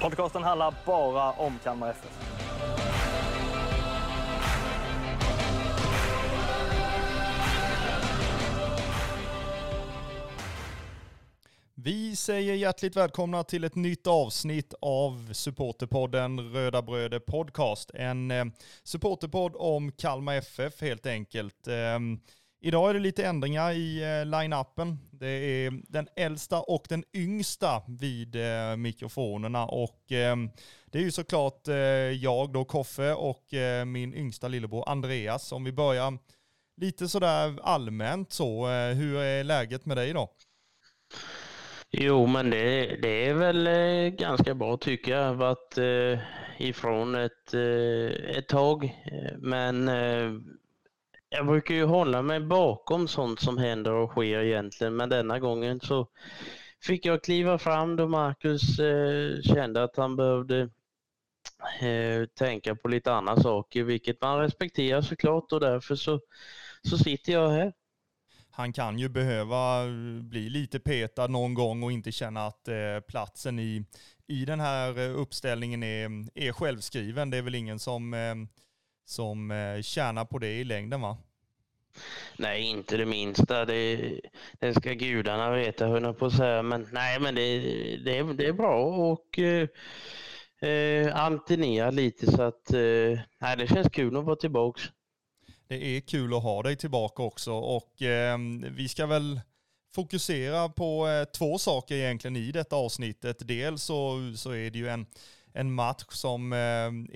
Podcasten 0.00 0.42
handlar 0.42 0.74
bara 0.86 1.32
om 1.32 1.58
Kalmar 1.64 1.90
FF. 1.90 2.28
Vi 11.74 12.16
säger 12.16 12.54
hjärtligt 12.54 12.96
välkomna 12.96 13.44
till 13.44 13.64
ett 13.64 13.74
nytt 13.74 14.06
avsnitt 14.06 14.74
av 14.80 15.32
supporterpodden 15.32 16.52
Röda 16.52 16.82
Bröder 16.82 17.18
Podcast. 17.18 17.90
En 17.94 18.30
eh, 18.30 18.44
supporterpodd 18.84 19.52
om 19.56 19.92
Kalmar 19.92 20.34
FF 20.34 20.80
helt 20.80 21.06
enkelt. 21.06 21.68
Eh, 21.68 21.98
idag 22.60 22.90
är 22.90 22.94
det 22.94 23.00
lite 23.00 23.26
ändringar 23.26 23.72
i 23.72 24.02
eh, 24.02 24.26
line-upen. 24.26 24.98
Det 25.10 25.28
är 25.28 25.72
den 25.88 26.08
äldsta 26.16 26.60
och 26.60 26.86
den 26.88 27.04
yngsta 27.14 27.82
vid 27.88 28.36
eh, 28.36 28.76
mikrofonerna 28.76 29.66
och 29.66 30.12
ehm, 30.12 30.50
det 30.86 30.98
är 30.98 31.02
ju 31.02 31.10
såklart 31.10 31.68
eh, 31.68 31.76
jag 32.12 32.52
då, 32.52 32.64
Koffe 32.64 33.12
och 33.12 33.44
min 33.86 34.14
yngsta 34.14 34.48
lillebror 34.48 34.88
Andreas. 34.88 35.52
Om 35.52 35.64
vi 35.64 35.72
börjar 35.72 36.18
lite 36.80 37.08
sådär 37.08 37.58
allmänt 37.62 38.32
så, 38.32 38.66
hur 38.68 39.18
är 39.18 39.44
läget 39.44 39.86
med 39.86 39.96
dig 39.96 40.12
då? 40.12 40.30
Jo, 41.90 42.26
men 42.26 42.50
det, 42.50 42.96
det 43.02 43.26
är 43.28 43.34
väl 43.34 43.68
ganska 44.10 44.54
bra 44.54 44.76
tycker 44.76 45.12
jag. 45.12 45.34
Varit 45.34 45.78
ifrån 46.58 47.14
ett, 47.14 47.54
ett 48.36 48.48
tag. 48.48 48.94
Men 49.38 49.88
jag 51.30 51.46
brukar 51.46 51.74
ju 51.74 51.84
hålla 51.84 52.22
mig 52.22 52.40
bakom 52.40 53.08
sånt 53.08 53.40
som 53.40 53.58
händer 53.58 53.92
och 53.92 54.10
sker 54.10 54.40
egentligen. 54.40 54.96
Men 54.96 55.08
denna 55.08 55.38
gången 55.38 55.80
så 55.80 56.08
fick 56.82 57.06
jag 57.06 57.22
kliva 57.24 57.58
fram 57.58 57.96
då 57.96 58.08
Marcus 58.08 58.78
eh, 58.78 59.42
kände 59.42 59.82
att 59.82 59.96
han 59.96 60.16
behövde 60.16 60.70
eh, 61.80 62.26
tänka 62.38 62.74
på 62.76 62.88
lite 62.88 63.12
andra 63.12 63.36
saker, 63.42 63.84
vilket 63.84 64.20
man 64.22 64.38
respekterar 64.40 65.02
såklart 65.02 65.52
och 65.52 65.60
därför 65.60 65.96
så, 65.96 66.20
så 66.82 66.98
sitter 66.98 67.32
jag 67.32 67.50
här. 67.50 67.72
han 68.50 68.72
kan 68.72 68.98
ju 68.98 69.08
behöva 69.08 69.84
eh, 69.84 70.22
bli 70.22 70.50
lite 70.50 70.80
petad 70.80 71.26
någon 71.26 71.54
gång 71.54 71.82
och 71.82 71.92
inte 71.92 72.12
känna 72.12 72.46
att 72.46 72.68
eh, 72.68 73.00
platsen 73.08 73.58
i, 73.58 73.84
i 74.26 74.44
den 74.44 74.60
här 74.60 74.98
eh, 74.98 75.20
uppställningen 75.20 75.82
är, 75.82 76.10
är 76.34 76.52
självskriven. 76.52 77.30
Det 77.30 77.36
är 77.36 77.42
väl 77.42 77.54
ingen 77.54 77.78
som, 77.78 78.14
eh, 78.14 78.34
som 79.08 79.50
eh, 79.50 79.82
tjänar 79.82 80.24
på 80.24 80.38
det 80.38 80.52
i 80.60 80.64
längden 80.64 81.00
va? 81.00 81.16
Nej, 82.36 82.62
inte 82.62 82.96
det 82.96 83.06
minsta. 83.06 83.64
Det, 83.64 84.20
det 84.58 84.74
ska 84.74 84.92
gudarna 84.92 85.50
veta, 85.50 85.86
höll 85.86 86.02
jag 86.02 86.18
på 86.18 86.26
att 86.26 86.36
säga. 86.36 86.62
Men 86.62 86.88
nej, 86.92 87.20
men 87.20 87.34
det, 87.34 87.58
det, 88.04 88.18
är- 88.18 88.34
det 88.34 88.46
är 88.46 88.52
bra 88.52 88.84
och 88.84 89.38
eh, 89.38 89.68
eh, 90.70 91.16
alternera 91.16 91.90
lite 91.90 92.32
så 92.32 92.42
att 92.42 92.72
eh, 92.72 93.18
nej, 93.38 93.56
det 93.56 93.66
känns 93.68 93.88
kul 93.92 94.16
att 94.16 94.24
vara 94.24 94.36
tillbaks. 94.36 94.82
Det 95.68 95.84
är 95.96 96.00
kul 96.00 96.34
att 96.34 96.42
ha 96.42 96.62
dig 96.62 96.76
tillbaka 96.76 97.22
också 97.22 97.52
och 97.52 98.02
eh, 98.02 98.38
vi 98.70 98.88
ska 98.88 99.06
väl 99.06 99.40
fokusera 99.94 100.68
på 100.68 101.08
eh, 101.08 101.24
två 101.24 101.58
saker 101.58 101.94
egentligen 101.94 102.36
i 102.36 102.52
detta 102.52 102.76
avsnittet. 102.76 103.36
Dels 103.48 103.82
så, 103.82 104.32
så 104.36 104.50
är 104.50 104.70
det 104.70 104.78
ju 104.78 104.88
en, 104.88 105.06
en 105.58 105.72
match 105.72 106.04
som 106.08 106.52
eh, 106.52 106.58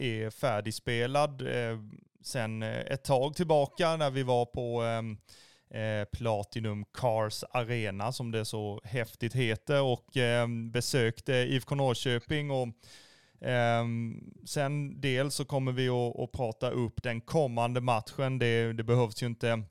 är 0.06 0.30
färdigspelad 0.30 1.42
eh, 1.42 1.78
sen 2.22 2.62
eh, 2.62 2.80
ett 2.80 3.04
tag 3.04 3.36
tillbaka 3.36 3.96
när 3.96 4.10
vi 4.10 4.22
var 4.22 4.46
på 4.46 4.82
ehm, 4.82 5.16
eh, 5.70 6.04
Platinum 6.12 6.84
Cars 6.84 7.44
Arena 7.50 8.12
som 8.12 8.30
det 8.30 8.44
så 8.44 8.80
häftigt 8.84 9.34
heter 9.34 9.82
och 9.82 10.16
eh, 10.16 10.48
besökte 10.72 11.32
IFK 11.32 11.74
Norrköping 11.74 12.50
och 12.50 12.68
ehm, 13.40 14.32
sen 14.46 15.00
dels 15.00 15.34
så 15.34 15.44
kommer 15.44 15.72
vi 15.72 15.88
att, 15.88 16.20
att 16.20 16.32
prata 16.32 16.70
upp 16.70 17.02
den 17.02 17.20
kommande 17.20 17.80
matchen. 17.80 18.38
Det, 18.38 18.72
det 18.72 18.84
behövs 18.84 19.22
ju 19.22 19.26
inte 19.26 19.62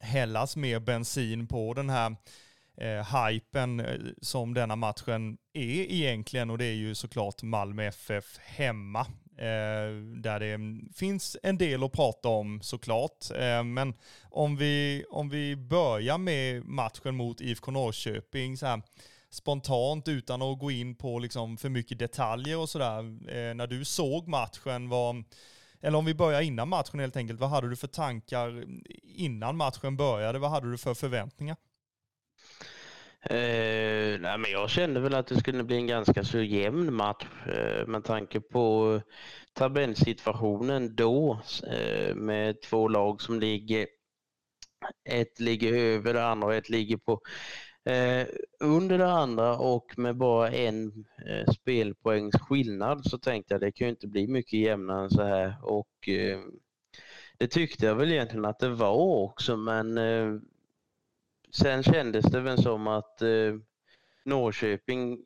hällas 0.00 0.56
mer 0.56 0.80
bensin 0.80 1.46
på 1.46 1.74
den 1.74 1.90
här 1.90 2.16
eh, 2.80 3.16
hypen 3.16 3.80
eh, 3.80 3.98
som 4.22 4.54
denna 4.54 4.76
matchen 4.76 5.38
är 5.52 5.92
egentligen 5.92 6.50
och 6.50 6.58
det 6.58 6.64
är 6.64 6.74
ju 6.74 6.94
såklart 6.94 7.42
Malmö 7.42 7.84
FF 7.84 8.38
hemma. 8.38 9.06
Eh, 9.38 9.90
där 10.16 10.40
det 10.40 10.58
finns 10.94 11.36
en 11.42 11.58
del 11.58 11.84
att 11.84 11.92
prata 11.92 12.28
om 12.28 12.60
såklart. 12.62 13.30
Eh, 13.34 13.64
men 13.64 13.94
om 14.30 14.56
vi, 14.56 15.04
om 15.10 15.28
vi 15.28 15.56
börjar 15.56 16.18
med 16.18 16.64
matchen 16.64 17.16
mot 17.16 17.40
IFK 17.40 17.70
Norrköping 17.70 18.56
så 18.56 18.66
här, 18.66 18.82
spontant 19.30 20.08
utan 20.08 20.42
att 20.42 20.58
gå 20.58 20.70
in 20.70 20.94
på 20.94 21.18
liksom 21.18 21.56
för 21.56 21.68
mycket 21.68 21.98
detaljer 21.98 22.58
och 22.58 22.68
sådär. 22.68 22.98
Eh, 23.28 23.54
när 23.54 23.66
du 23.66 23.84
såg 23.84 24.28
matchen, 24.28 24.88
var, 24.88 25.24
eller 25.80 25.98
om 25.98 26.04
vi 26.04 26.14
börjar 26.14 26.40
innan 26.40 26.68
matchen 26.68 27.00
helt 27.00 27.16
enkelt, 27.16 27.40
vad 27.40 27.50
hade 27.50 27.68
du 27.68 27.76
för 27.76 27.88
tankar 27.88 28.64
innan 29.02 29.56
matchen 29.56 29.96
började? 29.96 30.38
Vad 30.38 30.50
hade 30.50 30.70
du 30.70 30.78
för 30.78 30.94
förväntningar? 30.94 31.56
Eh, 33.30 34.20
nej, 34.20 34.38
men 34.38 34.50
jag 34.50 34.70
kände 34.70 35.00
väl 35.00 35.14
att 35.14 35.26
det 35.26 35.36
skulle 35.36 35.64
bli 35.64 35.76
en 35.76 35.86
ganska 35.86 36.24
så 36.24 36.38
jämn 36.38 36.94
match 36.94 37.26
eh, 37.46 37.86
med 37.86 38.04
tanke 38.04 38.40
på 38.40 39.00
tabellsituationen 39.52 40.94
då 40.96 41.40
eh, 41.66 42.14
med 42.14 42.62
två 42.62 42.88
lag 42.88 43.20
som 43.22 43.40
ligger 43.40 43.86
ett 45.04 45.40
ligger 45.40 45.72
över 45.74 46.14
det 46.14 46.26
andra 46.26 46.46
och 46.46 46.54
ett 46.54 46.68
ligger 46.68 46.96
på 46.96 47.20
eh, 47.84 48.26
under 48.60 48.98
det 48.98 49.12
andra 49.12 49.58
och 49.58 49.98
med 49.98 50.16
bara 50.16 50.50
en 50.50 51.06
eh, 51.28 51.52
spelpoängs 51.52 52.36
skillnad 52.40 53.10
så 53.10 53.18
tänkte 53.18 53.54
jag 53.54 53.60
det 53.60 53.72
kan 53.72 53.86
ju 53.86 53.90
inte 53.90 54.08
bli 54.08 54.28
mycket 54.28 54.60
jämnare 54.60 55.04
än 55.04 55.10
så 55.10 55.22
här. 55.22 55.54
Och 55.62 56.08
eh, 56.08 56.40
det 57.38 57.48
tyckte 57.48 57.86
jag 57.86 57.94
väl 57.94 58.12
egentligen 58.12 58.44
att 58.44 58.58
det 58.58 58.68
var 58.68 58.94
också 59.24 59.56
men 59.56 59.98
eh, 59.98 60.40
sen 61.52 61.82
kändes 61.82 62.24
det 62.24 62.40
väl 62.40 62.62
som 62.62 62.86
att 62.86 63.22
eh, 63.22 63.54
Norrköping 64.24 65.18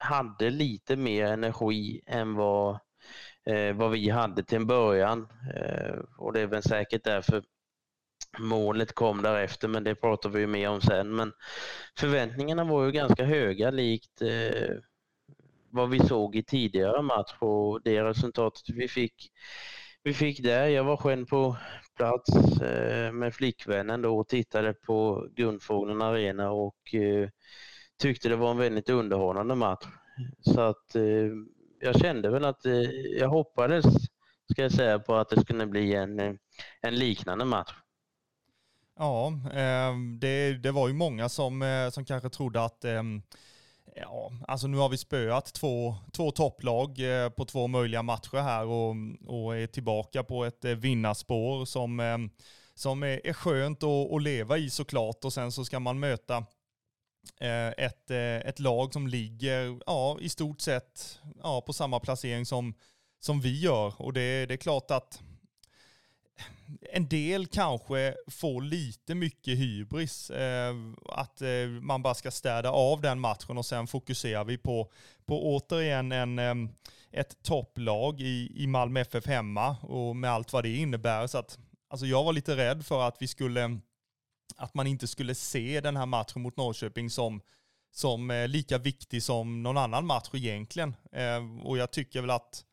hade 0.00 0.50
lite 0.50 0.96
mer 0.96 1.26
energi 1.26 2.00
än 2.06 2.34
vad, 2.34 2.78
eh, 3.44 3.76
vad 3.76 3.90
vi 3.90 4.10
hade 4.10 4.42
till 4.42 4.56
en 4.56 4.66
början. 4.66 5.28
Eh, 5.54 5.94
och 6.18 6.32
det 6.32 6.40
är 6.40 6.46
väl 6.46 6.62
säkert 6.62 7.04
därför 7.04 7.42
målet 8.38 8.92
kom 8.92 9.22
därefter, 9.22 9.68
men 9.68 9.84
det 9.84 9.94
pratar 9.94 10.30
vi 10.30 10.40
ju 10.40 10.46
mer 10.46 10.68
om 10.68 10.80
sen. 10.80 11.16
Men 11.16 11.32
förväntningarna 11.98 12.64
var 12.64 12.84
ju 12.84 12.92
ganska 12.92 13.24
höga 13.24 13.70
likt 13.70 14.22
eh, 14.22 14.76
vad 15.70 15.90
vi 15.90 15.98
såg 15.98 16.36
i 16.36 16.42
tidigare 16.42 17.02
match 17.02 17.34
och 17.38 17.82
det 17.82 18.04
resultatet 18.04 18.68
vi 18.68 18.88
fick, 18.88 19.32
vi 20.06 20.14
fick 20.14 20.42
det. 20.42 20.70
Jag 20.70 20.84
var 20.84 20.96
själv 20.96 21.26
på 21.26 21.56
plats 21.96 22.60
eh, 22.60 23.12
med 23.12 23.34
flickvännen 23.34 24.02
då 24.02 24.18
och 24.18 24.28
tittade 24.28 24.72
på 24.74 25.28
Guldfågeln 25.36 26.02
Arena 26.02 26.50
och 26.50 26.94
eh, 26.94 27.28
tyckte 27.98 28.28
det 28.28 28.36
var 28.36 28.50
en 28.50 28.56
väldigt 28.56 28.88
underhållande 28.88 29.54
match. 29.54 29.84
Så 30.40 30.60
att 30.60 30.94
eh, 30.94 31.02
jag 31.80 32.00
kände 32.00 32.30
väl 32.30 32.44
att 32.44 32.64
jag 33.18 33.28
hoppades, 33.28 33.84
ska 34.52 34.62
jag 34.62 34.72
säga, 34.72 34.98
på 34.98 35.14
att 35.14 35.28
det 35.28 35.40
skulle 35.40 35.66
bli 35.66 35.94
en, 35.94 36.38
en 36.80 36.94
liknande 36.94 37.44
match. 37.44 37.74
Ja, 38.98 39.32
det, 40.20 40.52
det 40.52 40.70
var 40.70 40.88
ju 40.88 40.94
många 40.94 41.28
som, 41.28 41.88
som 41.92 42.04
kanske 42.04 42.28
trodde 42.28 42.64
att 42.64 42.84
Ja, 44.00 44.32
alltså 44.48 44.66
nu 44.66 44.76
har 44.76 44.88
vi 44.88 44.96
spöat 44.96 45.54
två, 45.54 45.94
två 46.12 46.30
topplag 46.30 47.00
eh, 47.00 47.28
på 47.28 47.44
två 47.44 47.66
möjliga 47.66 48.02
matcher 48.02 48.36
här 48.36 48.66
och, 48.66 48.96
och 49.26 49.56
är 49.56 49.66
tillbaka 49.66 50.24
på 50.24 50.44
ett 50.44 50.64
eh, 50.64 50.72
vinnarspår 50.72 51.64
som, 51.64 52.00
eh, 52.00 52.18
som 52.74 53.02
är, 53.02 53.32
skönt 53.32 53.82
att, 53.82 54.12
att 54.12 54.22
leva 54.22 54.58
i 54.58 54.70
såklart. 54.70 55.24
Och 55.24 55.32
sen 55.32 55.52
så 55.52 55.64
ska 55.64 55.80
man 55.80 56.00
möta 56.00 56.44
ett, 57.76 58.10
ett 58.10 58.58
lag 58.58 58.92
som 58.92 59.06
ligger 59.06 59.80
ja, 59.86 60.18
i 60.20 60.28
stort 60.28 60.60
sett 60.60 61.20
ja, 61.42 61.60
på 61.60 61.72
samma 61.72 62.00
placering 62.00 62.46
som, 62.46 62.74
som 63.20 63.40
vi 63.40 63.60
gör. 63.60 64.02
Och 64.02 64.12
det, 64.12 64.46
det 64.46 64.54
är 64.54 64.58
klart 64.58 64.90
att 64.90 65.22
en 66.92 67.08
del 67.08 67.46
kanske 67.46 68.14
får 68.26 68.62
lite 68.62 69.14
mycket 69.14 69.58
hybris. 69.58 70.30
Eh, 70.30 70.74
att 71.08 71.42
eh, 71.42 71.66
man 71.80 72.02
bara 72.02 72.14
ska 72.14 72.30
städa 72.30 72.70
av 72.70 73.00
den 73.00 73.20
matchen 73.20 73.58
och 73.58 73.66
sen 73.66 73.86
fokuserar 73.86 74.44
vi 74.44 74.58
på, 74.58 74.90
på 75.26 75.56
återigen 75.56 76.12
en, 76.12 76.68
ett 77.10 77.42
topplag 77.42 78.20
i, 78.20 78.52
i 78.54 78.66
Malmö 78.66 79.00
FF 79.00 79.26
hemma 79.26 79.76
och 79.82 80.16
med 80.16 80.30
allt 80.30 80.52
vad 80.52 80.64
det 80.64 80.76
innebär. 80.76 81.26
Så 81.26 81.38
att, 81.38 81.58
alltså 81.88 82.06
jag 82.06 82.24
var 82.24 82.32
lite 82.32 82.56
rädd 82.56 82.86
för 82.86 83.08
att 83.08 83.16
vi 83.22 83.28
skulle, 83.28 83.80
att 84.56 84.74
man 84.74 84.86
inte 84.86 85.06
skulle 85.06 85.34
se 85.34 85.80
den 85.80 85.96
här 85.96 86.06
matchen 86.06 86.42
mot 86.42 86.56
Norrköping 86.56 87.10
som, 87.10 87.40
som 87.92 88.30
eh, 88.30 88.48
lika 88.48 88.78
viktig 88.78 89.22
som 89.22 89.62
någon 89.62 89.78
annan 89.78 90.06
match 90.06 90.30
egentligen. 90.32 90.96
Eh, 91.12 91.66
och 91.66 91.78
jag 91.78 91.90
tycker 91.90 92.20
väl 92.20 92.30
att 92.30 92.64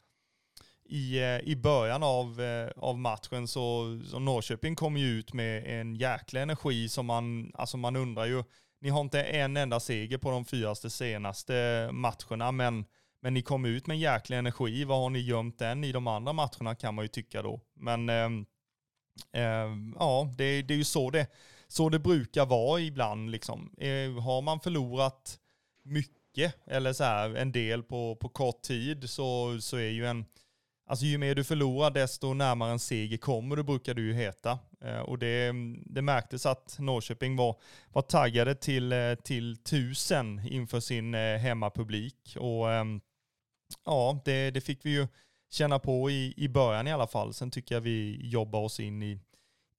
i, 0.85 1.19
eh, 1.19 1.39
i 1.39 1.56
början 1.56 2.03
av, 2.03 2.41
eh, 2.41 2.69
av 2.77 3.00
matchen 3.00 3.47
så, 3.47 4.00
så 4.06 4.19
Norrköping 4.19 4.75
kom 4.75 4.97
ju 4.97 5.06
ut 5.06 5.33
med 5.33 5.80
en 5.80 5.95
jäkla 5.95 6.39
energi 6.39 6.89
som 6.89 7.06
man, 7.06 7.51
alltså 7.53 7.77
man 7.77 7.95
undrar 7.95 8.25
ju, 8.25 8.44
ni 8.81 8.89
har 8.89 9.01
inte 9.01 9.24
en 9.24 9.57
enda 9.57 9.80
seger 9.80 10.18
på 10.18 10.31
de 10.31 10.45
fyraste 10.45 10.89
senaste 10.89 11.89
matcherna, 11.91 12.51
men, 12.51 12.85
men 13.21 13.33
ni 13.33 13.41
kom 13.41 13.65
ut 13.65 13.88
med 13.88 13.95
en 13.95 14.00
jäkla 14.00 14.35
energi. 14.35 14.83
Vad 14.83 14.97
har 15.00 15.09
ni 15.09 15.19
gömt 15.19 15.59
den 15.59 15.83
i 15.83 15.91
de 15.91 16.07
andra 16.07 16.33
matcherna 16.33 16.75
kan 16.75 16.95
man 16.95 17.06
ju 17.06 17.09
tycka 17.09 17.41
då. 17.41 17.62
Men 17.75 18.09
eh, 18.09 18.29
eh, 19.41 19.69
ja, 20.00 20.29
det, 20.38 20.62
det 20.62 20.74
är 20.74 20.77
ju 20.77 20.83
så 20.83 21.09
det, 21.09 21.27
så 21.68 21.89
det 21.89 22.00
brukar 22.00 22.45
vara 22.45 22.79
ibland. 22.79 23.31
Liksom. 23.31 23.75
Eh, 23.77 24.24
har 24.24 24.41
man 24.41 24.59
förlorat 24.59 25.39
mycket, 25.83 26.56
eller 26.68 26.94
så 26.94 27.03
här, 27.03 27.36
en 27.36 27.51
del 27.51 27.83
på, 27.83 28.15
på 28.15 28.29
kort 28.29 28.62
tid, 28.62 29.09
så, 29.09 29.62
så 29.62 29.77
är 29.77 29.89
ju 29.89 30.06
en 30.06 30.25
Alltså 30.85 31.06
ju 31.06 31.18
mer 31.18 31.35
du 31.35 31.44
förlorar 31.44 31.91
desto 31.91 32.33
närmare 32.33 32.71
en 32.71 32.80
seger 32.80 33.18
kommer 33.18 33.56
du 33.56 33.63
brukar 33.63 33.94
det 33.94 34.01
ju 34.01 34.13
heta. 34.13 34.59
Eh, 34.81 35.00
och 35.00 35.19
det, 35.19 35.53
det 35.85 36.01
märktes 36.01 36.45
att 36.45 36.75
Norrköping 36.80 37.35
var, 37.35 37.56
var 37.89 38.01
taggade 38.01 38.56
till, 38.56 38.91
eh, 38.91 39.15
till 39.15 39.57
tusen 39.57 40.47
inför 40.47 40.80
sin 40.80 41.13
eh, 41.13 41.38
hemmapublik. 41.38 42.38
Och 42.39 42.71
ehm, 42.71 43.01
ja, 43.85 44.21
det, 44.25 44.51
det 44.51 44.62
fick 44.62 44.85
vi 44.85 44.89
ju 44.89 45.07
känna 45.51 45.80
på 45.80 46.09
i, 46.09 46.33
i 46.38 46.50
början 46.50 46.88
i 46.88 46.91
alla 46.91 47.07
fall. 47.07 47.33
Sen 47.33 47.51
tycker 47.51 47.75
jag 47.75 47.81
vi 47.81 48.19
jobbar 48.29 48.59
oss 48.59 48.79
in 48.79 49.03
i, 49.03 49.19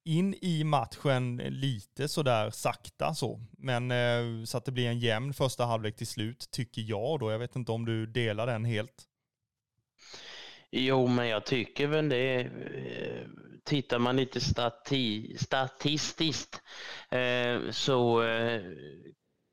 in 0.04 0.34
i 0.42 0.64
matchen 0.64 1.36
lite 1.36 2.08
sådär 2.08 2.50
sakta 2.50 3.14
så. 3.14 3.40
Men 3.58 3.92
så 4.46 4.58
att 4.58 4.64
det 4.64 4.72
blir 4.72 4.88
en 4.88 4.98
jämn 4.98 5.34
första 5.34 5.64
halvlek 5.64 5.96
till 5.96 6.06
slut 6.06 6.48
tycker 6.50 6.82
jag 6.82 7.20
då. 7.20 7.30
Jag 7.30 7.38
vet 7.38 7.56
inte 7.56 7.72
om 7.72 7.84
du 7.84 8.06
delar 8.06 8.46
den 8.46 8.64
helt. 8.64 9.08
Jo, 10.76 11.06
men 11.06 11.28
jag 11.28 11.46
tycker 11.46 11.86
väl 11.86 12.08
det. 12.08 12.40
Eh, 12.40 13.26
tittar 13.64 13.98
man 13.98 14.16
lite 14.16 14.40
stati 14.40 15.36
statistiskt 15.38 16.62
eh, 17.10 17.70
så 17.70 18.22
eh, 18.22 18.62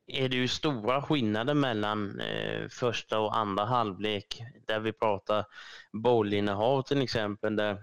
är 0.07 0.29
det 0.29 0.35
ju 0.35 0.47
stora 0.47 1.01
skillnader 1.01 1.53
mellan 1.53 2.19
eh, 2.19 2.67
första 2.69 3.19
och 3.19 3.37
andra 3.37 3.65
halvlek 3.65 4.41
där 4.67 4.79
vi 4.79 4.93
pratar 4.93 5.45
bollinnehav 5.93 6.81
till 6.81 7.01
exempel 7.01 7.55
där 7.55 7.77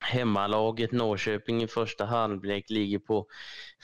hemmalaget 0.00 0.92
Norrköping 0.92 1.62
i 1.62 1.68
första 1.68 2.04
halvlek 2.04 2.70
ligger 2.70 2.98
på 2.98 3.26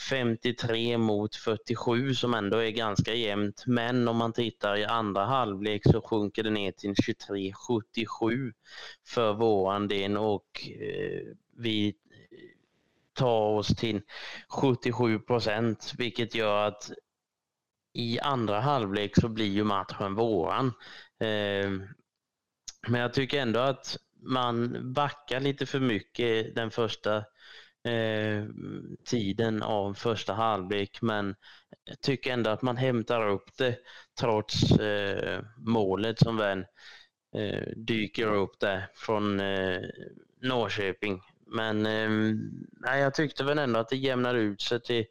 53 0.09 0.99
mot 0.99 1.37
47 1.37 2.15
som 2.15 2.35
ändå 2.35 2.59
är 2.59 2.71
ganska 2.71 3.15
jämnt. 3.15 3.65
Men 3.67 4.09
om 4.09 4.17
man 4.17 4.33
tittar 4.33 4.77
i 4.77 4.85
andra 4.85 5.25
halvlek 5.25 5.83
så 5.85 6.01
sjunker 6.01 6.43
det 6.43 6.51
ner 6.51 6.73
till 6.73 6.95
23-77 6.95 8.53
för 9.07 9.33
våran 9.33 9.89
del 9.89 10.17
och 10.17 10.69
eh, 10.81 11.23
vi 11.57 11.95
tar 13.15 13.49
oss 13.49 13.77
till 13.77 14.03
77 14.49 15.19
procent 15.19 15.93
vilket 15.99 16.35
gör 16.35 16.67
att 16.67 16.91
i 17.93 18.21
andra 18.21 18.61
halvlek 18.61 19.21
så 19.21 19.29
blir 19.29 19.47
ju 19.51 19.65
matchen 19.65 20.15
våran. 20.15 20.67
Eh, 21.21 21.71
men 22.89 23.01
jag 23.01 23.13
tycker 23.13 23.41
ändå 23.41 23.61
att 23.61 23.97
man 24.25 24.79
backar 24.93 25.41
lite 25.41 25.67
för 25.67 25.81
mycket 25.81 26.55
den 26.55 26.71
första 26.71 27.17
eh, 27.85 28.45
tiden 29.05 29.63
av 29.63 29.95
första 29.95 30.33
halvlek 30.33 31.03
men 31.03 31.35
jag 31.85 32.01
tycker 32.01 32.33
ändå 32.33 32.51
att 32.51 32.63
man 32.63 32.77
hämtar 32.77 33.29
upp 33.29 33.57
det 33.59 33.79
trots 34.21 34.71
eh, 34.73 35.43
målet 35.57 36.19
som 36.19 36.37
väl 36.37 36.59
eh, 37.37 37.69
dyker 37.77 38.27
upp 38.27 38.61
där 38.61 38.89
från 38.95 39.41
eh, 39.41 39.81
Norrköping. 40.41 41.21
Men 41.47 41.87
eh, 41.87 42.99
jag 42.99 43.15
tyckte 43.15 43.45
väl 43.45 43.59
ändå 43.59 43.81
att 43.81 43.89
det 43.89 43.97
jämnar 43.97 44.35
ut 44.35 44.63
sig 44.63 44.81
till, 44.81 45.07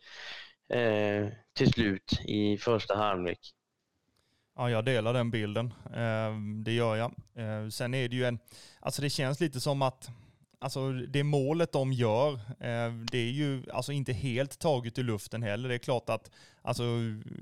eh, 0.69 1.27
till 1.54 1.74
slut 1.74 2.19
i 2.25 2.57
första 2.57 2.95
halvlek. 2.95 3.39
Ja, 4.56 4.70
jag 4.70 4.86
delar 4.86 5.14
den 5.14 5.32
bilden. 5.32 5.74
Ehm, 5.96 6.64
det 6.64 6.72
gör 6.72 6.96
jag. 6.96 7.14
Ehm, 7.36 7.72
sen 7.72 7.94
är 7.94 8.10
det 8.10 8.16
ju 8.16 8.26
en, 8.26 8.40
alltså 8.80 9.02
det 9.02 9.10
känns 9.10 9.40
lite 9.40 9.60
som 9.60 9.82
att 9.82 10.10
alltså 10.60 10.92
det 10.92 11.24
målet 11.24 11.72
de 11.72 11.94
gör, 11.94 12.40
ehm, 12.60 13.06
det 13.12 13.18
är 13.18 13.32
ju 13.32 13.64
alltså 13.74 13.92
inte 13.92 14.14
helt 14.14 14.60
taget 14.60 14.98
i 14.98 15.04
luften 15.04 15.44
heller. 15.44 15.70
Det 15.70 15.76
är 15.76 15.80
klart 15.80 16.10
att 16.10 16.32
alltså 16.62 16.84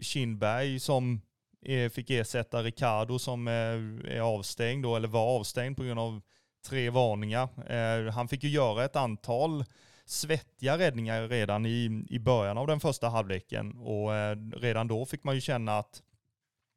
Kindberg 0.01 0.79
som 0.79 1.21
eh, 1.65 1.89
fick 1.89 2.09
ersätta 2.09 2.63
Ricardo 2.63 3.19
som 3.19 3.47
eh, 3.47 4.13
är 4.15 4.21
avstängd 4.21 4.83
då, 4.83 4.95
eller 4.95 5.07
var 5.07 5.39
avstängd 5.39 5.77
på 5.77 5.83
grund 5.83 5.99
av 5.99 6.21
tre 6.69 6.89
varningar. 6.89 8.09
Han 8.09 8.27
fick 8.27 8.43
ju 8.43 8.49
göra 8.49 8.85
ett 8.85 8.95
antal 8.95 9.65
svettiga 10.05 10.77
räddningar 10.77 11.27
redan 11.27 11.65
i, 11.65 12.05
i 12.09 12.19
början 12.19 12.57
av 12.57 12.67
den 12.67 12.79
första 12.79 13.09
halvleken 13.09 13.77
och 13.77 14.15
eh, 14.15 14.37
redan 14.55 14.87
då 14.87 15.05
fick 15.05 15.23
man 15.23 15.35
ju 15.35 15.41
känna 15.41 15.77
att 15.77 16.01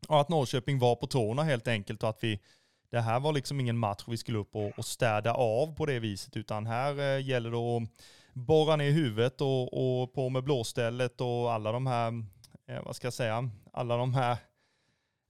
och 0.05 0.21
att 0.21 0.29
Norrköping 0.29 0.79
var 0.79 0.97
på 0.97 1.07
tårna 1.07 1.43
helt 1.43 1.69
enkelt 1.69 2.03
och 2.03 2.09
att 2.09 2.25
vi, 2.25 2.41
det 2.91 3.01
här 3.01 3.21
var 3.21 3.33
liksom 3.33 3.61
ingen 3.61 3.79
match 3.79 4.05
vi 4.07 4.17
skulle 4.17 4.39
upp 4.39 4.57
och, 4.57 4.79
och 4.79 4.85
städa 4.85 5.35
av 5.35 5.75
på 5.77 5.87
det 5.87 5.99
viset, 5.99 6.37
utan 6.37 6.67
här 6.67 6.99
eh, 6.99 7.27
gäller 7.27 7.51
det 7.51 7.57
att 7.57 7.91
borra 8.35 8.77
ner 8.77 8.91
huvudet 8.91 9.41
och, 9.41 10.03
och 10.03 10.13
på 10.13 10.29
med 10.29 10.45
blåstället 10.45 11.21
och 11.21 11.53
alla 11.53 11.73
de 11.73 11.87
här, 11.87 12.25
eh, 12.69 12.83
vad 12.85 12.97
ska 12.97 13.07
jag 13.07 13.15
säga, 13.15 13.51
alla 13.73 13.97
de 13.97 14.15
här, 14.15 14.37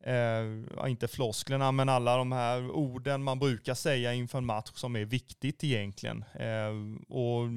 eh, 0.04 0.90
inte 0.90 1.08
flosklerna, 1.08 1.72
men 1.72 1.88
alla 1.88 2.16
de 2.16 2.32
här 2.32 2.70
orden 2.70 3.22
man 3.22 3.38
brukar 3.38 3.74
säga 3.74 4.14
inför 4.14 4.38
en 4.38 4.46
match 4.46 4.70
som 4.74 4.96
är 4.96 5.04
viktigt 5.04 5.64
egentligen. 5.64 6.24
Eh, 6.34 6.72
och 7.08 7.48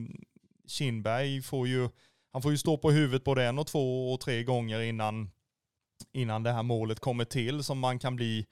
Kindberg 0.68 1.42
får 1.42 1.68
ju, 1.68 1.90
han 2.34 2.42
får 2.42 2.52
ju 2.52 2.58
stå 2.58 2.78
på 2.78 2.92
huvudet 2.92 3.24
både 3.24 3.46
en 3.46 3.60
och 3.60 3.68
två 3.68 4.14
och 4.14 4.19
tre 4.19 4.44
gånger 4.44 4.80
innan 4.80 5.30
innan 6.18 6.44
det 6.44 6.52
här 6.52 6.64
målet 6.64 7.00
kommer 7.00 7.26
till 7.26 7.64
som 7.64 7.80
man 7.80 8.00
kan 8.00 8.16
bli, 8.16 8.45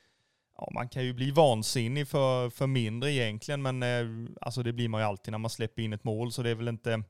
ja 0.57 0.69
man 0.74 0.89
kan 0.89 1.03
ju 1.03 1.13
bli 1.13 1.31
vansinnig 1.31 2.07
för, 2.07 2.50
för 2.50 2.67
mindre 2.67 3.12
egentligen 3.12 3.62
men 3.62 3.84
eh, 3.84 4.29
alltså 4.41 4.63
det 4.63 4.74
blir 4.74 4.89
man 4.89 5.01
ju 5.01 5.07
alltid 5.07 5.31
när 5.31 5.38
man 5.38 5.50
släpper 5.50 5.81
in 5.81 5.93
ett 5.93 6.03
mål 6.03 6.31
så 6.31 6.43
det 6.43 6.50
är 6.50 6.55
väl 6.55 6.67
inte, 6.67 7.03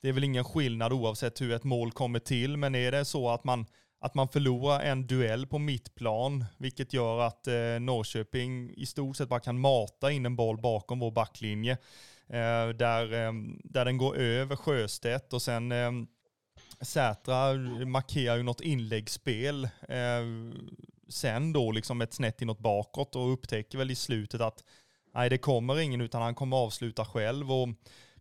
det 0.00 0.08
är 0.08 0.12
väl 0.12 0.24
ingen 0.24 0.44
skillnad 0.44 0.92
oavsett 0.92 1.40
hur 1.40 1.52
ett 1.52 1.64
mål 1.64 1.92
kommer 1.92 2.18
till 2.18 2.56
men 2.56 2.74
är 2.74 2.92
det 2.92 3.04
så 3.04 3.30
att 3.30 3.44
man 3.44 3.66
att 4.00 4.14
man 4.14 4.28
förlorar 4.28 4.80
en 4.80 5.06
duell 5.06 5.46
på 5.46 5.58
mittplan, 5.58 6.44
vilket 6.58 6.92
gör 6.92 7.20
att 7.20 7.46
eh, 7.46 7.80
Norrköping 7.80 8.70
i 8.74 8.86
stort 8.86 9.16
sett 9.16 9.28
bara 9.28 9.40
kan 9.40 9.60
mata 9.60 10.12
in 10.12 10.26
en 10.26 10.36
boll 10.36 10.60
bakom 10.60 10.98
vår 10.98 11.10
backlinje. 11.10 11.72
Eh, 12.28 12.68
där, 12.68 13.12
eh, 13.12 13.32
där 13.64 13.84
den 13.84 13.98
går 13.98 14.16
över 14.16 14.56
Sjöstedt 14.56 15.32
och 15.32 15.42
sen 15.42 15.72
eh, 15.72 15.90
Sätra 16.82 17.54
markerar 17.86 18.36
ju 18.36 18.42
något 18.42 18.60
inläggsspel 18.60 19.64
eh, 19.64 20.24
sen 21.08 21.52
då 21.52 21.72
liksom 21.72 22.00
ett 22.00 22.12
snett 22.12 22.42
inåt 22.42 22.58
bakåt 22.58 23.16
och 23.16 23.32
upptäcker 23.32 23.78
väl 23.78 23.90
i 23.90 23.94
slutet 23.94 24.40
att 24.40 24.64
nej 25.14 25.30
det 25.30 25.38
kommer 25.38 25.78
ingen 25.78 26.00
utan 26.00 26.22
han 26.22 26.34
kommer 26.34 26.56
avsluta 26.56 27.04
själv 27.04 27.52
och 27.52 27.68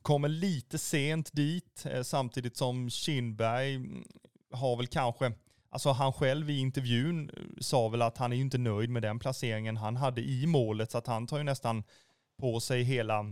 kommer 0.01 0.27
lite 0.27 0.77
sent 0.77 1.33
dit 1.33 1.85
eh, 1.85 2.01
samtidigt 2.01 2.57
som 2.57 2.89
Kindberg 2.89 3.75
mm, 3.75 4.03
har 4.53 4.75
väl 4.75 4.87
kanske, 4.87 5.31
alltså 5.69 5.91
han 5.91 6.13
själv 6.13 6.49
i 6.49 6.59
intervjun 6.59 7.29
eh, 7.29 7.43
sa 7.59 7.87
väl 7.87 8.01
att 8.01 8.17
han 8.17 8.31
är 8.31 8.35
ju 8.35 8.41
inte 8.41 8.57
nöjd 8.57 8.89
med 8.89 9.01
den 9.01 9.19
placeringen 9.19 9.77
han 9.77 9.95
hade 9.95 10.21
i 10.21 10.47
målet 10.47 10.91
så 10.91 10.97
att 10.97 11.07
han 11.07 11.27
tar 11.27 11.37
ju 11.37 11.43
nästan 11.43 11.83
på 12.39 12.59
sig 12.59 12.83
hela 12.83 13.25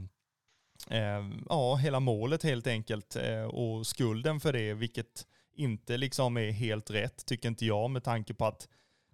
Eh, 0.89 1.29
ja, 1.50 1.75
hela 1.75 2.00
målet 2.00 2.43
helt 2.43 2.67
enkelt 2.67 3.15
eh, 3.15 3.43
och 3.43 3.88
skulden 3.88 4.39
för 4.39 4.53
det, 4.53 4.74
vilket 4.74 5.25
inte 5.55 5.98
liksom 5.98 6.38
är 6.38 6.51
helt 6.51 6.89
rätt, 6.89 7.25
tycker 7.25 7.50
inte 7.50 7.65
jag, 7.65 7.89
med 7.89 8.03
tanke 8.03 8.34
på 8.34 8.46
att 8.46 8.67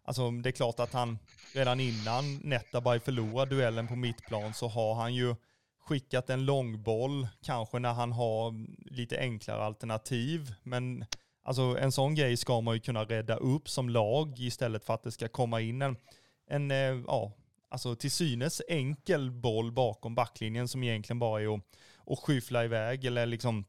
Alltså 0.06 0.32
det 0.32 0.50
är 0.50 0.52
klart 0.52 0.80
att 0.80 0.94
han 0.94 1.20
redan 1.54 1.80
innan 1.80 2.38
Netabay 2.38 3.00
förlorar 3.00 3.46
duellen 3.46 3.88
på 3.88 3.96
mittplan 3.96 4.54
så 4.54 4.68
har 4.68 4.96
han 4.96 5.14
ju 5.14 5.36
skickat 5.80 6.30
en 6.30 6.46
långboll, 6.46 7.28
kanske 7.42 7.80
när 7.80 7.94
han 7.94 8.12
har 8.12 8.54
lite 8.94 9.20
enklare 9.20 9.64
alternativ. 9.64 10.54
Men 10.64 11.06
alltså 11.44 11.62
en 11.62 11.92
sån 11.92 12.16
grej 12.16 12.38
ska 12.38 12.62
man 12.62 12.74
ju 12.74 12.80
kunna 12.80 13.04
rädda 13.04 13.36
upp 13.36 13.70
som 13.70 13.90
lag 13.90 14.40
istället 14.40 14.84
för 14.84 14.94
att 14.94 15.04
det 15.04 15.12
ska 15.12 15.28
komma 15.28 15.62
in 15.62 15.82
en, 15.82 15.98
en 16.50 16.72
eh, 16.72 17.02
ja, 17.08 17.32
alltså 17.74 17.96
till 17.96 18.12
synes 18.12 18.62
enkel 18.68 19.32
boll 19.32 19.72
bakom 19.72 20.16
backlinjen 20.16 20.68
som 20.68 20.84
egentligen 20.84 21.20
bara 21.20 21.42
är 21.42 21.56
att, 21.56 21.62
att 22.08 22.20
skyffla 22.20 22.66
iväg 22.66 23.06
eller 23.06 23.26
liksom 23.26 23.66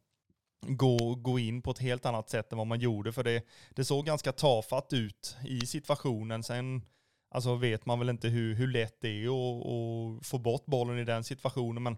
gå, 0.60 1.14
gå 1.14 1.38
in 1.38 1.62
på 1.62 1.70
ett 1.70 1.78
helt 1.78 2.06
annat 2.06 2.30
sätt 2.30 2.52
än 2.52 2.58
vad 2.58 2.66
man 2.66 2.80
gjorde. 2.80 3.12
För 3.12 3.24
det, 3.24 3.42
det 3.70 3.84
såg 3.84 4.06
ganska 4.06 4.32
tafatt 4.32 4.92
ut 4.92 5.36
i 5.44 5.66
situationen. 5.66 6.42
Sen 6.42 6.82
alltså 7.30 7.54
vet 7.54 7.86
man 7.86 7.98
väl 7.98 8.08
inte 8.08 8.28
hur, 8.28 8.54
hur 8.54 8.66
lätt 8.66 9.00
det 9.00 9.08
är 9.08 9.26
att, 9.26 9.66
att 9.66 10.26
få 10.26 10.38
bort 10.38 10.66
bollen 10.66 10.98
i 10.98 11.04
den 11.04 11.24
situationen. 11.24 11.82
Men 11.82 11.96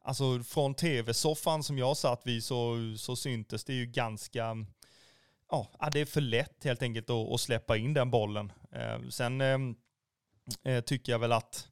alltså 0.00 0.42
från 0.42 0.74
tv-soffan 0.74 1.62
som 1.62 1.78
jag 1.78 1.96
satt 1.96 2.22
vid 2.24 2.44
så, 2.44 2.76
så 2.98 3.16
syntes 3.16 3.64
det 3.64 3.74
ju 3.74 3.86
ganska, 3.86 4.66
ja, 5.50 5.70
det 5.92 6.00
är 6.00 6.06
för 6.06 6.20
lätt 6.20 6.64
helt 6.64 6.82
enkelt 6.82 7.10
att, 7.10 7.32
att 7.32 7.40
släppa 7.40 7.76
in 7.76 7.94
den 7.94 8.10
bollen. 8.10 8.52
Eh, 8.72 9.08
sen 9.08 9.40
eh, 9.40 9.58
eh, 10.62 10.80
tycker 10.80 11.12
jag 11.12 11.18
väl 11.18 11.32
att 11.32 11.68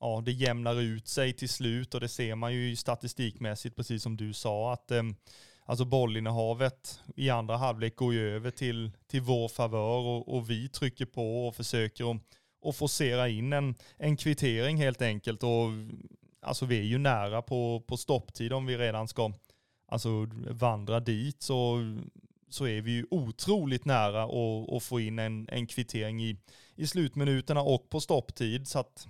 ja, 0.00 0.22
det 0.24 0.32
jämnar 0.32 0.80
ut 0.80 1.08
sig 1.08 1.32
till 1.32 1.48
slut 1.48 1.94
och 1.94 2.00
det 2.00 2.08
ser 2.08 2.34
man 2.34 2.54
ju 2.54 2.76
statistikmässigt, 2.76 3.76
precis 3.76 4.02
som 4.02 4.16
du 4.16 4.32
sa, 4.32 4.72
att 4.72 4.90
eh, 4.90 5.02
alltså 5.64 5.84
bollinnehavet 5.84 7.00
i 7.16 7.30
andra 7.30 7.56
halvlek 7.56 7.96
går 7.96 8.14
ju 8.14 8.36
över 8.36 8.50
till, 8.50 8.90
till 9.06 9.20
vår 9.20 9.48
favör 9.48 9.98
och, 9.98 10.36
och 10.36 10.50
vi 10.50 10.68
trycker 10.68 11.06
på 11.06 11.48
och 11.48 11.56
försöker 11.56 12.10
att 12.10 12.20
och 12.64 12.76
forcera 12.76 13.28
in 13.28 13.52
en, 13.52 13.74
en 13.96 14.16
kvittering 14.16 14.76
helt 14.76 15.02
enkelt. 15.02 15.42
Och, 15.42 15.68
alltså 16.42 16.66
vi 16.66 16.78
är 16.78 16.82
ju 16.82 16.98
nära 16.98 17.42
på, 17.42 17.80
på 17.86 17.96
stopptid 17.96 18.52
om 18.52 18.66
vi 18.66 18.78
redan 18.78 19.08
ska 19.08 19.32
alltså, 19.88 20.28
vandra 20.50 21.00
dit. 21.00 21.42
Så, 21.42 21.78
så 22.54 22.66
är 22.66 22.80
vi 22.80 22.90
ju 22.90 23.06
otroligt 23.10 23.84
nära 23.84 24.24
att, 24.76 24.82
få 24.82 25.00
in 25.00 25.18
en, 25.18 25.48
en 25.52 25.66
kvittering 25.66 26.22
i, 26.22 26.36
i 26.76 26.86
slutminuterna 26.86 27.60
och 27.60 27.90
på 27.90 28.00
stopptid. 28.00 28.68
Så 28.68 28.78
att 28.78 29.08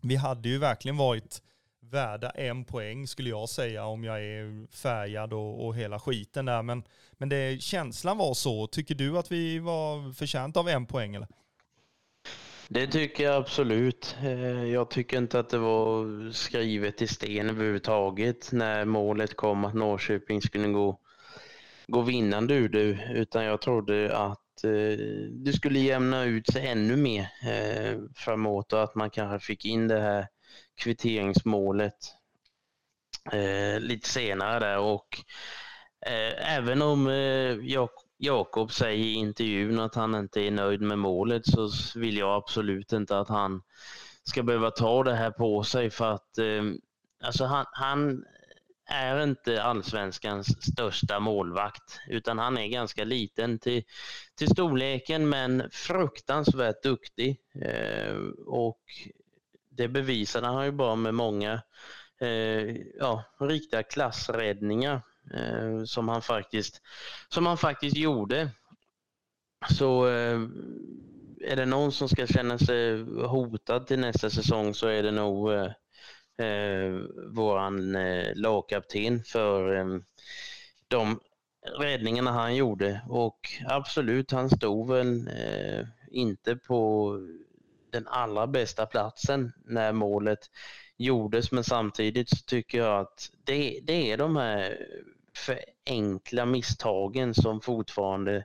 vi 0.00 0.16
hade 0.16 0.48
ju 0.48 0.58
verkligen 0.58 0.96
varit 0.96 1.42
värda 1.80 2.30
en 2.30 2.64
poäng 2.64 3.06
skulle 3.06 3.30
jag 3.30 3.48
säga 3.48 3.84
om 3.84 4.04
jag 4.04 4.24
är 4.24 4.66
färgad 4.76 5.32
och, 5.32 5.66
och 5.66 5.76
hela 5.76 6.00
skiten 6.00 6.44
där. 6.44 6.62
Men, 6.62 6.82
men 7.12 7.28
det, 7.28 7.62
känslan 7.62 8.18
var 8.18 8.34
så. 8.34 8.66
Tycker 8.66 8.94
du 8.94 9.18
att 9.18 9.32
vi 9.32 9.58
var 9.58 10.12
förtjänt 10.12 10.56
av 10.56 10.68
en 10.68 10.86
poäng 10.86 11.14
eller? 11.14 11.28
Det 12.68 12.86
tycker 12.86 13.24
jag 13.24 13.36
absolut. 13.36 14.16
Eh, 14.22 14.64
jag 14.64 14.90
tycker 14.90 15.18
inte 15.18 15.38
att 15.38 15.50
det 15.50 15.58
var 15.58 16.32
skrivet 16.32 17.02
i 17.02 17.06
sten 17.06 17.50
överhuvudtaget 17.50 18.52
när 18.52 18.84
målet 18.84 19.36
kom 19.36 19.64
att 19.64 19.74
Norrköping 19.74 20.42
skulle 20.42 20.68
gå, 20.68 21.00
gå 21.86 22.02
vinnande 22.02 22.54
ur 22.54 22.68
det. 22.68 23.12
Utan 23.14 23.44
jag 23.44 23.60
trodde 23.60 24.16
att 24.16 24.64
eh, 24.64 24.98
det 25.30 25.52
skulle 25.52 25.78
jämna 25.78 26.24
ut 26.24 26.46
sig 26.46 26.66
ännu 26.66 26.96
mer 26.96 27.20
eh, 27.20 27.98
framåt 28.14 28.72
och 28.72 28.82
att 28.82 28.94
man 28.94 29.10
kanske 29.10 29.46
fick 29.46 29.64
in 29.64 29.88
det 29.88 30.00
här 30.00 30.26
kvitteringsmålet 30.82 31.98
eh, 33.32 33.80
lite 33.80 34.08
senare 34.08 34.58
där. 34.58 34.78
Och 34.78 35.08
eh, 36.06 36.56
även 36.56 36.82
om 36.82 37.06
eh, 37.06 37.14
jag 37.62 37.88
Jakob 38.18 38.72
säger 38.72 39.04
i 39.04 39.12
intervjun 39.12 39.80
att 39.80 39.94
han 39.94 40.14
inte 40.14 40.40
är 40.40 40.50
nöjd 40.50 40.80
med 40.80 40.98
målet 40.98 41.46
så 41.46 41.70
vill 41.94 42.16
jag 42.16 42.36
absolut 42.36 42.92
inte 42.92 43.18
att 43.18 43.28
han 43.28 43.62
ska 44.24 44.42
behöva 44.42 44.70
ta 44.70 45.02
det 45.02 45.14
här 45.14 45.30
på 45.30 45.62
sig 45.62 45.90
för 45.90 46.12
att 46.12 46.38
eh, 46.38 46.62
alltså 47.24 47.44
han, 47.44 47.66
han 47.72 48.24
är 48.86 49.22
inte 49.22 49.62
allsvenskans 49.62 50.72
största 50.72 51.20
målvakt 51.20 52.00
utan 52.08 52.38
han 52.38 52.58
är 52.58 52.66
ganska 52.66 53.04
liten 53.04 53.58
till, 53.58 53.82
till 54.34 54.48
storleken 54.48 55.28
men 55.28 55.70
fruktansvärt 55.70 56.82
duktig. 56.82 57.40
Eh, 57.54 58.16
och 58.46 58.80
det 59.70 59.88
bevisade 59.88 60.46
han 60.46 60.64
ju 60.64 60.72
bara 60.72 60.96
med 60.96 61.14
många 61.14 61.62
eh, 62.20 62.76
ja, 62.98 63.24
riktiga 63.40 63.82
klassräddningar 63.82 65.02
eh, 65.34 65.84
som, 65.84 66.08
han 66.08 66.22
faktiskt, 66.22 66.82
som 67.28 67.46
han 67.46 67.58
faktiskt 67.58 67.96
gjorde. 67.96 68.50
Så 69.70 70.08
eh, 70.08 70.40
är 71.40 71.56
det 71.56 71.66
någon 71.66 71.92
som 71.92 72.08
ska 72.08 72.26
känna 72.26 72.58
sig 72.58 73.04
hotad 73.26 73.86
till 73.86 73.98
nästa 73.98 74.30
säsong 74.30 74.74
så 74.74 74.86
är 74.86 75.02
det 75.02 75.10
nog 75.10 75.52
eh, 75.52 75.70
eh, 76.38 77.00
våran 77.34 77.96
eh, 77.96 78.34
lagkapten 78.34 79.24
för 79.24 79.76
eh, 79.76 79.86
de 80.88 81.20
räddningarna 81.78 82.32
han 82.32 82.56
gjorde. 82.56 83.00
Och 83.08 83.38
absolut, 83.66 84.30
han 84.30 84.50
stod 84.50 84.88
väl 84.88 85.28
eh, 85.28 85.86
inte 86.10 86.56
på 86.56 87.10
den 87.90 88.08
allra 88.08 88.46
bästa 88.46 88.86
platsen 88.86 89.52
när 89.64 89.92
målet 89.92 90.50
gjordes. 90.96 91.52
Men 91.52 91.64
samtidigt 91.64 92.28
så 92.28 92.36
tycker 92.36 92.78
jag 92.78 93.00
att 93.00 93.30
det, 93.44 93.80
det 93.82 94.12
är 94.12 94.16
de 94.16 94.36
här 94.36 94.86
för 95.36 95.60
enkla 95.86 96.46
misstagen 96.46 97.34
som 97.34 97.60
fortfarande 97.60 98.44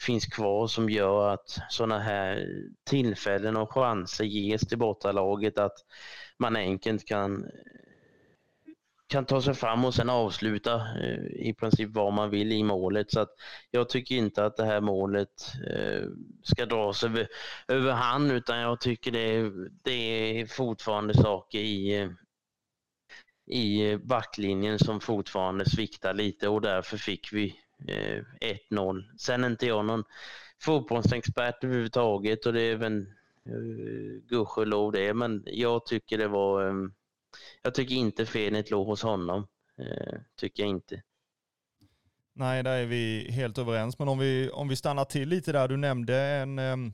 finns 0.00 0.26
kvar 0.26 0.66
som 0.66 0.90
gör 0.90 1.28
att 1.34 1.58
sådana 1.68 1.98
här 1.98 2.46
tillfällen 2.84 3.56
och 3.56 3.72
chanser 3.72 4.24
ges 4.24 4.60
till 4.60 4.78
bortalaget 4.78 5.58
att 5.58 5.76
man 6.38 6.56
enkelt 6.56 7.08
kan 7.08 7.50
kan 9.08 9.26
ta 9.26 9.42
sig 9.42 9.54
fram 9.54 9.84
och 9.84 9.94
sen 9.94 10.10
avsluta 10.10 10.74
eh, 10.74 11.48
i 11.48 11.54
princip 11.58 11.90
vad 11.92 12.12
man 12.12 12.30
vill 12.30 12.52
i 12.52 12.62
målet. 12.62 13.10
Så 13.10 13.20
att 13.20 13.30
jag 13.70 13.88
tycker 13.88 14.14
inte 14.14 14.44
att 14.44 14.56
det 14.56 14.64
här 14.64 14.80
målet 14.80 15.52
eh, 15.70 16.02
ska 16.42 16.66
dras 16.66 17.04
över, 17.04 17.28
över 17.68 17.92
hand 17.92 18.32
utan 18.32 18.58
jag 18.58 18.80
tycker 18.80 19.12
det, 19.12 19.50
det 19.84 19.92
är 20.40 20.46
fortfarande 20.46 21.14
saker 21.14 21.58
i, 21.58 22.08
i 23.46 23.96
backlinjen 23.96 24.78
som 24.78 25.00
fortfarande 25.00 25.70
sviktar 25.70 26.14
lite 26.14 26.48
och 26.48 26.60
därför 26.60 26.96
fick 26.96 27.32
vi 27.32 27.54
eh, 27.88 28.22
1-0. 28.70 29.16
Sen 29.18 29.44
är 29.44 29.48
inte 29.48 29.66
jag 29.66 29.84
någon 29.84 30.04
fotbollsexpert 30.62 31.64
överhuvudtaget 31.64 32.46
och 32.46 32.52
det 32.52 32.62
är 32.62 32.72
även 32.72 33.06
Eh, 33.48 34.20
gudskelov 34.28 34.92
det, 34.92 35.14
men 35.14 35.42
jag 35.46 35.86
tycker 35.86 36.18
det 36.18 36.28
var 36.28 36.68
ehm, 36.68 36.92
jag 37.62 37.74
tycker 37.74 37.94
inte 37.94 38.26
felet 38.26 38.70
låg 38.70 38.86
hos 38.86 39.02
honom. 39.02 39.46
Eh, 39.78 40.18
tycker 40.36 40.62
jag 40.62 40.70
inte. 40.70 41.02
Nej, 42.34 42.62
där 42.62 42.76
är 42.76 42.86
vi 42.86 43.30
helt 43.30 43.58
överens. 43.58 43.98
Men 43.98 44.08
om 44.08 44.18
vi, 44.18 44.50
om 44.50 44.68
vi 44.68 44.76
stannar 44.76 45.04
till 45.04 45.28
lite 45.28 45.52
där, 45.52 45.68
du 45.68 45.76
nämnde 45.76 46.16
en 46.16 46.58
ehm, 46.58 46.92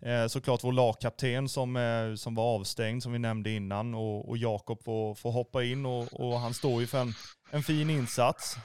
eh, 0.00 0.26
såklart 0.26 0.64
vår 0.64 0.72
lagkapten 0.72 1.48
som, 1.48 2.14
som 2.18 2.34
var 2.34 2.44
avstängd 2.54 3.02
som 3.02 3.12
vi 3.12 3.18
nämnde 3.18 3.50
innan 3.50 3.94
och, 3.94 4.28
och 4.28 4.36
Jakob 4.36 4.82
får, 4.82 5.14
får 5.14 5.30
hoppa 5.30 5.64
in 5.64 5.86
och, 5.86 6.20
och, 6.20 6.40
han 6.40 6.54
står 6.54 6.80
ju 6.80 6.86
för 6.86 7.00
en, 7.00 7.12
en 7.50 7.62
fin 7.62 7.90
insats. 7.90 8.56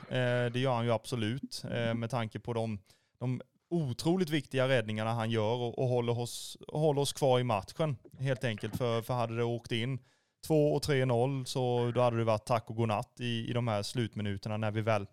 Det 0.54 0.60
gör 0.60 0.74
han 0.74 0.86
ju 0.86 0.92
absolut 0.92 1.64
med 1.96 2.10
tanke 2.10 2.40
på 2.40 2.54
de, 2.54 2.80
de 3.20 3.42
otroligt 3.72 4.30
viktiga 4.30 4.68
räddningarna 4.68 5.14
han 5.14 5.32
gör 5.32 5.54
och, 5.56 5.80
och 5.80 5.88
håller, 5.88 6.20
oss, 6.20 6.58
håller 6.68 7.02
oss 7.02 7.14
kvar 7.14 7.40
i 7.40 7.44
matchen 7.44 7.98
helt 8.20 8.44
enkelt. 8.44 8.78
För, 8.78 9.02
för 9.02 9.14
hade 9.14 9.36
det 9.36 9.44
åkt 9.44 9.72
in 9.72 10.00
2 10.48 10.74
och 10.74 10.84
3-0 10.84 11.46
så 11.46 11.92
då 11.96 12.02
hade 12.02 12.18
det 12.18 12.24
varit 12.24 12.46
tack 12.46 12.70
och 12.70 12.76
godnatt 12.76 13.20
i, 13.20 13.50
i 13.50 13.54
de 13.54 13.68
här 13.68 13.84
slutminuterna 13.84 14.58
när 14.58 14.72
vi 14.72 14.82
väl 14.82 15.08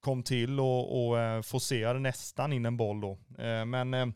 kom 0.00 0.22
till 0.22 0.60
och, 0.60 1.08
och 1.08 1.18
eh, 1.18 1.42
forcerade 1.42 1.98
nästan 1.98 2.52
in 2.52 2.66
en 2.66 2.76
boll 2.76 3.00
då. 3.00 3.18
Eh, 3.38 3.64
men 3.64 3.94
eh, 3.94 4.06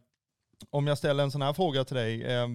om 0.70 0.86
jag 0.86 0.98
ställer 0.98 1.24
en 1.24 1.30
sån 1.30 1.42
här 1.42 1.52
fråga 1.52 1.84
till 1.84 1.96
dig. 1.96 2.22
Eh, 2.22 2.48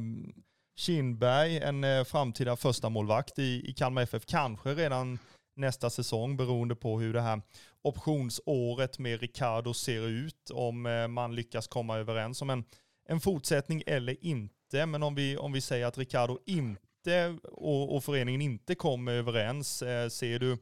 Kindberg, 0.76 1.58
en 1.58 1.84
eh, 1.84 2.04
framtida 2.04 2.56
första 2.56 2.90
målvakt 2.90 3.40
i, 3.40 3.70
i 3.70 3.74
Kalmar 3.74 4.02
FF, 4.02 4.26
kanske 4.26 4.74
redan 4.74 5.20
nästa 5.56 5.90
säsong 5.90 6.38
beroende 6.38 6.76
på 6.76 7.00
hur 7.00 7.14
det 7.14 7.22
här 7.22 7.42
optionsåret 7.84 9.00
med 9.00 9.22
Ricardo 9.22 9.74
ser 9.74 10.08
ut. 10.08 10.50
Om 10.54 10.86
eh, 10.86 11.08
man 11.08 11.36
lyckas 11.36 11.68
komma 11.68 11.98
överens 11.98 12.42
om 12.42 12.50
en, 12.50 12.64
en 13.08 13.20
fortsättning 13.20 13.84
eller 13.86 14.26
inte. 14.26 14.86
Men 14.86 15.04
om 15.04 15.16
vi, 15.16 15.38
om 15.38 15.52
vi 15.52 15.62
säger 15.62 15.86
att 15.86 15.98
Ricardo 15.98 16.40
inte 16.46 17.38
och, 17.44 17.96
och 17.96 18.04
föreningen 18.04 18.42
inte 18.42 18.76
kommer 18.76 19.12
överens, 19.12 19.82
eh, 19.82 20.10
ser 20.10 20.40
du 20.40 20.58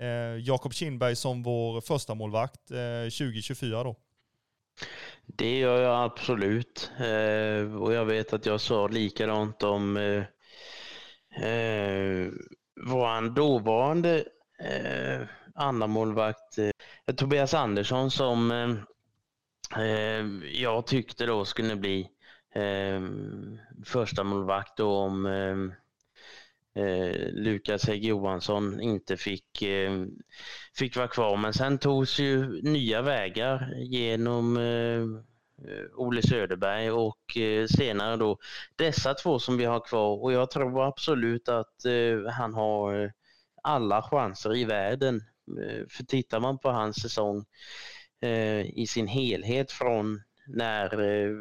eh, 0.00 0.46
Jakob 0.46 0.74
Kindberg 0.74 1.16
som 1.16 1.42
vår 1.42 1.80
första 1.80 2.14
målvakt 2.14 2.70
eh, 2.70 3.02
2024 3.02 3.84
då? 3.84 3.96
Det 5.26 5.58
gör 5.58 5.82
jag 5.82 6.04
absolut. 6.04 6.90
Eh, 6.98 7.82
och 7.82 7.92
jag 7.92 8.04
vet 8.04 8.32
att 8.32 8.46
jag 8.46 8.60
sa 8.60 8.86
likadant 8.86 9.62
om 9.62 9.96
eh, 9.96 10.24
eh, 11.48 12.28
vår 12.86 13.34
dåvarande 13.34 14.24
eh, 14.58 15.26
andra 15.54 15.86
målvakt 15.86 16.58
eh, 16.58 17.14
Tobias 17.16 17.54
Andersson 17.54 18.10
som 18.10 18.50
eh, 18.50 19.82
eh, 19.82 20.26
jag 20.62 20.86
tyckte 20.86 21.26
då 21.26 21.44
skulle 21.44 21.76
bli 21.76 22.08
eh, 22.54 23.02
första 23.84 24.24
målvakt 24.24 24.76
då 24.76 24.96
om 24.96 25.26
eh, 25.26 25.56
eh, 26.84 27.32
Lukas 27.32 27.86
Hägg 27.86 28.04
Johansson 28.04 28.80
inte 28.80 29.16
fick, 29.16 29.62
eh, 29.62 30.04
fick 30.78 30.96
vara 30.96 31.08
kvar. 31.08 31.36
Men 31.36 31.52
sen 31.52 31.78
togs 31.78 32.18
ju 32.20 32.62
nya 32.62 33.02
vägar 33.02 33.74
genom 33.76 34.56
eh, 34.56 35.06
Ole 35.96 36.22
Söderberg 36.22 36.90
och 36.90 37.36
eh, 37.36 37.66
senare 37.66 38.16
då 38.16 38.38
dessa 38.76 39.14
två 39.14 39.38
som 39.38 39.56
vi 39.56 39.64
har 39.64 39.80
kvar 39.80 40.22
och 40.22 40.32
jag 40.32 40.50
tror 40.50 40.86
absolut 40.86 41.48
att 41.48 41.84
eh, 41.84 42.32
han 42.32 42.54
har 42.54 43.04
eh, 43.04 43.10
alla 43.62 44.02
chanser 44.02 44.56
i 44.56 44.64
världen. 44.64 45.20
Eh, 45.48 45.86
för 45.88 46.04
tittar 46.04 46.40
man 46.40 46.58
på 46.58 46.70
hans 46.70 47.02
säsong 47.02 47.44
eh, 48.20 48.60
i 48.60 48.86
sin 48.88 49.06
helhet 49.06 49.72
från 49.72 50.22
när 50.46 51.00
eh, 51.00 51.36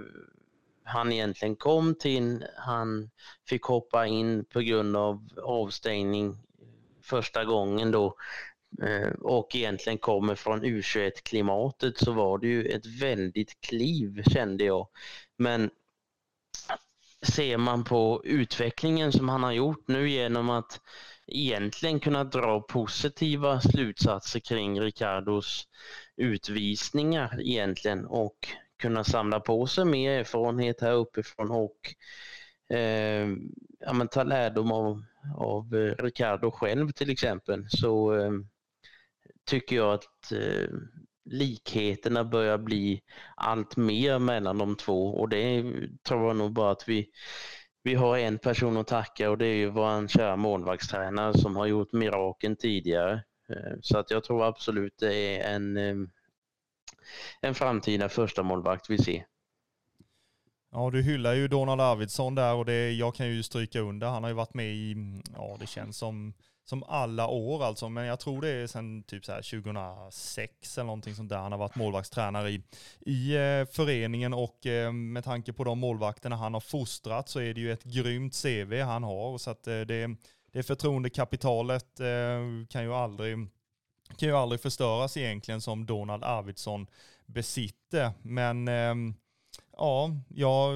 han 0.83 1.11
egentligen 1.11 1.55
kom 1.55 1.95
till, 1.95 2.45
han 2.57 3.09
fick 3.49 3.63
hoppa 3.63 4.07
in 4.07 4.45
på 4.45 4.59
grund 4.59 4.95
av 4.95 5.27
avstängning 5.43 6.37
första 7.01 7.45
gången 7.45 7.91
då 7.91 8.15
Eh, 8.79 9.11
och 9.21 9.55
egentligen 9.55 9.97
kommer 9.97 10.35
från 10.35 10.65
U21-klimatet 10.65 11.97
så 11.97 12.11
var 12.11 12.37
det 12.37 12.47
ju 12.47 12.65
ett 12.65 12.85
väldigt 12.85 13.61
kliv 13.61 14.23
kände 14.23 14.63
jag. 14.63 14.87
Men 15.37 15.69
ser 17.21 17.57
man 17.57 17.83
på 17.83 18.21
utvecklingen 18.25 19.11
som 19.11 19.29
han 19.29 19.43
har 19.43 19.51
gjort 19.51 19.87
nu 19.87 20.09
genom 20.09 20.49
att 20.49 20.81
egentligen 21.27 21.99
kunna 21.99 22.23
dra 22.23 22.61
positiva 22.61 23.61
slutsatser 23.61 24.39
kring 24.39 24.81
Ricardos 24.81 25.67
utvisningar 26.17 27.41
egentligen 27.41 28.05
och 28.05 28.47
kunna 28.79 29.03
samla 29.03 29.39
på 29.39 29.67
sig 29.67 29.85
mer 29.85 30.19
erfarenhet 30.19 30.81
här 30.81 30.91
uppifrån 30.93 31.51
och 31.51 31.95
eh, 32.77 33.27
ja, 33.79 33.93
men 33.93 34.07
ta 34.07 34.23
lärdom 34.23 34.71
av, 34.71 35.03
av 35.37 35.73
Ricardo 35.99 36.51
själv 36.51 36.91
till 36.91 37.09
exempel. 37.09 37.65
Så 37.69 38.15
eh, 38.15 38.31
tycker 39.45 39.75
jag 39.75 39.93
att 39.93 40.31
eh, 40.31 40.69
likheterna 41.25 42.23
börjar 42.23 42.57
bli 42.57 43.01
allt 43.35 43.77
mer 43.77 44.19
mellan 44.19 44.57
de 44.57 44.75
två 44.75 45.07
och 45.07 45.29
det 45.29 45.63
tror 46.03 46.27
jag 46.27 46.35
nog 46.35 46.53
bara 46.53 46.71
att 46.71 46.87
vi, 46.87 47.09
vi 47.83 47.95
har 47.95 48.17
en 48.17 48.39
person 48.39 48.77
att 48.77 48.87
tacka 48.87 49.29
och 49.29 49.37
det 49.37 49.45
är 49.45 49.55
ju 49.55 49.69
vår 49.69 50.07
kära 50.07 50.35
målvaktstränare 50.35 51.37
som 51.37 51.55
har 51.55 51.65
gjort 51.65 51.93
mirakeln 51.93 52.55
tidigare. 52.55 53.23
Eh, 53.49 53.73
så 53.81 53.97
att 53.97 54.11
jag 54.11 54.23
tror 54.23 54.45
absolut 54.45 54.93
det 54.99 55.15
är 55.15 55.55
en, 55.55 55.77
eh, 55.77 55.95
en 57.41 57.55
framtida 57.55 58.09
första 58.09 58.43
målvakt 58.43 58.89
vi 58.89 58.97
ser. 58.97 59.25
Ja, 60.71 60.89
du 60.89 61.01
hyllar 61.01 61.33
ju 61.33 61.47
Donald 61.47 61.81
Arvidsson 61.81 62.35
där 62.35 62.53
och 62.53 62.65
det, 62.65 62.91
jag 62.91 63.15
kan 63.15 63.27
ju 63.27 63.43
stryka 63.43 63.79
under. 63.79 64.07
Han 64.07 64.23
har 64.23 64.29
ju 64.29 64.35
varit 64.35 64.53
med 64.53 64.75
i, 64.75 64.91
mm, 64.91 65.21
ja 65.35 65.57
det 65.59 65.67
känns 65.67 65.97
som 65.97 66.33
som 66.71 66.83
alla 66.83 67.27
år 67.27 67.63
alltså, 67.63 67.89
men 67.89 68.05
jag 68.05 68.19
tror 68.19 68.41
det 68.41 68.49
är 68.49 68.67
sedan 68.67 69.03
typ 69.03 69.25
så 69.25 69.31
här 69.31 69.61
2006 69.61 70.77
eller 70.77 70.85
någonting 70.85 71.15
sånt 71.15 71.29
där 71.29 71.37
han 71.37 71.51
har 71.51 71.59
varit 71.59 71.75
målvaktstränare 71.75 72.49
i, 72.49 72.61
i 72.99 73.35
eh, 73.35 73.65
föreningen 73.65 74.33
och 74.33 74.65
eh, 74.65 74.91
med 74.91 75.23
tanke 75.23 75.53
på 75.53 75.63
de 75.63 75.79
målvakterna 75.79 76.35
han 76.35 76.53
har 76.53 76.61
fostrat 76.61 77.29
så 77.29 77.39
är 77.39 77.53
det 77.53 77.61
ju 77.61 77.71
ett 77.71 77.83
grymt 77.83 78.41
CV 78.41 78.81
han 78.81 79.03
har 79.03 79.37
så 79.37 79.51
att 79.51 79.67
eh, 79.67 79.79
det, 79.79 80.15
det 80.51 80.63
förtroendekapitalet 80.63 81.99
eh, 81.99 82.67
kan 82.69 82.83
ju 82.83 82.93
aldrig 82.93 83.37
kan 84.17 84.29
ju 84.29 84.35
aldrig 84.35 84.61
förstöras 84.61 85.17
egentligen 85.17 85.61
som 85.61 85.85
Donald 85.85 86.23
Arvidsson 86.23 86.87
besitter. 87.25 88.11
Men 88.21 88.67
eh, 88.67 88.95
ja, 89.77 90.11
jag, 90.27 90.75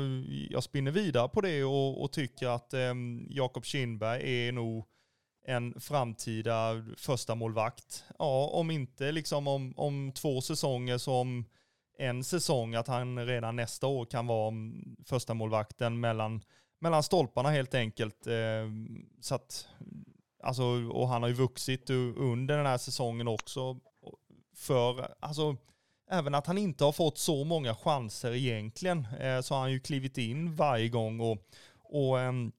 jag 0.50 0.64
spinner 0.64 0.92
vidare 0.92 1.30
på 1.30 1.42
det 1.42 1.64
och, 1.64 2.04
och 2.04 2.12
tycker 2.12 2.48
att 2.48 2.74
eh, 2.74 2.94
Jakob 3.30 3.66
Kindberg 3.66 4.48
är 4.48 4.52
nog 4.52 4.86
en 5.48 5.80
framtida 5.80 6.86
första 6.98 7.36
målvakt. 7.36 8.04
Ja, 8.20 8.50
om 8.54 8.72
inte 8.72 9.12
liksom 9.12 9.48
om, 9.48 9.74
om 9.78 10.12
två 10.12 10.42
säsonger 10.42 10.98
så 10.98 11.14
om 11.14 11.46
en 11.98 12.24
säsong 12.24 12.76
att 12.76 12.88
han 12.88 13.26
redan 13.26 13.56
nästa 13.56 13.88
år 13.88 14.06
kan 14.06 14.28
vara 14.28 14.54
första 15.06 15.34
målvakten 15.34 16.00
mellan, 16.00 16.42
mellan 16.80 17.04
stolparna 17.04 17.50
helt 17.50 17.74
enkelt. 17.74 18.28
Eh, 18.28 18.70
så 19.22 19.36
att, 19.36 19.68
alltså, 20.44 20.64
och 20.92 21.08
han 21.08 21.22
har 21.22 21.30
ju 21.30 21.36
vuxit 21.36 21.90
under 21.90 22.58
den 22.58 22.66
här 22.66 22.78
säsongen 22.78 23.28
också. 23.28 23.80
För, 24.56 25.16
alltså, 25.20 25.56
även 26.12 26.36
att 26.36 26.48
han 26.48 26.58
inte 26.58 26.84
har 26.84 26.92
fått 26.92 27.18
så 27.18 27.44
många 27.44 27.76
chanser 27.76 28.34
egentligen, 28.34 29.08
eh, 29.20 29.42
så 29.42 29.54
har 29.54 29.62
han 29.62 29.72
ju 29.72 29.80
klivit 29.80 30.18
in 30.18 30.56
varje 30.56 30.90
gång 30.90 31.20
och, 31.20 31.38
och 31.84 32.20
ehm, 32.20 32.52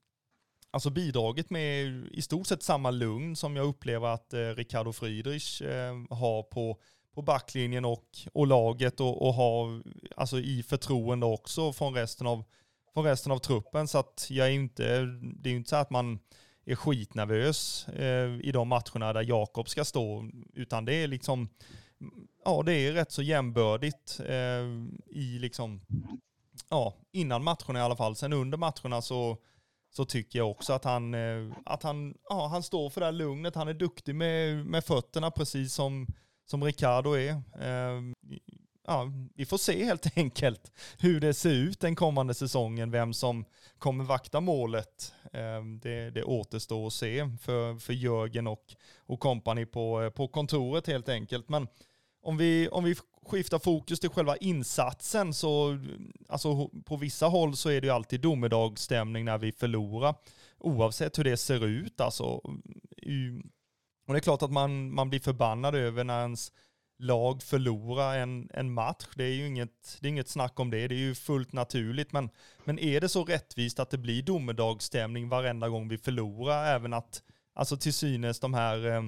alltså 0.77 0.91
bidragit 0.91 1.51
med 1.51 1.87
i 2.13 2.23
stort 2.23 2.47
sett 2.47 2.63
samma 2.63 2.91
lugn 2.91 3.37
som 3.37 3.57
jag 3.57 3.67
upplever 3.67 4.09
att 4.09 4.33
eh, 4.33 4.39
Ricardo 4.39 4.93
Friedrich 4.93 5.63
eh, 5.63 5.95
har 6.11 6.43
på, 6.43 6.81
på 7.15 7.23
backlinjen 7.23 7.85
och, 7.85 8.05
och 8.33 8.47
laget 8.47 9.01
och, 9.01 9.27
och 9.27 9.35
har 9.35 9.83
alltså 10.17 10.39
i 10.39 10.63
förtroende 10.63 11.27
också 11.27 11.73
från 11.73 11.95
resten 11.95 12.27
av, 12.27 12.45
från 12.95 13.05
resten 13.05 13.33
av 13.33 13.39
truppen. 13.39 13.89
Så 13.89 13.99
att 13.99 14.27
jag 14.31 14.47
är 14.47 14.51
inte, 14.51 15.01
det 15.41 15.49
är 15.49 15.51
ju 15.51 15.57
inte 15.57 15.71
så 15.71 15.77
att 15.77 15.91
man 15.91 16.19
är 16.65 16.75
skitnervös 16.75 17.89
eh, 17.89 18.41
i 18.41 18.53
de 18.53 18.69
matcherna 18.69 19.13
där 19.13 19.23
Jakob 19.23 19.69
ska 19.69 19.85
stå, 19.85 20.31
utan 20.55 20.85
det 20.85 20.95
är 20.95 21.09
liksom, 21.09 21.49
ja 22.45 22.63
det 22.63 22.73
är 22.75 22.93
rätt 22.93 23.13
så 23.13 23.23
jämbördigt 23.23 24.21
eh, 24.27 24.67
i 25.07 25.39
liksom, 25.39 25.81
ja 26.71 26.95
innan 27.13 27.45
matcherna 27.45 27.79
i 27.79 27.83
alla 27.83 27.97
fall. 27.97 28.17
Sen 28.17 28.33
under 28.33 28.59
matcherna 28.59 29.03
så 29.03 29.39
så 29.97 30.05
tycker 30.05 30.39
jag 30.39 30.51
också 30.51 30.73
att 30.73 30.85
han, 30.85 31.15
eh, 31.15 31.53
att 31.65 31.83
han, 31.83 32.15
ja, 32.29 32.47
han 32.47 32.63
står 32.63 32.91
för 32.91 33.01
det 33.01 33.05
här 33.05 33.13
lugnet. 33.13 33.55
Han 33.55 33.69
är 33.69 33.75
duktig 33.75 34.15
med, 34.15 34.67
med 34.67 34.85
fötterna 34.85 35.31
precis 35.31 35.75
som, 35.75 36.07
som 36.47 36.65
Ricardo 36.65 37.13
är. 37.17 37.43
Ehm, 37.61 38.15
ja, 38.87 39.11
vi 39.35 39.47
får 39.47 39.59
se 39.59 39.85
helt 39.85 40.07
enkelt 40.17 40.73
hur 40.99 41.21
det 41.21 41.35
ser 41.35 41.51
ut 41.51 41.81
den 41.81 41.97
kommande 41.97 42.35
säsongen, 42.35 42.91
vem 42.91 43.15
som 43.15 43.45
kommer 43.79 44.05
vakta 44.05 44.41
målet. 44.41 45.15
Ehm, 45.33 45.79
det, 45.79 46.11
det 46.11 46.25
återstår 46.25 46.87
att 46.87 46.93
se 46.93 47.31
för, 47.41 47.79
för 47.79 47.93
Jörgen 47.93 48.47
och, 48.47 48.75
och 48.99 49.21
kompani 49.21 49.67
på, 49.67 50.03
eh, 50.03 50.11
på 50.11 50.29
kontoret 50.29 50.87
helt 50.87 51.09
enkelt. 51.09 51.49
Men 51.49 51.69
om 52.23 52.37
vi, 52.37 52.69
om 52.69 52.85
vi 52.85 52.97
skiftar 53.29 53.59
fokus 53.59 54.01
till 54.01 54.11
själva 54.11 54.37
insatsen 54.37 55.35
så, 55.35 55.79
alltså 56.29 56.69
på 56.85 56.97
vissa 56.97 57.27
håll 57.27 57.57
så 57.57 57.71
är 57.71 57.81
det 57.81 57.87
ju 57.87 57.93
alltid 57.93 58.21
domedagsstämning 58.21 59.25
när 59.25 59.39
vi 59.39 59.53
förlorar, 59.53 60.15
oavsett 60.59 61.19
hur 61.19 61.25
det 61.25 61.37
ser 61.37 61.65
ut 61.65 62.01
alltså. 62.01 62.25
Och 64.07 64.15
det 64.15 64.19
är 64.19 64.21
klart 64.21 64.43
att 64.43 64.53
man, 64.53 64.95
man 64.95 65.11
blir 65.11 65.21
förbannad 65.21 65.75
över 65.75 66.05
när 66.05 66.21
ens 66.21 66.53
lag 66.99 67.43
förlorar 67.43 68.19
en, 68.19 68.49
en 68.53 68.75
match. 68.75 69.07
Det 69.15 69.25
är 69.25 69.35
ju 69.35 69.47
inget, 69.47 69.99
det 70.01 70.09
är 70.09 70.11
inget 70.11 70.29
snack 70.29 70.61
om 70.61 70.71
det, 70.71 70.89
det 70.89 70.95
är 70.95 70.99
ju 70.99 71.15
fullt 71.15 71.53
naturligt. 71.53 72.13
Men, 72.13 72.31
men 72.65 72.79
är 72.79 73.01
det 73.01 73.09
så 73.09 73.25
rättvist 73.25 73.81
att 73.81 73.91
det 73.91 73.99
blir 73.99 74.23
domedagsstämning 74.23 75.29
varenda 75.29 75.69
gång 75.69 75.89
vi 75.89 75.99
förlorar, 75.99 76.75
även 76.75 76.93
att 76.93 77.23
alltså 77.55 77.77
till 77.77 77.95
synes 77.95 78.41
de 78.41 78.55
här 78.55 78.87
eh, 78.87 79.03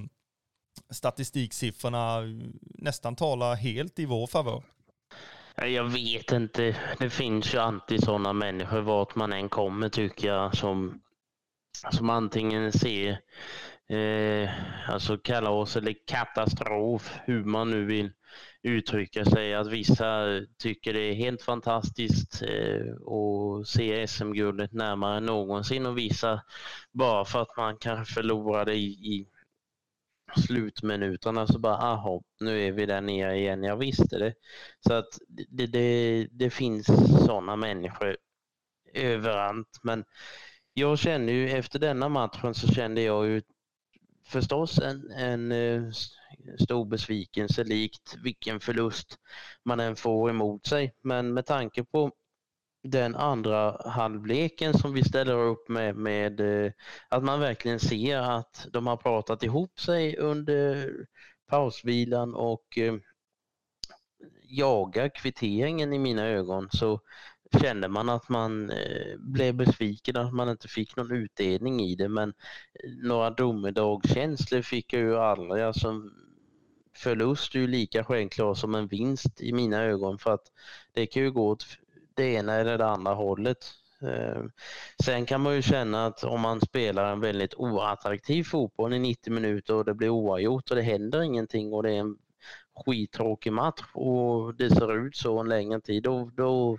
statistiksiffrorna 0.91 2.21
nästan 2.61 3.17
talar 3.17 3.55
helt 3.55 3.99
i 3.99 4.05
vår 4.05 4.27
favör? 4.27 4.63
Jag 5.57 5.85
vet 5.85 6.33
inte. 6.33 6.77
Det 6.99 7.11
finns 7.11 7.55
ju 7.55 7.59
alltid 7.59 8.05
sådana 8.05 8.33
människor 8.33 8.81
vart 8.81 9.15
man 9.15 9.33
än 9.33 9.49
kommer 9.49 9.89
tycker 9.89 10.29
jag 10.29 10.57
som, 10.57 11.01
som 11.91 12.11
antingen 12.11 12.73
ser 12.73 13.21
eh, 13.89 14.51
alltså 14.89 15.19
kalas 15.19 15.77
eller 15.77 15.95
katastrof, 16.07 17.19
hur 17.25 17.45
man 17.45 17.71
nu 17.71 17.85
vill 17.85 18.11
uttrycka 18.63 19.25
sig. 19.25 19.55
Att 19.55 19.67
vissa 19.67 20.41
tycker 20.59 20.93
det 20.93 21.01
är 21.01 21.15
helt 21.15 21.43
fantastiskt 21.43 22.43
eh, 22.43 22.93
och 22.93 23.69
se 23.69 24.07
SM-guldet 24.07 24.73
närmare 24.73 25.17
än 25.17 25.27
någonsin 25.27 25.87
och 25.87 25.99
vissa 25.99 26.43
bara 26.93 27.25
för 27.25 27.43
att 27.43 27.57
man 27.57 27.77
kanske 27.77 28.15
förlorade 28.15 28.75
i, 28.75 28.87
i 28.87 29.27
slutminuterna 30.37 31.47
så 31.47 31.59
bara, 31.59 31.77
aha, 31.77 32.23
nu 32.41 32.63
är 32.67 32.73
vi 32.73 32.87
där 32.87 33.01
nere 33.01 33.39
igen, 33.39 33.63
jag 33.63 33.77
visste 33.77 34.19
det. 34.19 34.35
Så 34.87 34.93
att 34.95 35.19
det, 35.29 35.67
det, 35.67 36.29
det 36.31 36.51
finns 36.51 36.87
sådana 37.27 37.57
människor 37.57 38.17
överallt. 38.95 39.79
Men 39.83 40.05
jag 40.75 40.99
känner 40.99 41.33
ju 41.33 41.51
efter 41.51 41.79
denna 41.79 42.09
matchen 42.09 42.55
så 42.55 42.69
kände 42.69 43.03
jag 43.03 43.27
ju 43.27 43.43
förstås 44.27 44.79
en, 44.79 45.11
en 45.11 45.53
eh, 45.53 45.91
stor 46.61 46.85
besvikelse 46.85 47.65
likt 47.65 48.17
vilken 48.25 48.61
förlust 48.61 49.19
man 49.65 49.81
än 49.81 49.97
får 49.97 50.31
emot 50.31 50.67
sig. 50.67 50.95
Men 51.03 51.35
med 51.35 51.47
tanke 51.47 51.85
på 51.85 52.13
den 52.91 53.17
andra 53.17 53.89
halvleken 53.91 54.75
som 54.75 54.93
vi 54.93 55.05
ställer 55.05 55.39
upp 55.39 55.69
med, 55.69 55.97
med 55.97 56.41
eh, 56.41 56.73
att 57.09 57.25
man 57.25 57.41
verkligen 57.41 57.81
ser 57.81 58.19
att 58.19 58.67
de 58.73 58.87
har 58.87 58.97
pratat 58.97 59.43
ihop 59.43 59.81
sig 59.81 60.17
under 60.17 60.91
pausvilan 61.51 62.35
och 62.35 62.79
eh, 62.79 62.95
jagar 64.43 65.09
kvitteringen 65.09 65.93
i 65.93 65.99
mina 65.99 66.27
ögon 66.27 66.69
så 66.71 67.01
kände 67.61 67.89
man 67.89 68.09
att 68.09 68.29
man 68.29 68.71
eh, 68.71 69.17
blev 69.19 69.55
besviken 69.55 70.17
att 70.17 70.35
man 70.35 70.49
inte 70.49 70.69
fick 70.69 70.97
någon 70.97 71.13
utdelning 71.13 71.81
i 71.81 71.95
det 71.95 72.09
men 72.09 72.35
några 73.03 73.31
domedagskänslor 73.31 74.63
fick 74.63 74.93
jag 74.93 75.03
ju 75.03 75.17
aldrig. 75.17 75.63
Alltså, 75.63 76.03
förlust 76.97 77.55
är 77.55 77.59
ju 77.59 77.67
lika 77.67 78.05
självklar 78.05 78.55
som 78.55 78.75
en 78.75 78.89
vinst 78.89 79.41
i 79.41 79.53
mina 79.53 79.83
ögon 79.83 80.19
för 80.19 80.35
att 80.35 80.53
det 80.93 81.07
kan 81.07 81.23
ju 81.23 81.31
gå 81.31 81.49
åt 81.49 81.67
det 82.19 82.33
ena 82.33 82.55
eller 82.55 82.79
det 82.79 82.87
andra 82.87 83.15
hållet. 83.15 83.67
Eh, 84.03 84.43
sen 85.05 85.27
kan 85.27 85.41
man 85.41 85.55
ju 85.55 85.63
känna 85.63 86.07
att 86.07 86.25
om 86.25 86.41
man 86.41 86.61
spelar 86.61 87.13
en 87.13 87.21
väldigt 87.21 87.55
oattraktiv 87.55 88.45
fotboll 88.45 88.95
i 88.95 88.99
90 88.99 89.33
minuter 89.33 89.75
och 89.75 89.85
det 89.85 89.95
blir 89.95 90.09
oavgjort 90.09 90.71
och 90.71 90.77
det 90.77 90.83
händer 90.83 91.23
ingenting 91.23 91.73
och 91.73 91.83
det 91.83 91.93
är 91.93 92.01
en 92.01 92.19
skittråkig 92.85 93.53
match 93.53 93.83
och 93.95 94.55
det 94.55 94.71
ser 94.71 95.07
ut 95.07 95.17
så 95.17 95.39
en 95.39 95.49
längre 95.49 95.81
tid, 95.81 96.03
då, 96.03 96.31
då 96.37 96.79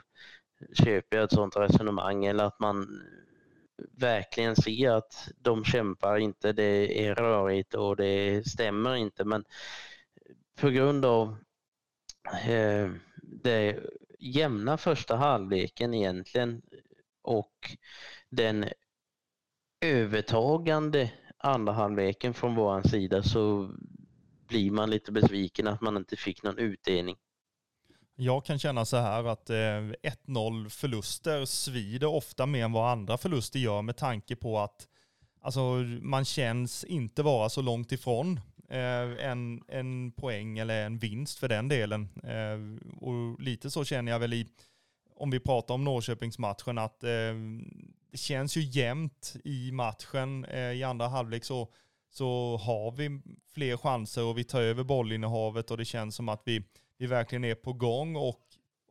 köper 0.74 1.18
jag 1.18 1.24
ett 1.24 1.32
sådant 1.32 1.56
resonemang 1.58 2.26
eller 2.26 2.44
att 2.44 2.60
man 2.60 3.02
verkligen 3.98 4.56
ser 4.56 4.92
att 4.92 5.30
de 5.38 5.64
kämpar 5.64 6.18
inte, 6.18 6.54
det 6.54 7.08
är 7.08 7.16
rörigt 7.16 7.74
och 7.74 7.96
det 7.96 8.48
stämmer 8.48 8.96
inte 8.96 9.26
men 9.26 9.44
på 10.56 10.70
grund 10.70 11.06
av 11.06 11.38
eh, 12.48 12.92
det 13.22 13.80
jämna 14.20 14.78
första 14.78 15.16
halvleken 15.16 15.94
egentligen 15.94 16.62
och 17.22 17.78
den 18.30 18.66
övertagande 19.82 21.12
andra 21.38 21.74
halvleken 21.74 22.34
från 22.34 22.56
vår 22.56 22.82
sida 22.82 23.24
så 23.24 23.72
blir 24.48 24.72
man 24.72 24.90
lite 24.90 25.12
besviken 25.12 25.68
att 25.68 25.82
man 25.82 25.98
inte 25.98 26.16
fick 26.16 26.44
någon 26.44 26.58
utdelning. 26.58 27.16
Jag 28.16 28.46
kan 28.46 28.60
känna 28.60 28.86
så 28.86 28.98
här 28.98 29.24
att 29.24 29.50
eh, 29.50 29.56
1-0 29.56 30.70
förluster 30.70 31.46
svider 31.46 32.08
ofta 32.08 32.46
mer 32.46 32.66
än 32.66 32.72
vad 32.72 32.92
andra 32.92 33.18
förluster 33.18 33.60
gör 33.60 33.82
med 33.82 33.98
tanke 33.98 34.36
på 34.36 34.60
att 34.60 34.88
alltså, 35.42 35.62
man 36.02 36.26
känns 36.26 36.84
inte 36.84 37.24
vara 37.24 37.50
så 37.50 37.62
långt 37.62 37.92
ifrån 37.92 38.40
Eh, 38.70 39.26
en, 39.26 39.64
en 39.68 40.12
poäng 40.12 40.60
eller 40.60 40.86
en 40.86 40.98
vinst 40.98 41.40
för 41.40 41.48
den 41.48 41.68
delen. 41.68 42.10
Eh, 42.24 42.88
och 43.02 43.42
lite 43.42 43.72
så 43.72 43.86
känner 43.86 44.12
jag 44.12 44.20
väl 44.20 44.34
i, 44.34 44.48
om 45.16 45.30
vi 45.30 45.40
pratar 45.40 45.74
om 45.74 45.84
Norrköpingsmatchen, 45.84 46.78
att 46.78 47.04
eh, 47.04 47.34
det 48.12 48.18
känns 48.18 48.58
ju 48.58 48.62
jämnt 48.62 49.36
i 49.44 49.72
matchen. 49.72 50.46
Eh, 50.46 50.72
I 50.72 50.84
andra 50.84 51.08
halvlek 51.08 51.44
så, 51.44 51.68
så 52.10 52.58
har 52.58 52.92
vi 52.92 53.22
fler 53.54 53.78
chanser 53.78 54.24
och 54.24 54.38
vi 54.38 54.44
tar 54.44 54.62
över 54.62 54.84
bollinnehavet 54.84 55.72
och 55.72 55.78
det 55.78 55.86
känns 55.86 56.16
som 56.16 56.30
att 56.30 56.42
vi 56.46 56.64
vi 57.00 57.08
verkligen 57.08 57.44
är 57.44 57.56
på 57.56 57.74
gång 57.74 58.16
och 58.16 58.42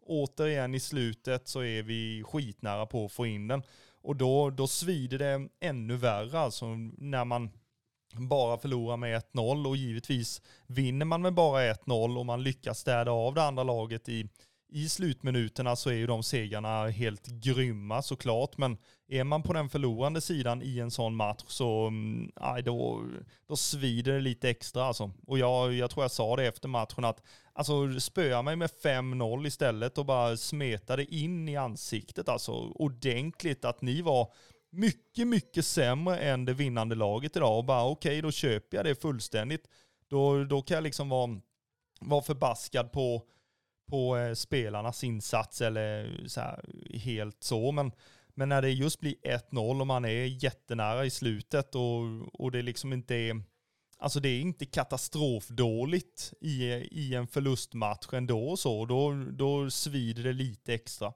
återigen 0.07 0.75
i 0.75 0.81
slutet 0.81 1.49
så 1.49 1.63
är 1.63 1.83
vi 1.83 2.23
skitnära 2.27 2.87
på 2.87 3.05
att 3.05 3.13
få 3.13 3.27
in 3.27 3.49
den. 3.49 3.63
Och 4.03 4.17
då, 4.17 4.51
då 4.51 4.67
svider 4.67 5.19
det 5.19 5.49
ännu 5.61 5.97
värre 5.97 6.39
alltså 6.39 6.67
när 6.99 7.25
man 7.25 7.51
bara 8.13 8.59
förlorar 8.59 8.97
med 8.97 9.23
1-0 9.33 9.67
och 9.67 9.77
givetvis 9.77 10.43
vinner 10.67 11.07
man 11.07 11.23
med 11.23 11.35
bara 11.35 11.73
1-0 11.73 12.19
och 12.19 12.27
man 12.27 12.43
lyckas 12.43 12.79
städa 12.79 13.11
av 13.11 13.35
det 13.35 13.43
andra 13.43 13.63
laget 13.63 14.09
i, 14.09 14.29
i 14.69 14.89
slutminuterna 14.89 15.77
så 15.77 15.91
är 15.91 15.95
ju 15.95 16.07
de 16.07 16.23
segrarna 16.23 16.89
helt 16.89 17.27
grymma 17.27 18.03
såklart. 18.03 18.57
Men 18.57 18.79
är 19.09 19.25
man 19.25 19.43
på 19.43 19.53
den 19.53 19.69
förlorande 19.69 20.21
sidan 20.21 20.63
i 20.63 20.79
en 20.79 20.91
sån 20.91 21.17
match 21.17 21.45
så 21.47 21.87
mm, 21.87 22.33
aj, 22.37 22.63
då, 22.63 23.05
då 23.49 23.57
svider 23.57 24.13
det 24.13 24.21
lite 24.21 24.51
extra 24.51 24.85
alltså. 24.85 25.11
Och 25.27 25.39
jag, 25.39 25.75
jag 25.75 25.91
tror 25.91 26.05
jag 26.05 26.11
sa 26.11 26.37
det 26.37 26.47
efter 26.47 26.69
matchen 26.69 27.05
att 27.05 27.23
alltså 27.53 28.01
spöa 28.01 28.43
mig 28.43 28.57
med 28.57 28.71
5-0 28.83 29.47
istället 29.47 29.99
och 29.99 30.07
bara 30.07 30.37
smeta 30.37 30.97
det 30.97 31.15
in 31.15 31.49
i 31.49 31.57
ansiktet 31.57 32.29
alltså 32.29 32.53
ordentligt 32.75 33.65
att 33.65 33.83
ni 33.83 34.03
var 34.03 34.33
mycket, 34.71 35.27
mycket 35.27 35.67
sämre 35.67 36.19
än 36.19 36.45
det 36.45 36.53
vinnande 36.53 36.95
laget 36.95 37.37
idag 37.37 37.59
och 37.59 37.65
bara 37.65 37.85
okej, 37.85 38.11
okay, 38.11 38.21
då 38.21 38.31
köper 38.31 38.77
jag 38.77 38.87
det 38.87 38.95
fullständigt. 38.95 39.69
Då, 40.09 40.45
då 40.45 40.63
kan 40.63 40.75
jag 40.75 40.85
liksom 40.85 41.09
vara, 41.09 41.41
vara 42.01 42.23
förbaskad 42.23 42.93
på 42.93 43.29
på 43.89 44.17
eh, 44.17 44.35
spelarnas 44.35 45.05
insats 45.05 45.61
eller 45.61 46.25
så 46.27 46.41
här, 46.41 46.65
helt 46.95 47.43
så. 47.45 47.73
Men, 47.73 47.93
men 48.35 48.49
när 48.49 48.63
det 48.63 48.71
just 48.71 49.01
blir 49.01 49.15
1-0 49.15 49.81
och 49.81 49.87
man 49.87 50.05
är 50.05 50.45
jättenära 50.45 51.05
i 51.05 51.11
slutet 51.11 51.75
och, 51.75 52.03
och 52.33 52.51
det 52.51 52.63
liksom 52.63 52.93
inte 52.93 53.15
är 53.15 53.43
Alltså 54.01 54.21
det 54.21 54.29
är 54.29 54.41
inte 54.41 54.67
katastrofdåligt 54.67 56.33
i, 56.41 56.65
i 56.73 57.15
en 57.15 57.27
förlustmatch 57.27 58.13
ändå 58.13 58.49
och 58.49 58.59
så. 58.59 58.85
Då, 58.85 59.25
då 59.31 59.71
svider 59.71 60.23
det 60.23 60.33
lite 60.33 60.75
extra. 60.75 61.13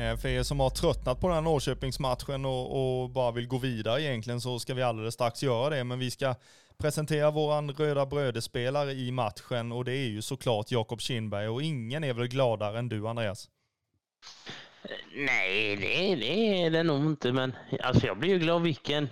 Eh, 0.00 0.16
för 0.16 0.28
er 0.28 0.42
som 0.42 0.60
har 0.60 0.70
tröttnat 0.70 1.20
på 1.20 1.28
den 1.28 1.34
här 1.34 1.42
Norrköpingsmatchen 1.42 2.44
och, 2.44 3.02
och, 3.02 3.10
bara 3.10 3.30
vill 3.30 3.46
gå 3.46 3.58
vidare 3.58 4.02
egentligen 4.02 4.40
så 4.40 4.58
ska 4.58 4.74
vi 4.74 4.82
alldeles 4.82 5.14
strax 5.14 5.42
göra 5.42 5.70
det. 5.70 5.84
Men 5.84 5.98
vi 5.98 6.10
ska 6.10 6.34
presentera 6.78 7.30
våran 7.30 7.70
röda 7.70 8.06
brödespelare 8.06 8.92
i 8.92 9.12
matchen 9.12 9.72
och 9.72 9.84
det 9.84 9.92
är 9.92 10.08
ju 10.08 10.22
såklart 10.22 10.70
Jakob 10.70 11.00
Kindberg 11.00 11.48
och 11.48 11.62
ingen 11.62 12.04
är 12.04 12.12
väl 12.12 12.28
gladare 12.28 12.78
än 12.78 12.88
du 12.88 13.08
Andreas? 13.08 13.48
Nej, 15.14 15.76
det, 15.76 16.14
det 16.14 16.62
är 16.62 16.70
det 16.70 16.82
nog 16.82 17.06
inte 17.06 17.32
men 17.32 17.54
alltså 17.82 18.06
jag 18.06 18.18
blir 18.18 18.30
ju 18.30 18.38
glad 18.38 18.62
vilken, 18.62 19.08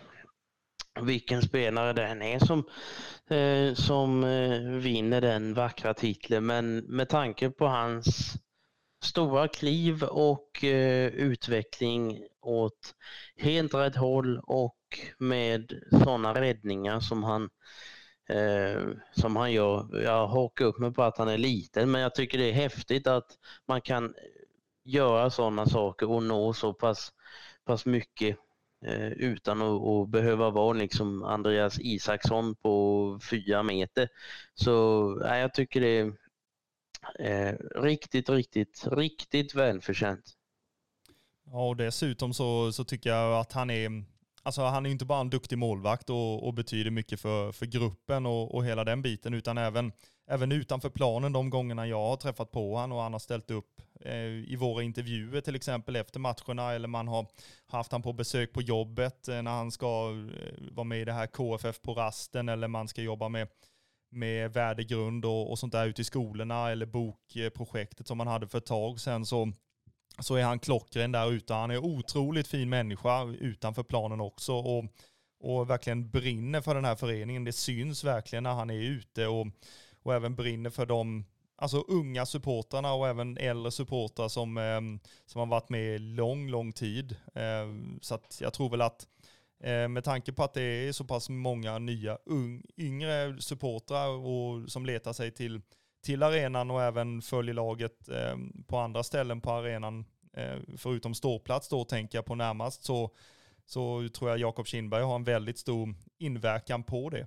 vilken 1.01 1.43
spelare 1.43 1.93
det 1.93 2.07
än 2.07 2.23
är 2.23 2.39
som, 2.39 2.65
eh, 3.31 3.75
som 3.75 4.25
eh, 4.25 4.61
vinner 4.61 5.21
den 5.21 5.55
vackra 5.55 5.95
titeln 5.95 6.47
men 6.47 6.77
med 6.77 7.09
tanke 7.09 7.51
på 7.51 7.67
hans 7.67 8.39
stora 9.05 9.49
kliv 9.49 10.03
och 10.03 10.65
eh, 10.65 11.07
utveckling 11.07 12.23
åt 12.41 12.95
helt 13.37 13.75
rätt 13.75 13.97
håll 13.97 14.41
och 14.43 14.77
med 15.19 15.73
sådana 15.91 16.41
räddningar 16.41 17.01
som 17.01 17.25
han 17.25 17.51
eh, 18.29 18.83
som 19.13 19.37
han 19.37 19.53
gör. 19.53 20.03
Jag 20.03 20.27
hakar 20.27 20.65
upp 20.65 20.79
mig 20.79 20.93
på 20.93 21.03
att 21.03 21.19
han 21.19 21.29
är 21.29 21.39
liten 21.39 21.91
men 21.91 22.01
jag 22.01 22.15
tycker 22.15 22.39
det 22.39 22.51
är 22.51 22.53
häftigt 22.53 23.07
att 23.07 23.39
man 23.69 23.81
kan 23.81 24.15
göra 24.85 25.31
sådana 25.31 25.67
saker 25.67 26.11
och 26.11 26.23
nå 26.23 26.53
så 26.53 26.73
pass, 26.73 27.13
pass 27.65 27.87
mycket 27.87 28.37
eh, 28.87 29.09
utan 29.09 29.63
att, 29.63 29.83
att, 29.83 30.09
behöva 30.09 30.51
vara 30.51 30.73
liksom 30.73 31.23
Andreas 31.23 31.79
Isaksson 31.81 32.55
på 32.55 33.19
fyra 33.31 33.63
meter. 33.63 34.09
Så 34.55 35.21
eh, 35.25 35.39
jag 35.39 35.55
tycker 35.55 35.81
det 35.81 35.99
är 35.99 36.13
Eh, 37.19 37.55
riktigt, 37.75 38.29
riktigt, 38.29 38.85
riktigt 38.93 39.55
välförtjänt. 39.55 40.35
Ja, 41.51 41.69
och 41.69 41.77
dessutom 41.77 42.35
så, 42.35 42.73
så 42.73 42.85
tycker 42.85 43.11
jag 43.11 43.41
att 43.41 43.53
han 43.53 43.71
är, 43.71 44.05
alltså 44.43 44.63
han 44.63 44.87
är 44.87 44.91
inte 44.91 45.05
bara 45.05 45.21
en 45.21 45.31
duktig 45.31 45.59
målvakt 45.59 46.11
och, 46.11 46.47
och 46.47 46.55
betyder 46.55 46.91
mycket 46.91 47.21
för, 47.21 47.53
för 47.53 47.67
gruppen 47.67 48.27
och, 48.27 48.55
och 48.55 48.65
hela 48.65 48.85
den 48.85 49.03
biten, 49.03 49.35
utan 49.35 49.59
även, 49.59 49.93
även 50.31 50.53
utanför 50.53 50.91
planen 50.91 51.33
de 51.33 51.51
gångerna 51.51 51.87
jag 51.87 52.07
har 52.07 52.17
träffat 52.17 52.51
på 52.51 52.77
honom 52.77 52.97
och 52.99 53.03
han 53.03 53.13
har 53.13 53.21
ställt 53.21 53.51
upp 53.51 53.81
eh, 54.01 54.53
i 54.53 54.57
våra 54.57 54.83
intervjuer 54.83 55.41
till 55.41 55.57
exempel 55.57 55.97
efter 55.97 56.21
matcherna 56.21 56.73
eller 56.73 56.89
man 56.89 57.09
har 57.09 57.27
haft 57.67 57.93
han 57.93 58.03
på 58.03 58.13
besök 58.13 58.53
på 58.53 58.63
jobbet 58.63 59.29
eh, 59.29 59.43
när 59.43 59.51
han 59.51 59.71
ska 59.71 60.11
eh, 60.37 60.73
vara 60.73 60.85
med 60.85 61.01
i 61.01 61.05
det 61.05 61.13
här 61.13 61.27
KFF 61.27 61.83
på 61.83 61.95
rasten 61.95 62.49
eller 62.49 62.69
man 62.69 62.89
ska 62.89 63.03
jobba 63.03 63.29
med 63.29 63.49
med 64.11 64.53
värdegrund 64.53 65.25
och, 65.25 65.51
och 65.51 65.59
sånt 65.59 65.73
där 65.73 65.87
ute 65.87 66.01
i 66.01 66.05
skolorna 66.05 66.71
eller 66.71 66.87
bokprojektet 66.87 68.07
som 68.07 68.19
man 68.19 68.27
hade 68.27 68.49
för 68.49 68.59
ett 68.59 68.67
tag 68.67 69.01
sedan 69.01 69.27
så, 69.27 69.53
så 70.19 70.35
är 70.35 70.43
han 70.43 70.59
klockren 70.59 71.13
där 71.13 71.33
ute. 71.33 71.55
Han 71.55 71.71
är 71.71 71.85
otroligt 71.85 72.49
fin 72.49 72.69
människa 72.69 73.25
utanför 73.25 73.83
planen 73.83 74.21
också 74.21 74.55
och, 74.55 74.85
och 75.41 75.71
verkligen 75.71 76.11
brinner 76.11 76.61
för 76.61 76.75
den 76.75 76.85
här 76.85 76.97
föreningen. 76.97 77.45
Det 77.45 77.53
syns 77.53 78.05
verkligen 78.05 78.43
när 78.43 78.55
han 78.55 78.71
är 78.71 78.81
ute 78.81 79.27
och, 79.27 79.47
och 80.03 80.15
även 80.15 80.35
brinner 80.35 80.71
för 80.71 80.87
de 80.87 81.25
alltså 81.57 81.85
unga 81.89 82.27
supportrarna 82.27 82.93
och 82.93 83.09
även 83.09 83.39
äldre 83.39 83.73
supportrar 83.73 84.29
som, 84.29 84.59
eh, 84.59 84.81
som 85.27 85.39
har 85.39 85.47
varit 85.47 85.69
med 85.69 86.01
lång, 86.01 86.49
lång 86.49 86.73
tid. 86.73 87.17
Eh, 87.35 87.69
så 88.01 88.15
att 88.15 88.39
jag 88.41 88.53
tror 88.53 88.71
väl 88.71 88.83
att 88.83 89.07
Eh, 89.61 89.89
med 89.89 90.05
tanke 90.05 90.33
på 90.33 90.45
att 90.45 90.55
det 90.55 90.63
är 90.63 90.93
så 90.93 91.05
pass 91.05 91.29
många 91.29 91.79
nya 91.79 92.19
yngre 92.77 93.41
supportrar 93.41 94.09
och 94.09 94.71
som 94.71 94.87
letar 94.87 95.13
sig 95.13 95.31
till, 95.31 95.61
till 96.05 96.23
arenan 96.23 96.71
och 96.71 96.83
även 96.83 97.23
följer 97.23 97.55
laget 97.55 98.09
eh, 98.09 98.37
på 98.67 98.79
andra 98.79 99.03
ställen 99.03 99.41
på 99.41 99.51
arenan, 99.51 100.05
eh, 100.33 100.57
förutom 100.77 101.15
ståplats 101.15 101.69
då 101.69 101.85
tänker 101.85 102.19
jag 102.19 102.25
på 102.25 102.35
närmast, 102.35 102.85
så, 102.85 103.11
så 103.67 104.09
tror 104.09 104.31
jag 104.31 104.39
Jakob 104.39 104.67
Kindberg 104.67 105.03
har 105.03 105.15
en 105.15 105.25
väldigt 105.25 105.59
stor 105.59 105.95
inverkan 106.19 106.83
på 106.83 107.11
det. 107.11 107.27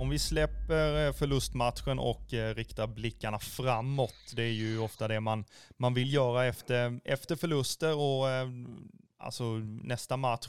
Om 0.00 0.08
vi 0.08 0.18
släpper 0.18 1.06
eh, 1.06 1.12
förlustmatchen 1.12 1.98
och 1.98 2.34
eh, 2.34 2.54
riktar 2.54 2.86
blickarna 2.86 3.38
framåt, 3.38 4.32
det 4.36 4.42
är 4.42 4.52
ju 4.52 4.78
ofta 4.78 5.08
det 5.08 5.20
man, 5.20 5.44
man 5.76 5.94
vill 5.94 6.12
göra 6.14 6.46
efter, 6.46 7.00
efter 7.04 7.36
förluster 7.36 7.96
och 7.96 8.28
eh, 8.28 8.48
alltså 9.18 9.44
nästa 9.82 10.16
match 10.16 10.48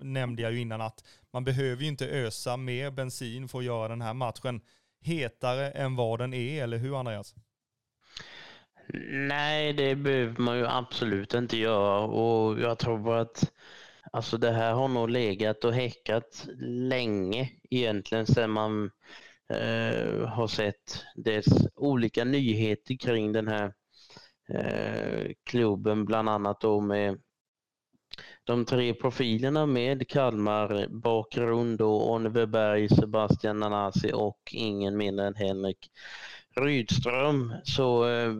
nämnde 0.00 0.42
jag 0.42 0.52
ju 0.52 0.60
innan 0.60 0.80
att 0.80 1.04
man 1.32 1.44
behöver 1.44 1.82
ju 1.82 1.88
inte 1.88 2.06
ösa 2.06 2.56
mer 2.56 2.90
bensin 2.90 3.48
för 3.48 3.58
att 3.58 3.64
göra 3.64 3.88
den 3.88 4.02
här 4.02 4.14
matchen 4.14 4.60
hetare 5.00 5.70
än 5.70 5.96
vad 5.96 6.18
den 6.18 6.34
är, 6.34 6.62
eller 6.62 6.78
hur 6.78 7.00
Andreas? 7.00 7.34
Nej, 9.08 9.72
det 9.72 9.94
behöver 9.94 10.42
man 10.42 10.58
ju 10.58 10.66
absolut 10.66 11.34
inte 11.34 11.56
göra 11.56 12.00
och 12.00 12.60
jag 12.60 12.78
tror 12.78 13.16
att 13.16 13.52
alltså 14.10 14.38
det 14.38 14.50
här 14.50 14.72
har 14.72 14.88
nog 14.88 15.10
legat 15.10 15.64
och 15.64 15.74
häckat 15.74 16.48
länge 16.62 17.50
egentligen 17.70 18.26
sedan 18.26 18.50
man 18.50 18.90
eh, 19.50 20.26
har 20.26 20.46
sett 20.46 21.04
dess 21.14 21.46
olika 21.76 22.24
nyheter 22.24 22.96
kring 22.96 23.32
den 23.32 23.48
här 23.48 23.72
eh, 24.48 25.32
klubben, 25.44 26.04
bland 26.04 26.28
annat 26.28 26.60
då 26.60 26.80
med 26.80 27.20
de 28.44 28.64
tre 28.64 28.94
profilerna 28.94 29.66
med 29.66 30.08
Kalmar 30.08 30.86
bakgrund 30.88 31.82
och 31.82 32.10
Oliver 32.10 32.46
Berg, 32.46 32.88
Sebastian 32.88 33.58
Nanasi 33.60 34.12
och 34.14 34.40
ingen 34.52 34.96
mindre 34.96 35.26
än 35.26 35.34
Henrik 35.34 35.90
Rydström. 36.56 37.54
Så 37.64 38.08
eh, 38.08 38.32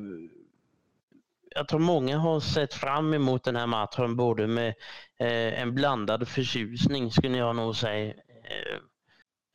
jag 1.54 1.68
tror 1.68 1.80
många 1.80 2.18
har 2.18 2.40
sett 2.40 2.74
fram 2.74 3.14
emot 3.14 3.44
den 3.44 3.56
här 3.56 3.66
matchen 3.66 4.16
både 4.16 4.46
med 4.46 4.74
Eh, 5.20 5.62
en 5.62 5.74
blandad 5.74 6.28
förtjusning 6.28 7.10
skulle 7.10 7.38
jag 7.38 7.56
nog 7.56 7.76
säga. 7.76 8.14
Eh, 8.14 8.78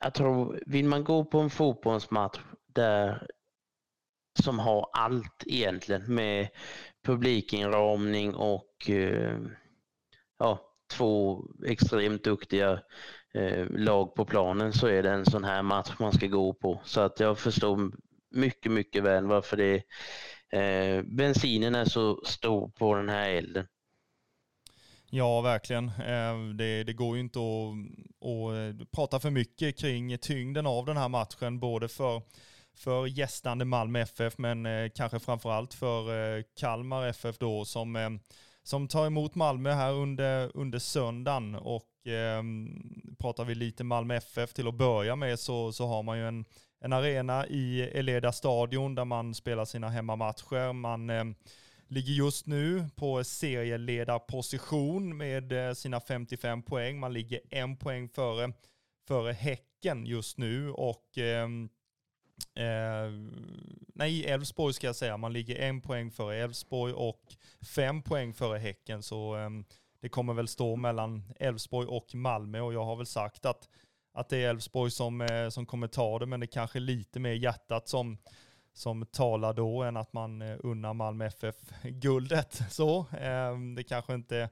jag 0.03 0.13
tror, 0.13 0.63
vill 0.65 0.85
man 0.85 1.03
gå 1.03 1.25
på 1.25 1.39
en 1.39 1.49
fotbollsmatch 1.49 2.39
där 2.67 3.27
som 4.43 4.59
har 4.59 4.89
allt 4.93 5.43
egentligen 5.45 6.15
med 6.15 6.47
publikinramning 7.05 8.35
och 8.35 8.89
eh, 8.89 9.39
ja, 10.39 10.59
två 10.93 11.43
extremt 11.65 12.23
duktiga 12.23 12.81
eh, 13.33 13.65
lag 13.69 14.15
på 14.15 14.25
planen 14.25 14.73
så 14.73 14.87
är 14.87 15.03
det 15.03 15.11
en 15.11 15.25
sån 15.25 15.43
här 15.43 15.61
match 15.61 15.91
man 15.99 16.13
ska 16.13 16.27
gå 16.27 16.53
på. 16.53 16.81
Så 16.83 17.01
att 17.01 17.19
jag 17.19 17.39
förstår 17.39 17.91
mycket, 18.31 18.71
mycket 18.71 19.03
väl 19.03 19.25
varför 19.25 19.57
det 19.57 19.75
eh, 20.59 21.03
bensinen 21.03 21.75
är 21.75 21.85
så 21.85 22.21
stor 22.25 22.69
på 22.69 22.95
den 22.95 23.09
här 23.09 23.29
elden. 23.29 23.67
Ja, 25.15 25.41
verkligen. 25.41 25.87
Eh, 25.87 26.55
det, 26.55 26.83
det, 26.83 26.93
går 26.93 27.15
ju 27.15 27.21
inte 27.21 27.39
att, 27.39 27.73
att 28.27 28.79
eh, 28.81 28.87
prata 28.91 29.19
för 29.19 29.29
mycket 29.29 29.79
kring 29.79 30.17
tyngden 30.17 30.67
av 30.67 30.85
den 30.85 30.97
här 30.97 31.09
matchen, 31.09 31.59
både 31.59 31.87
för, 31.87 32.21
för 32.77 33.07
gästande 33.07 33.65
Malmö 33.65 33.99
FF, 33.99 34.37
men 34.37 34.65
eh, 34.65 34.89
kanske 34.95 35.19
framförallt 35.19 35.73
för 35.73 36.35
eh, 36.37 36.43
Kalmar 36.59 37.07
FF 37.07 37.37
då, 37.37 37.65
som, 37.65 38.19
som 38.63 38.87
tar 38.87 39.05
emot 39.05 39.35
Malmö 39.35 39.71
här 39.71 39.93
under, 39.93 40.51
under 40.57 40.79
söndagen. 40.79 41.55
Och 41.55 42.07
eh, 42.07 42.43
pratar 43.19 43.45
vi 43.45 43.55
lite 43.55 43.83
Malmö 43.83 44.15
FF 44.15 44.53
till 44.53 44.67
att 44.67 44.75
börja 44.75 45.15
med 45.15 45.39
så, 45.39 45.71
så 45.71 45.87
har 45.87 46.03
man 46.03 46.17
ju 46.17 46.27
en, 46.27 46.45
en 46.79 46.93
arena 46.93 47.47
i 47.47 47.81
Eleda 47.81 48.31
stadion 48.31 48.95
där 48.95 49.05
man 49.05 49.33
spelar 49.33 49.65
sina 49.65 49.89
hemmamatcher. 49.89 50.73
Man 50.73 51.09
ehm, 51.09 51.35
ligger 51.87 52.13
just 52.13 52.45
nu 52.47 52.85
på 52.95 53.23
serieledarposition 53.23 55.17
med 55.17 55.51
eh, 55.51 55.73
sina 55.73 55.99
55 55.99 56.63
poäng. 56.63 56.99
Man 56.99 57.13
ligger 57.13 57.39
en 57.49 57.77
poäng 57.77 58.09
före, 58.09 58.53
före 59.07 59.33
Häcken 59.33 60.05
just 60.05 60.37
nu 60.37 60.71
och 60.71 61.17
eh, 61.17 61.49
eh, 62.55 63.11
nej, 63.93 64.25
Elfsborg 64.25 64.73
ska 64.73 64.87
jag 64.87 64.95
säga. 64.95 65.17
Man 65.17 65.33
ligger 65.33 65.55
en 65.55 65.81
poäng 65.81 66.11
före 66.11 66.37
Elfsborg 66.37 66.93
och 66.93 67.21
fem 67.75 68.01
poäng 68.01 68.33
före 68.33 68.57
Häcken. 68.57 69.03
Så 69.03 69.37
eh, 69.37 69.49
det 70.01 70.09
kommer 70.09 70.33
väl 70.33 70.47
stå 70.47 70.75
mellan 70.75 71.23
Elfsborg 71.39 71.87
och 71.87 72.15
Malmö 72.15 72.59
och 72.59 72.73
jag 72.73 72.85
har 72.85 72.95
väl 72.95 73.05
sagt 73.05 73.45
att 73.45 73.69
att 74.15 74.29
det 74.29 74.37
är 74.37 74.49
Elfsborg 74.49 74.91
som, 74.91 75.21
eh, 75.21 75.49
som 75.49 75.65
kommer 75.65 75.87
ta 75.87 76.19
det, 76.19 76.25
men 76.25 76.39
det 76.39 76.47
kanske 76.47 76.79
är 76.79 76.81
lite 76.81 77.19
mer 77.19 77.33
hjärtat 77.33 77.87
som, 77.87 78.17
som 78.75 79.05
talar 79.05 79.53
då 79.53 79.83
än 79.83 79.97
att 79.97 80.13
man 80.13 80.41
eh, 80.41 80.57
unnar 80.63 80.93
Malmö 80.93 81.25
FF 81.25 81.55
guldet. 81.83 82.61
Så, 82.69 83.05
ehm, 83.19 83.75
det 83.75 83.83
kanske 83.83 84.13
inte 84.13 84.49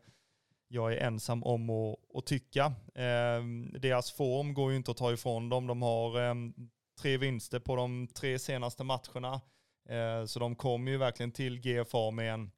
jag 0.68 0.94
är 0.94 0.98
ensam 0.98 1.44
om 1.44 1.70
att, 1.70 1.96
att 2.16 2.26
tycka. 2.26 2.74
Ehm, 2.96 3.76
deras 3.80 4.12
form 4.12 4.54
går 4.54 4.72
ju 4.72 4.78
inte 4.78 4.92
att 4.92 4.98
ta 4.98 5.14
ifrån 5.14 5.50
dem. 5.50 5.68
De 5.68 5.82
har 5.82 6.20
ehm, 6.20 6.54
tre 7.02 7.18
vinster 7.18 7.60
på 7.60 7.76
de 7.76 8.08
tre 8.08 8.40
senaste 8.40 8.84
matcherna. 8.84 9.42
Eh, 9.90 10.26
så 10.26 10.40
de 10.40 10.56
kommer 10.56 10.92
ju 10.92 10.98
verkligen 10.98 11.32
till 11.32 11.60
GFA 11.60 12.12
med 12.12 12.34
en, 12.34 12.52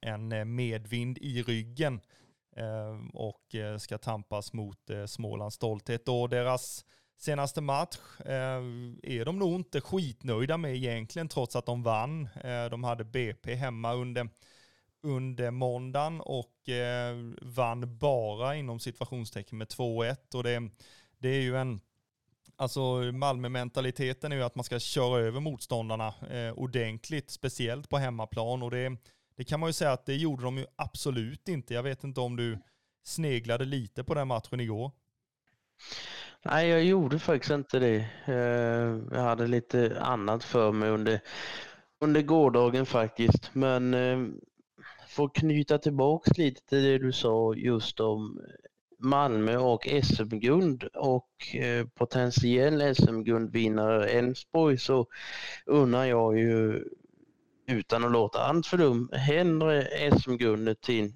en 0.00 0.32
eh, 0.32 0.44
medvind 0.44 1.18
i 1.18 1.42
ryggen. 1.42 2.00
Och 3.12 3.54
eh, 3.54 3.78
ska 3.78 3.98
tampas 3.98 4.52
mot 4.52 4.90
eh, 4.90 5.06
Smålands 5.06 5.56
stolthet. 5.56 6.08
Och 6.08 6.28
deras 6.28 6.84
senaste 7.16 7.60
match 7.60 7.98
eh, 8.18 8.62
är 9.02 9.24
de 9.24 9.38
nog 9.38 9.54
inte 9.54 9.80
skitnöjda 9.80 10.56
med 10.56 10.76
egentligen 10.76 11.28
trots 11.28 11.56
att 11.56 11.66
de 11.66 11.82
vann. 11.82 12.28
Eh, 12.44 12.64
de 12.70 12.84
hade 12.84 13.04
BP 13.04 13.54
hemma 13.54 13.94
under, 13.94 14.28
under 15.02 15.50
måndagen 15.50 16.20
och 16.20 16.68
eh, 16.68 17.16
vann 17.42 17.98
bara 17.98 18.56
inom 18.56 18.80
situationstecken 18.80 19.58
med 19.58 19.68
2-1. 19.68 20.34
Och 20.34 20.42
det, 20.42 20.70
det 21.18 21.28
är 21.28 21.42
ju 21.42 21.56
en 21.56 21.80
Alltså 22.58 22.80
Malmö-mentaliteten 23.12 24.32
är 24.32 24.36
ju 24.36 24.42
att 24.42 24.54
man 24.54 24.64
ska 24.64 24.78
köra 24.78 25.20
över 25.20 25.40
motståndarna 25.40 26.14
eh, 26.30 26.52
ordentligt, 26.52 27.30
speciellt 27.30 27.88
på 27.88 27.98
hemmaplan. 27.98 28.62
Och 28.62 28.70
det, 28.70 28.96
det 29.36 29.44
kan 29.44 29.60
man 29.60 29.68
ju 29.68 29.72
säga 29.72 29.92
att 29.92 30.06
det 30.06 30.16
gjorde 30.16 30.42
de 30.42 30.58
ju 30.58 30.66
absolut 30.76 31.48
inte. 31.48 31.74
Jag 31.74 31.82
vet 31.82 32.04
inte 32.04 32.20
om 32.20 32.36
du 32.36 32.58
sneglade 33.04 33.64
lite 33.64 34.04
på 34.04 34.14
den 34.14 34.28
matchen 34.28 34.60
igår. 34.60 34.92
Nej, 36.42 36.68
jag 36.68 36.84
gjorde 36.84 37.18
faktiskt 37.18 37.50
inte 37.50 37.78
det. 37.78 38.06
Eh, 38.26 39.16
jag 39.16 39.22
hade 39.22 39.46
lite 39.46 40.00
annat 40.00 40.44
för 40.44 40.72
mig 40.72 40.90
under, 40.90 41.20
under 42.00 42.22
gårdagen 42.22 42.86
faktiskt. 42.86 43.50
Men 43.54 43.94
eh, 43.94 44.18
för 45.08 45.24
att 45.24 45.34
knyta 45.34 45.78
tillbaks 45.78 46.38
lite 46.38 46.66
till 46.66 46.82
det 46.82 46.98
du 46.98 47.12
sa 47.12 47.54
just 47.54 48.00
om 48.00 48.40
Malmö 48.98 49.56
och 49.56 49.88
SM-guld 50.02 50.84
och 50.84 51.54
eh, 51.54 51.86
potentiell 51.86 52.94
SM-guldvinnare 52.94 54.08
Elfsborg 54.08 54.78
så 54.78 55.06
unnar 55.66 56.04
jag 56.04 56.38
ju 56.38 56.84
utan 57.66 58.04
att 58.04 58.12
låta 58.12 58.38
alltför 58.38 58.76
dum, 58.76 59.10
hellre 59.12 59.88
SM-guldet 60.10 60.80
till 60.80 61.12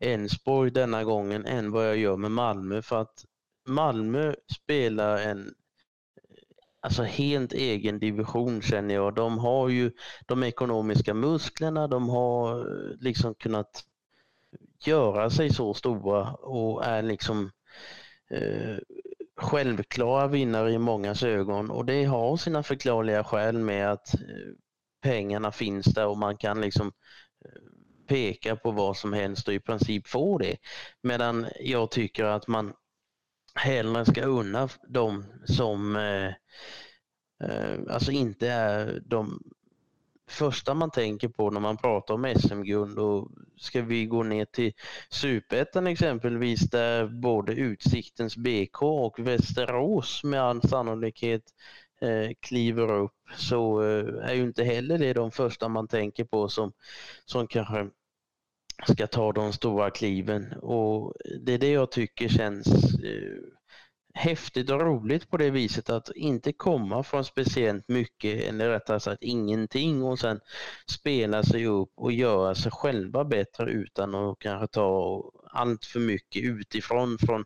Elfsborg 0.00 0.70
denna 0.70 1.04
gången 1.04 1.46
än 1.46 1.70
vad 1.70 1.88
jag 1.88 1.96
gör 1.96 2.16
med 2.16 2.30
Malmö 2.30 2.82
för 2.82 3.00
att 3.00 3.24
Malmö 3.70 4.34
spelar 4.56 5.16
en 5.18 5.54
alltså 6.80 7.02
helt 7.02 7.52
egen 7.52 7.98
division 7.98 8.62
känner 8.62 8.94
jag. 8.94 9.14
De 9.14 9.38
har 9.38 9.68
ju 9.68 9.92
de 10.26 10.42
ekonomiska 10.42 11.14
musklerna, 11.14 11.86
de 11.86 12.08
har 12.08 12.58
eh, 12.58 12.96
liksom 13.00 13.34
kunnat 13.34 13.84
göra 14.84 15.30
sig 15.30 15.50
så 15.50 15.74
stora 15.74 16.32
och 16.32 16.84
är 16.84 17.02
liksom 17.02 17.50
eh, 18.30 18.76
självklara 19.36 20.26
vinnare 20.26 20.72
i 20.72 20.78
mångas 20.78 21.22
ögon 21.22 21.70
och 21.70 21.84
det 21.84 22.04
har 22.04 22.36
sina 22.36 22.62
förklarliga 22.62 23.24
skäl 23.24 23.58
med 23.58 23.92
att 23.92 24.14
eh, 24.14 24.20
pengarna 25.02 25.52
finns 25.52 25.86
där 25.86 26.06
och 26.06 26.18
man 26.18 26.36
kan 26.36 26.60
liksom 26.60 26.92
eh, 27.44 27.62
peka 28.08 28.56
på 28.56 28.70
vad 28.70 28.96
som 28.96 29.12
helst 29.12 29.48
och 29.48 29.54
i 29.54 29.60
princip 29.60 30.08
få 30.08 30.38
det. 30.38 30.56
Medan 31.02 31.46
jag 31.60 31.90
tycker 31.90 32.24
att 32.24 32.48
man 32.48 32.72
hellre 33.54 34.04
ska 34.04 34.22
unna 34.22 34.68
de 34.88 35.24
som 35.44 35.96
eh, 35.96 36.28
eh, 37.48 37.78
alltså 37.88 38.12
inte 38.12 38.48
är 38.48 39.02
de 39.06 39.40
första 40.30 40.74
man 40.74 40.90
tänker 40.90 41.28
på 41.28 41.50
när 41.50 41.60
man 41.60 41.76
pratar 41.76 42.14
om 42.14 42.34
SM-guld 42.38 42.98
och 42.98 43.30
ska 43.56 43.82
vi 43.82 44.06
gå 44.06 44.22
ner 44.22 44.44
till 44.44 44.72
Superettan 45.10 45.86
exempelvis 45.86 46.60
där 46.60 47.06
både 47.06 47.52
Utsiktens 47.52 48.36
BK 48.36 48.82
och 48.82 49.18
Västerås 49.18 50.24
med 50.24 50.42
all 50.42 50.68
sannolikhet 50.68 51.42
eh, 52.00 52.30
kliver 52.40 52.92
upp 52.92 53.14
så 53.36 53.82
eh, 53.82 54.28
är 54.30 54.34
ju 54.34 54.42
inte 54.42 54.64
heller 54.64 54.98
det 54.98 55.12
de 55.12 55.30
första 55.30 55.68
man 55.68 55.88
tänker 55.88 56.24
på 56.24 56.48
som, 56.48 56.72
som 57.24 57.46
kanske 57.46 57.88
ska 58.88 59.06
ta 59.06 59.32
de 59.32 59.52
stora 59.52 59.90
kliven. 59.90 60.52
Och 60.52 61.14
det 61.40 61.52
är 61.52 61.58
det 61.58 61.70
jag 61.70 61.90
tycker 61.90 62.28
känns 62.28 62.66
eh, 63.04 63.40
häftigt 64.14 64.70
och 64.70 64.80
roligt 64.80 65.30
på 65.30 65.36
det 65.36 65.50
viset 65.50 65.90
att 65.90 66.10
inte 66.14 66.52
komma 66.52 67.02
från 67.02 67.24
speciellt 67.24 67.88
mycket 67.88 68.44
eller 68.44 68.68
rättare 68.68 69.00
sagt 69.00 69.22
ingenting 69.22 70.02
och 70.02 70.18
sen 70.18 70.40
spela 70.90 71.42
sig 71.42 71.66
upp 71.66 71.92
och 71.96 72.12
göra 72.12 72.54
sig 72.54 72.72
själva 72.72 73.24
bättre 73.24 73.70
utan 73.70 74.14
att 74.14 74.38
kanske 74.38 74.66
ta 74.66 75.22
allt 75.52 75.84
för 75.84 76.00
mycket 76.00 76.42
utifrån 76.42 77.18
från 77.18 77.44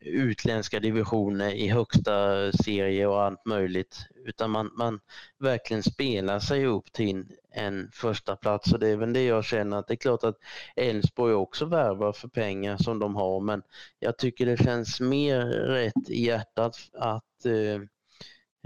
utländska 0.00 0.80
divisioner 0.80 1.50
i 1.50 1.68
högsta 1.68 2.52
serie 2.52 3.06
och 3.06 3.22
allt 3.22 3.44
möjligt. 3.44 3.96
Utan 4.26 4.50
man, 4.50 4.70
man 4.78 5.00
verkligen 5.38 5.82
spelar 5.82 6.40
sig 6.40 6.66
upp 6.66 6.92
till 6.92 7.24
en 7.52 7.90
första 7.92 8.36
plats. 8.36 8.72
Och 8.72 8.78
det 8.78 8.88
är 8.88 8.96
väl 8.96 9.12
det 9.12 9.24
jag 9.24 9.44
känner 9.44 9.76
att 9.76 9.88
det 9.88 9.94
är 9.94 9.96
klart 9.96 10.24
att 10.24 10.38
Elfsborg 10.76 11.34
också 11.34 11.64
värvar 11.64 12.12
för 12.12 12.28
pengar 12.28 12.76
som 12.76 12.98
de 12.98 13.16
har. 13.16 13.40
Men 13.40 13.62
jag 13.98 14.18
tycker 14.18 14.46
det 14.46 14.56
känns 14.56 15.00
mer 15.00 15.46
rätt 15.46 16.10
i 16.10 16.24
hjärtat 16.26 16.76
att 16.92 17.46
eh, 17.46 17.82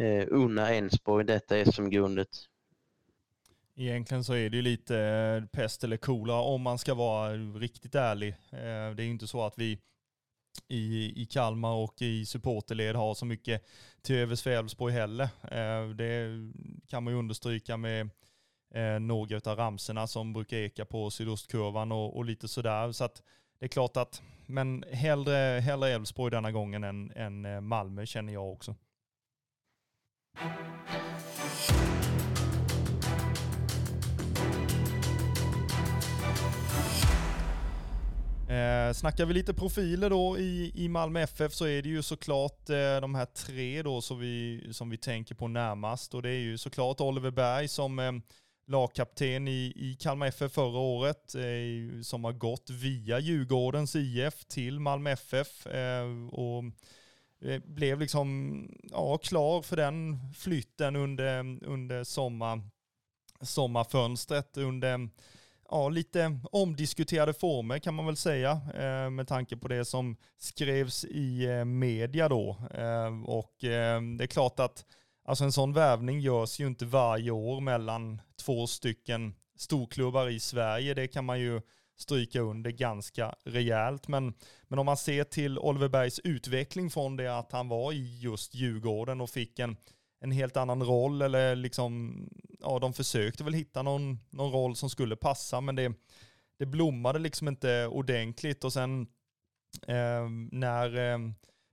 eh 0.06 0.26
unna 0.28 0.70
Elfsborg 0.70 1.24
detta 1.24 1.64
SM-guldet. 1.64 2.28
Egentligen 3.76 4.24
så 4.24 4.34
är 4.34 4.50
det 4.50 4.56
ju 4.56 4.62
lite 4.62 4.98
eh, 4.98 5.46
pest 5.46 5.84
eller 5.84 5.96
kolera 5.96 6.40
om 6.40 6.62
man 6.62 6.78
ska 6.78 6.94
vara 6.94 7.32
riktigt 7.36 7.94
ärlig. 7.94 8.28
Eh, 8.50 8.94
det 8.94 9.02
är 9.02 9.04
ju 9.04 9.10
inte 9.10 9.26
så 9.26 9.46
att 9.46 9.58
vi 9.58 9.78
i, 10.68 11.12
i 11.22 11.26
Kalmar 11.26 11.74
och 11.74 12.02
i 12.02 12.26
supporterled 12.26 12.96
har 12.96 13.14
så 13.14 13.26
mycket 13.26 13.66
till 14.02 14.16
övers 14.16 14.42
för 14.42 14.50
Elfsborg 14.50 14.94
heller. 14.94 15.28
Eh, 15.42 15.88
det 15.88 16.28
kan 16.88 17.04
man 17.04 17.12
ju 17.12 17.18
understryka 17.18 17.76
med 17.76 18.10
några 19.00 19.50
av 19.50 19.56
ramserna 19.56 20.06
som 20.06 20.32
brukar 20.32 20.56
eka 20.56 20.84
på 20.84 21.10
sydostkurvan 21.10 21.92
och, 21.92 22.16
och 22.16 22.24
lite 22.24 22.48
sådär. 22.48 22.92
Så 22.92 23.04
att 23.04 23.22
det 23.58 23.66
är 23.66 23.68
klart 23.68 23.96
att, 23.96 24.22
men 24.46 24.84
hellre, 24.92 25.60
hellre 25.60 25.88
Elfsborg 25.88 26.30
denna 26.30 26.52
gången 26.52 26.84
än, 26.84 27.12
än 27.16 27.66
Malmö 27.66 28.06
känner 28.06 28.32
jag 28.32 28.52
också. 28.52 28.74
Eh, 38.48 38.92
snackar 38.92 39.26
vi 39.26 39.34
lite 39.34 39.54
profiler 39.54 40.10
då 40.10 40.38
i, 40.38 40.72
i 40.74 40.88
Malmö 40.88 41.20
FF 41.20 41.52
så 41.54 41.66
är 41.66 41.82
det 41.82 41.88
ju 41.88 42.02
såklart 42.02 42.70
eh, 42.70 43.00
de 43.00 43.14
här 43.14 43.26
tre 43.26 43.82
då 43.82 44.00
som 44.00 44.18
vi, 44.18 44.68
som 44.72 44.90
vi 44.90 44.96
tänker 44.96 45.34
på 45.34 45.48
närmast. 45.48 46.14
Och 46.14 46.22
det 46.22 46.30
är 46.30 46.40
ju 46.40 46.58
såklart 46.58 47.00
Oliver 47.00 47.30
Berg 47.30 47.68
som 47.68 47.98
eh, 47.98 48.12
lagkapten 48.66 49.48
i, 49.48 49.72
i 49.76 49.96
Kalmar 50.00 50.26
FF 50.26 50.52
förra 50.52 50.78
året, 50.78 51.34
eh, 51.34 52.02
som 52.02 52.24
har 52.24 52.32
gått 52.32 52.70
via 52.70 53.18
Djurgårdens 53.18 53.96
IF 53.96 54.44
till 54.44 54.80
Malmö 54.80 55.10
FF. 55.10 55.66
Eh, 55.66 56.28
och 56.32 56.64
eh, 57.44 57.60
blev 57.64 58.00
liksom 58.00 58.58
ja, 58.90 59.18
klar 59.18 59.62
för 59.62 59.76
den 59.76 60.18
flytten 60.34 60.96
under, 60.96 61.38
under 61.64 62.04
sommar, 62.04 62.60
sommarfönstret 63.40 64.56
under 64.56 65.08
ja, 65.70 65.88
lite 65.88 66.38
omdiskuterade 66.52 67.34
former 67.34 67.78
kan 67.78 67.94
man 67.94 68.06
väl 68.06 68.16
säga 68.16 68.50
eh, 68.74 69.10
med 69.10 69.28
tanke 69.28 69.56
på 69.56 69.68
det 69.68 69.84
som 69.84 70.16
skrevs 70.38 71.04
i 71.04 71.44
eh, 71.44 71.64
media 71.64 72.28
då. 72.28 72.56
Eh, 72.74 73.22
och 73.24 73.54
det 73.60 74.24
är 74.24 74.26
klart 74.26 74.60
att 74.60 74.84
alltså 75.24 75.44
en 75.44 75.52
sån 75.52 75.72
värvning 75.72 76.20
görs 76.20 76.60
ju 76.60 76.66
inte 76.66 76.84
varje 76.84 77.30
år 77.30 77.60
mellan 77.60 78.20
två 78.44 78.66
stycken 78.66 79.34
storklubbar 79.56 80.28
i 80.28 80.40
Sverige. 80.40 80.94
Det 80.94 81.06
kan 81.06 81.24
man 81.24 81.40
ju 81.40 81.60
stryka 81.96 82.40
under 82.40 82.70
ganska 82.70 83.34
rejält. 83.44 84.08
Men, 84.08 84.34
men 84.68 84.78
om 84.78 84.86
man 84.86 84.96
ser 84.96 85.24
till 85.24 85.58
Oliver 85.58 85.88
Bergs 85.88 86.18
utveckling 86.18 86.90
från 86.90 87.16
det 87.16 87.38
att 87.38 87.52
han 87.52 87.68
var 87.68 87.92
i 87.92 88.18
just 88.18 88.54
Djurgården 88.54 89.20
och 89.20 89.30
fick 89.30 89.58
en 89.58 89.76
en 90.24 90.32
helt 90.32 90.56
annan 90.56 90.82
roll 90.82 91.22
eller 91.22 91.56
liksom, 91.56 92.16
ja 92.60 92.78
de 92.78 92.92
försökte 92.92 93.44
väl 93.44 93.54
hitta 93.54 93.82
någon, 93.82 94.18
någon 94.30 94.52
roll 94.52 94.76
som 94.76 94.90
skulle 94.90 95.16
passa 95.16 95.60
men 95.60 95.76
det, 95.76 95.92
det 96.58 96.66
blommade 96.66 97.18
liksom 97.18 97.48
inte 97.48 97.86
ordentligt. 97.86 98.64
Och 98.64 98.72
sen 98.72 99.06
eh, 99.88 100.28
när 100.52 101.12
eh, 101.12 101.18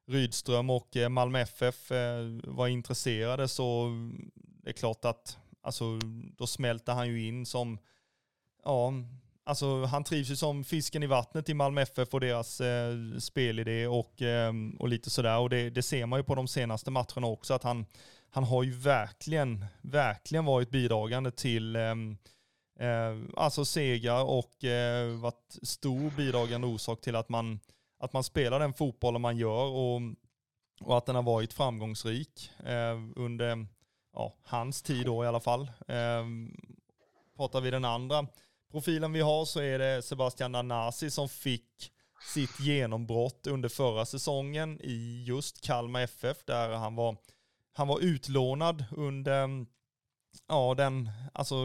Rydström 0.08 0.70
och 0.70 0.98
eh, 0.98 1.10
Malmö 1.10 1.40
FF 1.40 1.92
eh, 1.92 2.24
var 2.44 2.68
intresserade 2.68 3.48
så 3.48 3.90
det 4.64 4.70
är 4.70 4.74
klart 4.74 5.06
att 5.06 5.38
alltså, 5.62 6.00
då 6.38 6.48
smälte 6.48 6.92
han 6.92 7.08
ju 7.08 7.28
in 7.28 7.46
som, 7.46 7.78
ja, 8.64 8.94
alltså 9.44 9.86
han 9.86 10.04
trivs 10.04 10.30
ju 10.30 10.36
som 10.36 10.64
fisken 10.64 11.04
i 11.04 11.08
vattnet 11.08 11.50
i 11.50 11.54
Malmö 11.54 11.82
FF 11.82 12.14
och 12.14 12.20
deras 12.20 12.62
eh, 12.62 12.96
spelidé 13.20 13.88
och, 13.88 14.22
eh, 14.22 14.54
och 14.80 14.90
lite 14.90 15.10
sådär. 15.10 15.40
Och 15.40 15.50
det, 15.50 15.70
det 15.70 15.84
ser 15.84 16.06
man 16.06 16.20
ju 16.20 16.24
på 16.24 16.36
de 16.36 16.48
senaste 16.48 16.92
matcherna 16.92 17.28
också 17.28 17.54
att 17.54 17.64
han 17.64 17.86
han 18.34 18.44
har 18.44 18.64
ju 18.64 18.72
verkligen, 18.72 19.66
verkligen 19.82 20.46
varit 20.46 20.70
bidragande 20.70 21.32
till 21.32 21.76
ehm, 21.76 22.18
eh, 22.80 23.18
alltså 23.38 23.66
segrar 23.66 24.24
och 24.24 24.64
eh, 24.64 25.08
varit 25.20 25.58
stor 25.64 26.12
bidragande 26.18 26.68
orsak 26.68 27.02
till 27.02 27.16
att 27.16 27.30
man, 27.30 27.60
att 28.00 28.14
man 28.14 28.24
spelar 28.24 28.60
den 28.60 28.74
fotbollen 28.74 29.22
man 29.22 29.38
gör 29.38 29.66
och, 29.66 30.02
och 30.82 30.98
att 30.98 31.06
den 31.06 31.16
har 31.16 31.24
varit 31.24 31.54
framgångsrik 31.54 32.52
eh, 32.66 33.00
under 33.16 33.68
ja, 34.14 34.36
hans 34.44 34.82
tid 34.82 35.06
då 35.06 35.24
i 35.24 35.28
alla 35.28 35.40
fall. 35.40 35.62
Eh, 35.88 36.26
pratar 37.38 37.62
vi 37.62 37.72
den 37.72 37.86
andra 37.86 38.28
profilen 38.72 39.14
vi 39.14 39.22
har 39.22 39.46
så 39.46 39.60
är 39.60 39.80
det 39.80 40.02
Sebastian 40.02 40.52
Nanasi 40.52 41.12
som 41.12 41.30
fick 41.30 41.92
sitt 42.34 42.60
genombrott 42.60 43.48
under 43.48 43.70
förra 43.70 44.06
säsongen 44.06 44.80
i 44.82 45.24
just 45.28 45.62
Kalmar 45.62 46.02
FF 46.02 46.38
där 46.46 46.70
han 46.70 46.96
var 46.96 47.18
han 47.74 47.88
var 47.88 48.00
utlånad 48.00 48.86
under 48.92 49.66
ja, 50.48 50.74
den 50.78 51.10
alltså, 51.34 51.56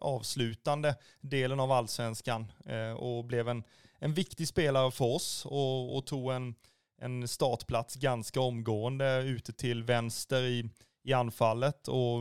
avslutande 0.00 0.96
delen 1.20 1.60
av 1.60 1.72
allsvenskan 1.72 2.52
eh, 2.66 2.92
och 2.92 3.24
blev 3.24 3.48
en, 3.48 3.64
en 3.98 4.14
viktig 4.14 4.48
spelare 4.48 4.90
för 4.90 5.04
oss 5.04 5.46
och, 5.46 5.96
och 5.96 6.06
tog 6.06 6.32
en, 6.32 6.54
en 6.98 7.28
startplats 7.28 7.94
ganska 7.94 8.40
omgående 8.40 9.22
ute 9.22 9.52
till 9.52 9.84
vänster 9.84 10.42
i, 10.42 10.70
i 11.02 11.12
anfallet. 11.12 11.88
Och, 11.88 12.18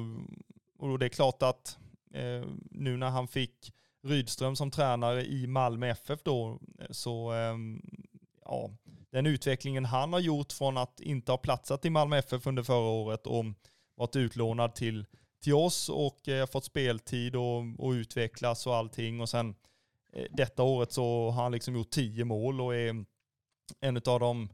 och 0.78 1.00
det 1.00 1.06
är 1.06 1.10
klart 1.10 1.44
att 1.44 1.78
eh, 2.13 2.44
nu 2.72 2.98
när 2.98 3.10
han 3.10 3.28
fick 3.28 3.72
Rydström 4.04 4.56
som 4.56 4.72
tränare 4.72 5.26
i 5.26 5.48
Malmö 5.48 5.88
FF 5.88 6.24
då, 6.24 6.60
eh, 6.80 6.86
så 6.89 7.34
eh, 7.34 7.56
ja, 8.46 8.72
den 9.15 9.25
utvecklingen 9.25 9.86
han 9.86 10.13
har 10.13 10.19
gjort 10.19 10.54
från 10.54 10.78
att 10.78 10.99
inte 10.99 11.32
ha 11.32 11.38
platsat 11.38 11.86
i 11.86 11.89
Malmö 11.89 12.17
FF 12.17 12.47
under 12.47 12.63
förra 12.63 12.89
året 12.89 13.28
och 13.28 13.45
varit 13.95 14.15
utlånad 14.15 14.75
till, 14.75 15.06
till 15.43 15.54
oss 15.54 15.89
och 15.89 16.28
eh, 16.28 16.47
fått 16.47 16.65
speltid 16.65 17.36
och, 17.36 17.63
och 17.78 17.91
utvecklas 17.91 18.67
och 18.67 18.75
allting. 18.75 19.21
Och 19.21 19.30
sen 19.30 19.56
eh, 20.13 20.25
detta 20.32 20.63
året 20.63 20.91
så 20.91 21.30
har 21.30 21.43
han 21.43 21.51
liksom 21.51 21.75
gjort 21.75 21.89
tio 21.89 22.25
mål 22.25 22.62
och 22.62 22.75
är 22.75 23.06
en 23.80 23.97
av 24.06 24.19
de 24.19 24.49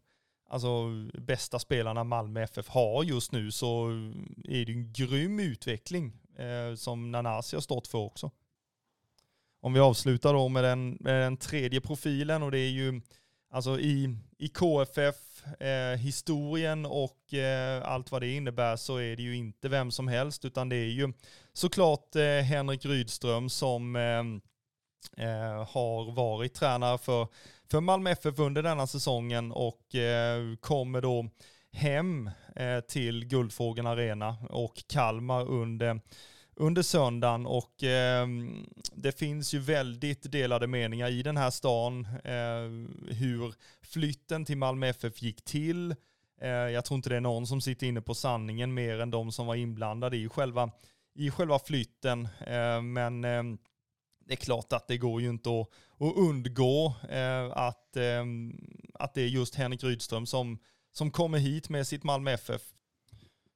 alltså, 0.50 0.90
bästa 1.14 1.60
spelarna 1.60 2.04
Malmö 2.04 2.44
FF 2.44 2.68
har 2.68 3.04
just 3.04 3.32
nu 3.32 3.52
så 3.52 3.88
är 4.44 4.66
det 4.66 4.72
en 4.72 4.94
grym 4.94 5.40
utveckling 5.40 6.14
eh, 6.38 6.76
som 6.76 7.12
Nanasi 7.12 7.56
har 7.56 7.62
stått 7.62 7.88
för 7.88 7.98
också. 7.98 8.32
Om 9.62 9.74
vi 9.74 9.80
avslutar 9.80 10.34
då 10.34 10.50
med 10.50 10.64
den, 10.64 10.98
med 11.00 11.22
den 11.22 11.38
tredje 11.38 11.82
profilen 11.82 12.44
och 12.44 12.52
det 12.52 12.60
är 12.60 12.72
ju 12.72 13.02
Alltså 13.54 13.80
i, 13.80 14.16
i 14.38 14.48
KFF, 14.48 15.16
eh, 15.60 15.98
historien 15.98 16.86
och 16.86 17.34
eh, 17.34 17.84
allt 17.84 18.12
vad 18.12 18.22
det 18.22 18.34
innebär 18.36 18.76
så 18.76 18.98
är 18.98 19.16
det 19.16 19.22
ju 19.22 19.36
inte 19.36 19.70
vem 19.70 19.92
som 19.92 20.08
helst 20.08 20.46
utan 20.46 20.70
det 20.70 20.76
är 20.76 20.90
ju 20.90 21.14
såklart 21.54 22.16
eh, 22.16 22.24
Henrik 22.24 22.86
Rydström 22.86 23.50
som 23.50 23.96
eh, 23.96 24.24
eh, 25.28 25.68
har 25.70 26.16
varit 26.16 26.54
tränare 26.54 26.98
för, 26.98 27.28
för 27.72 27.82
Malmö 27.82 28.10
FF 28.10 28.40
under 28.40 28.64
denna 28.64 28.88
säsongen 28.88 29.52
och 29.52 29.96
eh, 29.96 30.56
kommer 30.60 31.02
då 31.02 31.30
hem 31.72 32.30
eh, 32.56 32.80
till 32.80 33.26
Guldfågeln 33.26 33.88
Arena 33.88 34.38
och 34.50 34.84
Kalmar 34.88 35.50
under 35.50 36.02
under 36.56 36.82
söndagen 36.82 37.46
och 37.46 37.84
eh, 37.84 38.28
det 38.96 39.20
finns 39.20 39.54
ju 39.54 39.60
väldigt 39.60 40.32
delade 40.32 40.68
meningar 40.68 41.10
i 41.10 41.24
den 41.24 41.38
här 41.38 41.50
stan 41.50 42.06
eh, 42.24 43.14
hur 43.16 43.54
flytten 43.82 44.46
till 44.46 44.58
Malmö 44.58 44.88
FF 44.88 45.22
gick 45.22 45.46
till. 45.46 45.96
Eh, 46.42 46.50
jag 46.50 46.86
tror 46.86 46.96
inte 46.96 47.10
det 47.10 47.16
är 47.16 47.22
någon 47.22 47.48
som 47.48 47.62
sitter 47.62 47.88
inne 47.88 48.02
på 48.02 48.14
sanningen 48.14 48.74
mer 48.74 49.00
än 49.00 49.12
de 49.12 49.32
som 49.32 49.48
var 49.48 49.56
inblandade 49.56 50.18
i 50.18 50.30
själva, 50.30 50.72
i 51.16 51.32
själva 51.32 51.60
flytten. 51.60 52.28
Eh, 52.48 52.82
men 52.82 53.26
ehm, 53.26 53.58
det 54.26 54.34
är 54.34 54.38
klart 54.38 54.74
att 54.74 54.88
det 54.88 54.98
går 54.98 55.22
ju 55.22 55.30
inte 55.30 55.50
att, 55.50 55.68
att 56.00 56.18
undgå 56.18 56.94
eh, 57.10 57.52
att, 57.52 57.98
ehm, 57.98 58.54
att 58.94 59.14
det 59.14 59.22
är 59.22 59.28
just 59.28 59.56
Henrik 59.56 59.84
Rydström 59.84 60.26
som, 60.26 60.60
som 60.92 61.12
kommer 61.12 61.38
hit 61.38 61.70
med 61.70 61.88
sitt 61.88 62.04
Malmö 62.04 62.32
FF. 62.32 62.62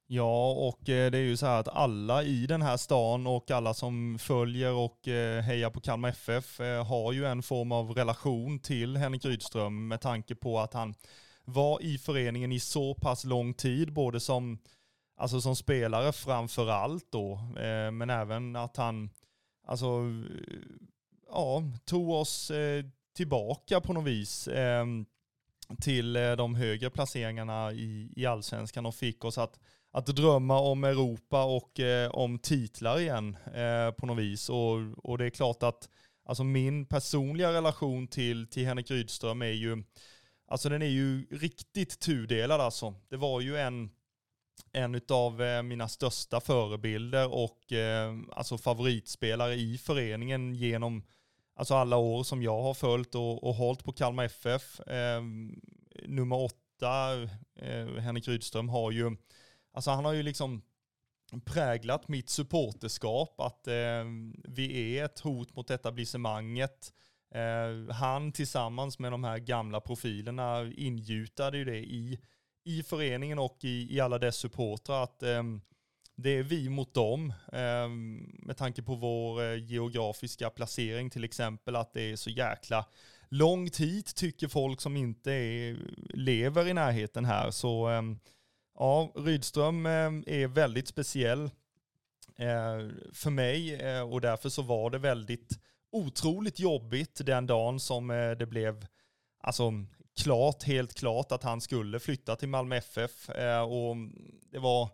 Ja, 0.07 0.51
och 0.51 0.89
eh, 0.89 1.11
det 1.11 1.17
är 1.17 1.21
ju 1.21 1.37
så 1.37 1.45
här 1.45 1.59
att 1.59 1.67
alla 1.67 2.23
i 2.23 2.47
den 2.47 2.61
här 2.61 2.77
stan 2.77 3.27
och 3.27 3.51
alla 3.51 3.73
som 3.73 4.19
följer 4.19 4.73
och 4.73 5.07
eh, 5.07 5.41
hejar 5.41 5.69
på 5.69 5.81
Kalmar 5.81 6.09
FF 6.09 6.59
eh, 6.59 6.85
har 6.85 7.11
ju 7.11 7.25
en 7.25 7.43
form 7.43 7.71
av 7.71 7.91
relation 7.91 8.59
till 8.59 8.97
Henrik 8.97 9.25
Rydström 9.25 9.87
med 9.87 10.01
tanke 10.01 10.35
på 10.35 10.59
att 10.59 10.73
han 10.73 10.95
var 11.45 11.83
i 11.83 11.97
föreningen 11.97 12.51
i 12.51 12.59
så 12.59 12.93
pass 12.93 13.23
lång 13.23 13.53
tid, 13.53 13.93
både 13.93 14.19
som, 14.19 14.59
alltså 15.17 15.41
som 15.41 15.55
spelare 15.55 16.13
framför 16.13 16.69
allt 16.69 17.11
då, 17.11 17.39
men 17.91 18.09
även 18.09 18.55
att 18.55 18.77
han 18.77 19.09
alltså, 19.67 20.01
ja, 21.29 21.63
tog 21.85 22.09
oss 22.09 22.51
tillbaka 23.15 23.81
på 23.81 23.93
något 23.93 24.05
vis 24.05 24.49
till 25.81 26.13
de 26.13 26.55
högre 26.55 26.89
placeringarna 26.89 27.71
i, 27.71 28.13
i 28.15 28.25
allsvenskan 28.25 28.85
och 28.85 28.95
fick 28.95 29.25
oss 29.25 29.37
att 29.37 29.59
att 29.95 30.05
drömma 30.05 30.59
om 30.59 30.83
Europa 30.83 31.43
och 31.43 31.79
eh, 31.79 32.09
om 32.11 32.39
titlar 32.39 32.99
igen 32.99 33.37
eh, 33.53 33.91
på 33.91 34.05
något 34.05 34.17
vis. 34.17 34.49
Och, 34.49 34.77
och 34.97 35.17
det 35.17 35.25
är 35.25 35.29
klart 35.29 35.63
att 35.63 35.89
alltså 36.25 36.43
min 36.43 36.85
personliga 36.85 37.53
relation 37.53 38.07
till, 38.07 38.47
till 38.47 38.65
Henrik 38.65 38.91
Rydström 38.91 39.41
är 39.41 39.51
ju, 39.51 39.83
alltså 40.47 40.69
den 40.69 40.81
är 40.81 40.85
ju 40.85 41.25
riktigt 41.31 41.99
tudelad 41.99 42.61
alltså. 42.61 42.93
Det 43.09 43.17
var 43.17 43.41
ju 43.41 43.57
en, 43.57 43.89
en 44.71 45.01
av 45.09 45.41
eh, 45.41 45.63
mina 45.63 45.87
största 45.87 46.39
förebilder 46.39 47.33
och 47.33 47.73
eh, 47.73 48.13
alltså 48.31 48.57
favoritspelare 48.57 49.53
i 49.55 49.77
föreningen 49.77 50.55
genom 50.55 51.03
alltså 51.55 51.75
alla 51.75 51.97
år 51.97 52.23
som 52.23 52.43
jag 52.43 52.61
har 52.61 52.73
följt 52.73 53.15
och, 53.15 53.43
och 53.43 53.55
hållit 53.55 53.83
på 53.83 53.93
Kalmar 53.93 54.23
FF. 54.23 54.79
Eh, 54.79 55.21
nummer 56.05 56.35
åtta, 56.35 57.21
eh, 57.59 57.87
Henrik 57.97 58.27
Rydström, 58.27 58.69
har 58.69 58.91
ju, 58.91 59.15
alltså 59.75 59.91
han 59.91 60.05
har 60.05 60.13
ju 60.13 60.23
liksom 60.23 60.61
präglat 61.45 62.07
mitt 62.07 62.29
supporterskap, 62.29 63.41
att 63.41 63.67
eh, 63.67 64.05
vi 64.43 64.97
är 64.97 65.05
ett 65.05 65.19
hot 65.19 65.55
mot 65.55 65.69
etablissemanget. 65.69 66.93
Eh, 67.35 67.95
han 67.95 68.31
tillsammans 68.31 68.99
med 68.99 69.11
de 69.11 69.23
här 69.23 69.37
gamla 69.37 69.81
profilerna 69.81 70.71
ingjutade 70.77 71.57
ju 71.57 71.65
det 71.65 71.77
i, 71.77 72.19
i 72.63 72.83
föreningen 72.83 73.39
och 73.39 73.57
i, 73.61 73.95
i 73.95 73.99
alla 73.99 74.19
dess 74.19 74.35
supportrar 74.35 75.03
att 75.03 75.23
eh, 75.23 75.43
det 76.17 76.29
är 76.29 76.43
vi 76.43 76.69
mot 76.69 76.93
dem. 76.93 77.33
Eh, 77.53 77.89
med 78.45 78.57
tanke 78.57 78.81
på 78.81 78.95
vår 78.95 79.43
eh, 79.43 79.63
geografiska 79.63 80.49
placering 80.49 81.09
till 81.09 81.23
exempel, 81.23 81.75
att 81.75 81.93
det 81.93 82.01
är 82.01 82.15
så 82.15 82.29
jäkla 82.29 82.85
långt 83.29 83.77
hit 83.77 84.15
tycker 84.15 84.47
folk 84.47 84.81
som 84.81 84.97
inte 84.97 85.31
är, 85.31 85.77
lever 86.13 86.67
i 86.67 86.73
närheten 86.73 87.25
här. 87.25 87.51
Så 87.51 87.89
eh, 87.89 88.01
ja, 88.75 89.11
Rydström 89.15 89.85
eh, 89.85 89.91
är 90.41 90.47
väldigt 90.47 90.87
speciell 90.87 91.43
eh, 92.37 92.89
för 93.13 93.29
mig 93.29 93.73
eh, 93.75 94.01
och 94.01 94.21
därför 94.21 94.49
så 94.49 94.61
var 94.61 94.89
det 94.89 94.97
väldigt 94.97 95.59
otroligt 95.91 96.59
jobbigt 96.59 97.21
den 97.25 97.47
dagen 97.47 97.79
som 97.79 98.07
det 98.39 98.45
blev 98.45 98.85
alltså, 99.39 99.71
klart, 100.23 100.63
helt 100.63 100.93
klart 100.93 101.31
att 101.31 101.43
han 101.43 101.61
skulle 101.61 101.99
flytta 101.99 102.35
till 102.35 102.49
Malmö 102.49 102.75
FF. 102.75 103.29
Och 103.67 103.95
det 104.51 104.59
var, 104.59 104.89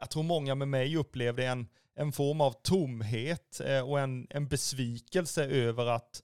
jag 0.00 0.10
tror 0.10 0.22
många 0.22 0.54
med 0.54 0.68
mig 0.68 0.96
upplevde 0.96 1.46
en, 1.46 1.68
en 1.94 2.12
form 2.12 2.40
av 2.40 2.52
tomhet 2.52 3.60
och 3.84 4.00
en, 4.00 4.26
en 4.30 4.48
besvikelse 4.48 5.44
över 5.44 5.86
att 5.86 6.22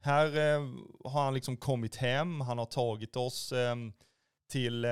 här 0.00 0.26
har 1.08 1.24
han 1.24 1.34
liksom 1.34 1.56
kommit 1.56 1.96
hem, 1.96 2.40
han 2.40 2.58
har 2.58 2.66
tagit 2.66 3.16
oss 3.16 3.52
till 4.50 4.86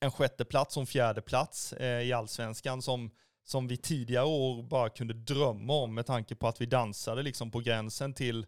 en 0.00 0.10
sjätte 0.10 0.44
plats 0.44 0.76
och 0.76 0.80
en 0.80 0.86
fjärde 0.86 1.22
plats 1.22 1.72
eh, 1.72 2.02
i 2.02 2.12
allsvenskan 2.12 2.82
som, 2.82 3.10
som 3.44 3.68
vi 3.68 3.76
tidigare 3.76 4.26
år 4.26 4.62
bara 4.62 4.88
kunde 4.88 5.14
drömma 5.14 5.72
om 5.72 5.94
med 5.94 6.06
tanke 6.06 6.34
på 6.34 6.48
att 6.48 6.60
vi 6.60 6.66
dansade 6.66 7.22
liksom 7.22 7.50
på 7.50 7.60
gränsen 7.60 8.14
till, 8.14 8.46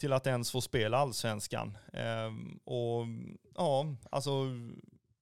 till 0.00 0.12
att 0.12 0.26
ens 0.26 0.50
få 0.50 0.60
spela 0.60 0.98
allsvenskan. 0.98 1.78
Eh, 1.92 2.32
och 2.64 3.06
ja, 3.54 3.96
alltså 4.10 4.30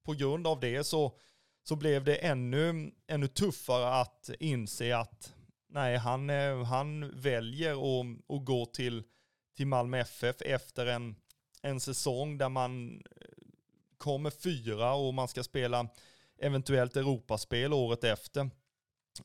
på 0.05 0.13
grund 0.13 0.47
av 0.47 0.61
det 0.61 0.85
så, 0.85 1.17
så 1.63 1.77
blev 1.77 2.05
det 2.05 2.17
ännu, 2.17 2.93
ännu 3.07 3.29
tuffare 3.29 4.01
att 4.01 4.31
inse 4.41 4.97
att 4.97 5.35
nej, 5.69 5.97
han, 5.97 6.31
eh, 6.31 6.65
han 6.65 7.21
väljer 7.21 7.73
att, 7.73 8.07
att 8.29 8.45
gå 8.45 8.67
till 8.67 9.03
till 9.61 9.67
Malmö 9.67 9.99
FF 9.99 10.43
efter 10.43 10.87
en, 10.87 11.17
en 11.63 11.81
säsong 11.81 12.39
där 12.39 12.49
man 12.49 13.03
kommer 14.01 14.31
fyra 14.31 14.95
och 14.95 15.15
man 15.15 15.29
ska 15.29 15.43
spela 15.43 15.89
eventuellt 16.39 16.97
Europaspel 16.97 17.73
året 17.73 18.05
efter. 18.05 18.51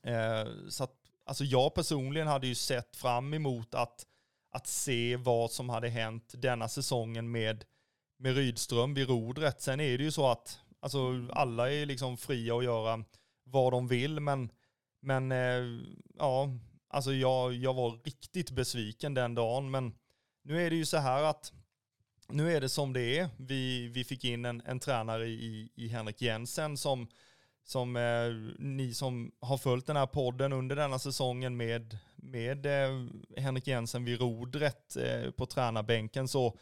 Eh, 0.04 0.48
så 0.70 0.84
att, 0.84 0.96
alltså 1.26 1.44
jag 1.44 1.74
personligen 1.74 2.28
hade 2.28 2.48
ju 2.48 2.56
sett 2.56 2.96
fram 2.96 3.34
emot 3.34 3.76
att, 3.76 4.06
att 4.52 4.68
se 4.68 5.16
vad 5.16 5.52
som 5.52 5.70
hade 5.70 5.90
hänt 5.90 6.34
denna 6.38 6.68
säsongen 6.68 7.32
med, 7.32 7.66
med 8.20 8.36
Rydström 8.36 8.94
vid 8.94 9.10
rodret. 9.10 9.62
Sen 9.62 9.80
är 9.80 9.98
det 9.98 10.04
ju 10.04 10.12
så 10.12 10.28
att 10.28 10.60
alltså, 10.80 11.28
alla 11.34 11.72
är 11.72 11.86
liksom 11.86 12.18
fria 12.18 12.58
att 12.58 12.64
göra 12.64 13.04
vad 13.44 13.74
de 13.74 13.88
vill, 13.88 14.20
men, 14.20 14.52
men 15.02 15.32
eh, 15.32 15.82
ja, 16.18 16.50
alltså 16.90 17.14
jag, 17.14 17.54
jag 17.54 17.74
var 17.74 18.00
riktigt 18.04 18.52
besviken 18.52 19.14
den 19.14 19.36
dagen, 19.36 19.72
men 19.72 19.94
nu 20.44 20.66
är 20.66 20.70
det 20.70 20.76
ju 20.76 20.86
så 20.86 20.98
här 20.98 21.24
att 21.24 21.54
nu 22.28 22.56
är 22.56 22.62
det 22.62 22.70
som 22.70 22.94
det 22.94 23.20
är. 23.20 23.30
Vi, 23.38 23.88
vi 23.88 24.04
fick 24.04 24.24
in 24.26 24.46
en, 24.46 24.62
en 24.66 24.80
tränare 24.80 25.28
i, 25.28 25.70
i 25.76 25.88
Henrik 25.88 26.22
Jensen 26.22 26.78
som, 26.78 27.08
som 27.64 27.96
eh, 27.96 28.56
ni 28.60 28.94
som 28.94 29.32
har 29.40 29.58
följt 29.58 29.88
den 29.88 29.96
här 29.96 30.06
podden 30.06 30.54
under 30.54 30.76
denna 30.76 31.00
säsongen 31.00 31.58
med, 31.58 31.98
med 32.16 32.66
eh, 32.66 33.06
Henrik 33.38 33.68
Jensen 33.68 34.06
vid 34.06 34.20
rodret 34.20 34.96
eh, 34.96 35.32
på 35.32 35.46
tränarbänken 35.46 36.28
så, 36.28 36.58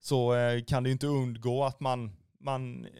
så 0.00 0.34
eh, 0.34 0.64
kan 0.64 0.82
det 0.82 0.90
inte 0.90 1.06
undgå 1.06 1.64
att 1.64 1.80
man, 1.80 2.12
man 2.38 2.84
eh, 2.84 2.90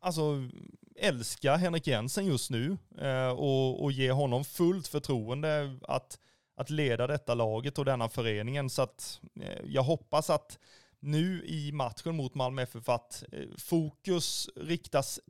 alltså, 0.00 0.48
älskar 0.96 1.56
Henrik 1.56 1.86
Jensen 1.86 2.26
just 2.26 2.50
nu 2.50 2.78
eh, 3.00 3.28
och, 3.28 3.82
och 3.82 3.92
ger 3.92 4.12
honom 4.12 4.44
fullt 4.44 4.88
förtroende 4.88 5.78
att 5.82 6.18
att 6.58 6.70
leda 6.70 7.06
detta 7.06 7.34
laget 7.34 7.78
och 7.78 7.84
denna 7.84 8.08
föreningen. 8.08 8.70
Så 8.70 8.82
att 8.82 9.20
eh, 9.40 9.60
jag 9.66 9.82
hoppas 9.82 10.30
att 10.30 10.58
nu 11.00 11.44
i 11.44 11.72
matchen 11.72 12.16
mot 12.16 12.34
Malmö 12.34 12.62
FF 12.62 12.88
att 12.88 13.24
eh, 13.32 13.48
fokus 13.58 14.48
riktas 14.56 15.20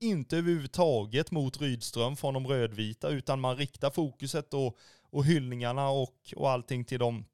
inte 0.00 0.36
överhuvudtaget 0.36 1.30
mot 1.30 1.60
Rydström 1.60 2.16
från 2.16 2.34
de 2.34 2.46
rödvita, 2.46 3.08
utan 3.08 3.40
man 3.40 3.56
riktar 3.56 3.90
fokuset 3.90 4.54
och, 4.54 4.78
och 5.10 5.24
hyllningarna 5.24 5.88
och, 5.88 6.34
och 6.36 6.50
allting 6.50 6.84
till 6.84 6.98
dem, 6.98 7.24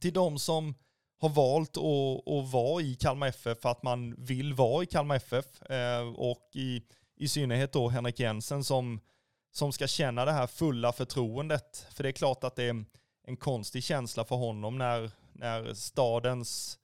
till 0.00 0.12
dem 0.12 0.38
som 0.38 0.74
har 1.20 1.28
valt 1.28 1.76
att, 1.76 2.34
att 2.34 2.52
vara 2.52 2.82
i 2.82 2.94
Kalmar 2.94 3.26
FF 3.26 3.58
för 3.58 3.68
att 3.68 3.82
man 3.82 4.14
vill 4.18 4.54
vara 4.54 4.82
i 4.82 4.86
Kalmar 4.86 5.16
FF. 5.16 5.62
Eh, 5.62 6.08
och 6.08 6.50
i, 6.52 6.82
i 7.16 7.28
synnerhet 7.28 7.72
då 7.72 7.88
Henrik 7.88 8.20
Jensen 8.20 8.64
som 8.64 9.00
som 9.58 9.72
ska 9.72 9.86
känna 9.86 10.24
det 10.24 10.32
här 10.32 10.46
fulla 10.46 10.92
förtroendet. 10.92 11.86
För 11.90 12.02
det 12.02 12.08
är 12.08 12.12
klart 12.12 12.44
att 12.44 12.56
det 12.56 12.64
är 12.64 12.84
en 13.24 13.36
konstig 13.36 13.84
känsla 13.84 14.24
för 14.24 14.36
honom 14.36 14.78
när, 14.78 15.10
när 15.32 15.74
stadens 15.74 16.78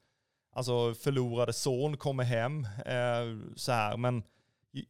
alltså 0.54 0.94
förlorade 0.94 1.52
son 1.52 1.96
kommer 1.96 2.24
hem. 2.24 2.64
Eh, 2.86 3.54
så 3.56 3.72
här. 3.72 3.96
Men 3.96 4.22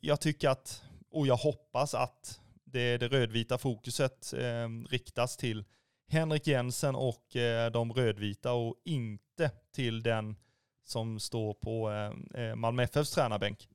jag 0.00 0.20
tycker 0.20 0.48
att, 0.48 0.82
och 1.10 1.26
jag 1.26 1.36
hoppas 1.36 1.94
att 1.94 2.40
det, 2.64 2.98
det 2.98 3.08
rödvita 3.08 3.58
fokuset 3.58 4.32
eh, 4.32 4.68
riktas 4.90 5.36
till 5.36 5.64
Henrik 6.08 6.46
Jensen 6.46 6.94
och 6.94 7.36
eh, 7.36 7.70
de 7.70 7.92
rödvita 7.92 8.52
och 8.52 8.74
inte 8.84 9.50
till 9.74 10.02
den 10.02 10.36
som 10.84 11.20
står 11.20 11.54
på 11.54 11.90
eh, 11.90 12.42
eh 12.44 12.54
Malmö 12.54 12.82
FFs 12.82 13.10
tränarbänk. 13.10 13.68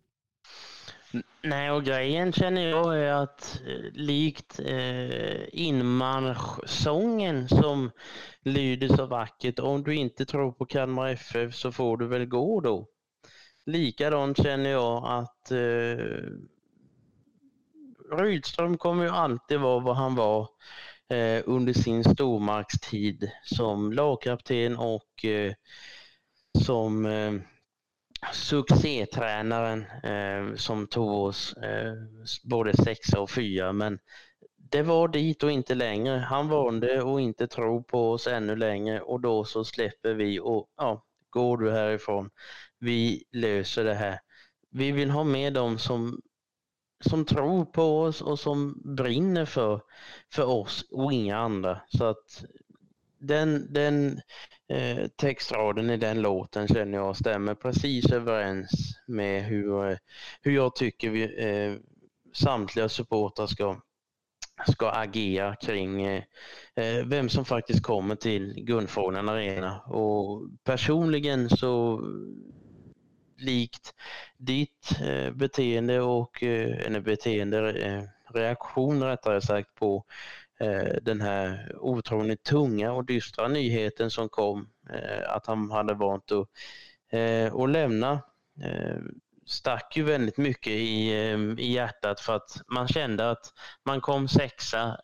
Nej, 1.44 1.72
och 1.72 1.84
grejen 1.84 2.34
känner 2.34 2.70
jag 2.70 3.00
är 3.00 3.12
att 3.14 3.62
eh, 3.68 3.92
likt 3.94 4.60
eh, 4.60 5.60
inmarschsången 5.60 7.50
som 7.50 7.92
lyder 8.42 8.88
så 8.88 9.06
vackert, 9.06 9.60
om 9.60 9.84
du 9.84 9.96
inte 9.96 10.26
tror 10.26 10.52
på 10.52 10.66
Kalmar 10.66 11.10
FF 11.10 11.56
så 11.56 11.72
får 11.72 11.98
du 11.98 12.08
väl 12.08 12.26
gå 12.26 12.62
då. 12.62 12.88
Likadant 13.66 14.38
känner 14.38 14.70
jag 14.70 15.04
att 15.06 15.52
eh, 15.52 16.06
Rydström 18.12 18.78
kommer 18.78 19.04
ju 19.04 19.10
alltid 19.10 19.60
vara 19.60 19.80
vad 19.80 19.96
han 19.96 20.16
var 20.16 20.50
eh, 21.10 21.44
under 21.46 21.74
sin 21.74 22.04
stormaktstid 22.04 23.32
som 23.44 23.94
lagkapten 23.94 24.78
och 24.78 25.26
eh, 25.26 25.54
som 26.66 27.06
eh, 27.06 27.34
succétränaren 28.34 29.86
eh, 30.04 30.56
som 30.56 30.88
tog 30.88 31.12
oss 31.12 31.54
eh, 31.54 31.94
både 32.44 32.78
sexa 32.84 33.20
och 33.20 33.32
fyra 33.32 33.74
men 33.74 34.00
det 34.72 34.82
var 34.82 35.08
dit 35.08 35.44
och 35.44 35.52
inte 35.52 35.76
längre. 35.76 36.18
Han 36.18 36.50
valde 36.50 37.02
och 37.02 37.22
inte 37.22 37.48
tro 37.48 37.84
på 37.84 38.12
oss 38.12 38.28
ännu 38.28 38.56
längre 38.56 39.02
och 39.02 39.22
då 39.22 39.44
så 39.44 39.64
släpper 39.66 40.14
vi 40.14 40.40
och 40.40 40.70
ja, 40.78 41.06
går 41.30 41.58
du 41.58 41.72
härifrån. 41.72 42.30
Vi 42.80 43.24
löser 43.32 43.84
det 43.84 43.94
här. 43.94 44.20
Vi 44.72 44.92
vill 44.92 45.10
ha 45.10 45.24
med 45.24 45.54
dem 45.54 45.78
som, 45.78 46.22
som 47.06 47.26
tror 47.26 47.66
på 47.66 48.02
oss 48.02 48.22
och 48.22 48.40
som 48.40 48.82
brinner 48.96 49.46
för, 49.46 49.82
för 50.34 50.46
oss 50.46 50.86
och 50.92 51.14
inga 51.14 51.38
andra. 51.38 51.82
Så 51.88 52.06
att 52.06 52.44
den, 53.20 53.74
den 53.74 54.22
eh, 54.68 55.08
textraden 55.16 55.90
i 55.90 55.98
den 55.98 56.22
låten 56.22 56.68
känner 56.68 56.98
jag 56.98 57.18
stämmer 57.18 57.56
precis 57.56 58.12
överens 58.12 58.70
med 59.08 59.44
hur, 59.44 59.92
eh, 59.92 59.98
hur 60.42 60.52
jag 60.52 60.76
tycker 60.76 61.10
vi, 61.10 61.24
eh, 61.24 61.76
samtliga 62.34 62.90
supportrar 62.90 63.48
ska, 63.48 63.82
ska 64.68 64.90
agera 64.90 65.56
kring 65.56 66.02
eh, 66.02 66.24
eh 66.76 67.06
vem 67.06 67.30
som 67.30 67.46
faktiskt 67.46 67.84
kommer 67.84 68.16
till 68.16 68.54
Guldfågeln 68.54 69.30
Arena. 69.30 69.80
Och 69.80 70.50
personligen 70.64 71.50
så 71.50 72.02
likt 73.38 73.94
ditt 74.38 75.00
eh, 75.02 75.32
beteende 75.32 76.02
och, 76.02 76.44
eh, 76.44 76.86
eller 76.86 77.00
beteende, 77.00 77.72
eh, 77.72 78.04
reaktion 78.34 79.04
rättare 79.04 79.42
sagt 79.42 79.76
på 79.76 80.06
Eh, 80.60 80.96
den 81.02 81.22
här 81.22 81.76
otroligt 81.80 82.44
tunga 82.44 82.92
och 82.92 83.06
dystra 83.06 83.48
nyheten 83.48 84.12
som 84.12 84.30
kom, 84.30 84.70
eh, 84.94 85.30
att 85.30 85.46
han 85.46 85.72
hade 85.72 85.94
valt 85.94 86.32
att, 86.32 86.48
eh, 87.12 87.56
att 87.56 87.70
lämna 87.70 88.22
stack 89.46 89.98
ju 89.98 90.04
väldigt 90.04 90.38
mycket 90.38 90.74
i, 90.74 91.12
i 91.58 91.72
hjärtat 91.74 92.20
för 92.20 92.36
att 92.36 92.62
man 92.68 92.88
kände 92.88 93.30
att 93.30 93.54
man 93.86 94.02
kom 94.02 94.28
sexa 94.28 95.00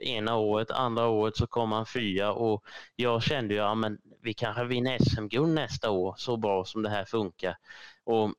ena 0.00 0.36
året, 0.36 0.70
andra 0.70 1.06
året 1.06 1.36
så 1.36 1.46
kom 1.46 1.68
man 1.68 1.86
fyra 1.86 2.32
och 2.32 2.64
jag 2.96 3.22
kände 3.22 3.54
ju 3.54 3.60
att 3.60 3.78
ja, 3.82 3.90
vi 4.22 4.34
kanske 4.34 4.64
vinner 4.64 4.98
SM-guld 4.98 5.54
nästa 5.54 5.90
år 5.90 6.14
så 6.18 6.36
bra 6.36 6.64
som 6.64 6.82
det 6.82 6.90
här 6.90 7.04
funkar. 7.04 7.56
Och 8.04 8.32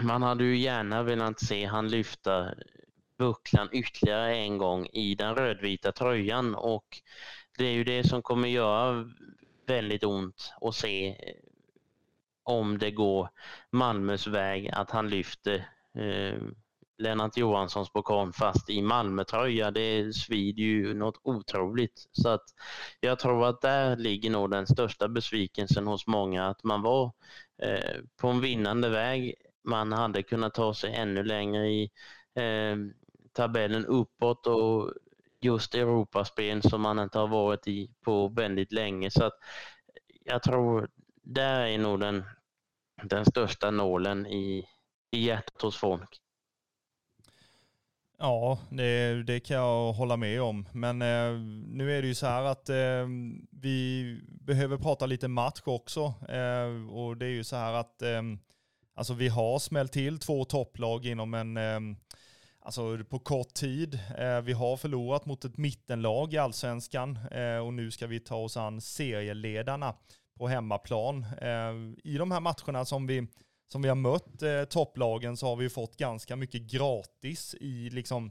man 0.00 0.22
hade 0.22 0.44
ju 0.44 0.56
gärna 0.58 1.02
velat 1.02 1.40
se 1.40 1.64
han 1.64 1.88
lyfta 1.88 2.54
bucklan 3.18 3.68
ytterligare 3.72 4.36
en 4.36 4.58
gång 4.58 4.86
i 4.86 5.14
den 5.14 5.34
rödvita 5.34 5.92
tröjan 5.92 6.54
och 6.54 6.86
det 7.58 7.64
är 7.64 7.72
ju 7.72 7.84
det 7.84 8.04
som 8.04 8.22
kommer 8.22 8.48
göra 8.48 9.10
väldigt 9.66 10.04
ont 10.04 10.52
att 10.60 10.74
se 10.74 11.08
eh, 11.08 11.36
om 12.42 12.78
det 12.78 12.90
går 12.90 13.28
Malmös 13.70 14.26
väg 14.26 14.70
att 14.72 14.90
han 14.90 15.10
lyfter 15.10 15.68
eh, 15.98 16.42
Lennart 16.98 17.36
Johanssons 17.36 17.90
pokal 17.92 18.32
fast 18.32 18.70
i 18.70 18.82
Malmötröja. 18.82 19.70
Det 19.70 20.12
svider 20.16 20.62
ju 20.62 20.94
något 20.94 21.20
otroligt. 21.22 22.08
Så 22.12 22.28
att 22.28 22.44
jag 23.00 23.18
tror 23.18 23.46
att 23.46 23.60
där 23.60 23.96
ligger 23.96 24.30
nog 24.30 24.50
den 24.50 24.66
största 24.66 25.08
besvikelsen 25.08 25.86
hos 25.86 26.06
många 26.06 26.46
att 26.46 26.64
man 26.64 26.82
var 26.82 27.12
eh, 27.62 28.00
på 28.20 28.28
en 28.28 28.40
vinnande 28.40 28.88
väg. 28.88 29.34
Man 29.64 29.92
hade 29.92 30.22
kunnat 30.22 30.54
ta 30.54 30.74
sig 30.74 30.94
ännu 30.94 31.22
längre 31.22 31.68
i 31.68 31.90
eh, 32.34 32.76
tabellen 33.36 33.86
uppåt 33.86 34.46
och 34.46 34.92
just 35.40 35.74
Europaspel 35.74 36.62
som 36.62 36.80
man 36.80 36.98
inte 36.98 37.18
har 37.18 37.28
varit 37.28 37.68
i 37.68 37.90
på 38.04 38.28
väldigt 38.28 38.72
länge. 38.72 39.10
Så 39.10 39.24
att 39.24 39.34
jag 40.24 40.42
tror 40.42 40.88
där 41.22 41.60
är 41.60 41.78
nog 41.78 42.00
den, 42.00 42.24
den 43.02 43.24
största 43.24 43.70
nålen 43.70 44.26
i, 44.26 44.66
i 45.10 45.24
hjärtat 45.24 45.62
hos 45.62 45.76
folk. 45.76 46.20
Ja, 48.18 48.58
det, 48.70 49.22
det, 49.22 49.40
kan 49.40 49.56
jag 49.56 49.92
hålla 49.92 50.16
med 50.16 50.42
om. 50.42 50.68
Men 50.72 51.02
eh, 51.02 51.32
nu 51.66 51.98
är 51.98 52.02
det 52.02 52.08
ju 52.08 52.14
så 52.14 52.26
här 52.26 52.42
att 52.42 52.68
eh, 52.68 53.06
vi 53.50 54.20
behöver 54.24 54.76
prata 54.76 55.06
lite 55.06 55.28
match 55.28 55.62
också. 55.64 56.14
Eh, 56.28 56.90
och 56.90 57.16
det 57.16 57.26
är 57.26 57.30
ju 57.30 57.44
så 57.44 57.56
här 57.56 57.72
att 57.72 58.02
eh, 58.02 58.22
alltså 58.94 59.14
vi 59.14 59.28
har 59.28 59.58
smällt 59.58 59.92
till 59.92 60.18
två 60.18 60.44
topplag 60.44 61.06
inom 61.06 61.34
en 61.34 61.56
eh, 61.56 61.80
Alltså 62.66 63.04
på 63.04 63.18
kort 63.18 63.54
tid. 63.54 64.00
Eh, 64.18 64.40
vi 64.40 64.52
har 64.52 64.76
förlorat 64.76 65.26
mot 65.26 65.44
ett 65.44 65.56
mittenlag 65.56 66.34
i 66.34 66.38
allsvenskan 66.38 67.18
eh, 67.30 67.58
och 67.58 67.74
nu 67.74 67.90
ska 67.90 68.06
vi 68.06 68.20
ta 68.20 68.36
oss 68.36 68.56
an 68.56 68.80
serieledarna 68.80 69.94
på 70.38 70.48
hemmaplan. 70.48 71.26
Eh, 71.40 71.72
I 72.04 72.16
de 72.18 72.30
här 72.30 72.40
matcherna 72.40 72.84
som 72.84 73.06
vi, 73.06 73.26
som 73.72 73.82
vi 73.82 73.88
har 73.88 73.96
mött 73.96 74.70
topplagen 74.70 75.36
så 75.36 75.46
har 75.46 75.56
vi 75.56 75.70
fått 75.70 75.96
ganska 75.96 76.36
mycket 76.36 76.62
gratis 76.62 77.54
i 77.60 77.90
liksom 77.90 78.30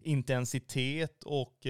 intensitet 0.00 1.22
och 1.24 1.66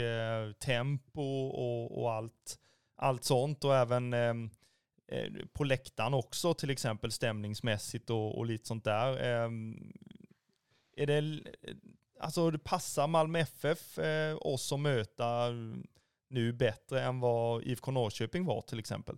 tempo 0.64 1.49
och, 1.49 2.03
och 2.03 2.12
allt, 2.12 2.59
allt 2.97 3.24
sånt 3.24 3.64
och 3.64 3.76
även 3.76 4.14
på 5.53 5.64
läktaren 5.64 6.14
också 6.14 6.55
till 6.55 6.70
exempel 6.70 7.12
stämningsmässigt 7.12 8.11
och, 8.11 8.39
och 8.39 8.47
lite 8.47 8.66
sånt 8.66 8.85
där 8.85 9.24
ehm, 9.24 9.93
är 11.01 11.07
det, 11.07 11.40
alltså 12.20 12.51
det 12.51 12.59
passar 12.59 13.07
Malmö 13.07 13.38
FF 13.38 13.98
eh, 13.98 14.36
oss 14.40 14.72
att 14.72 14.80
möta 14.80 15.51
nu 16.30 16.53
bättre 16.53 17.03
än 17.03 17.20
vad 17.20 17.62
IFK 17.62 17.90
Norrköping 17.90 18.44
var 18.44 18.62
till 18.62 18.78
exempel? 18.78 19.16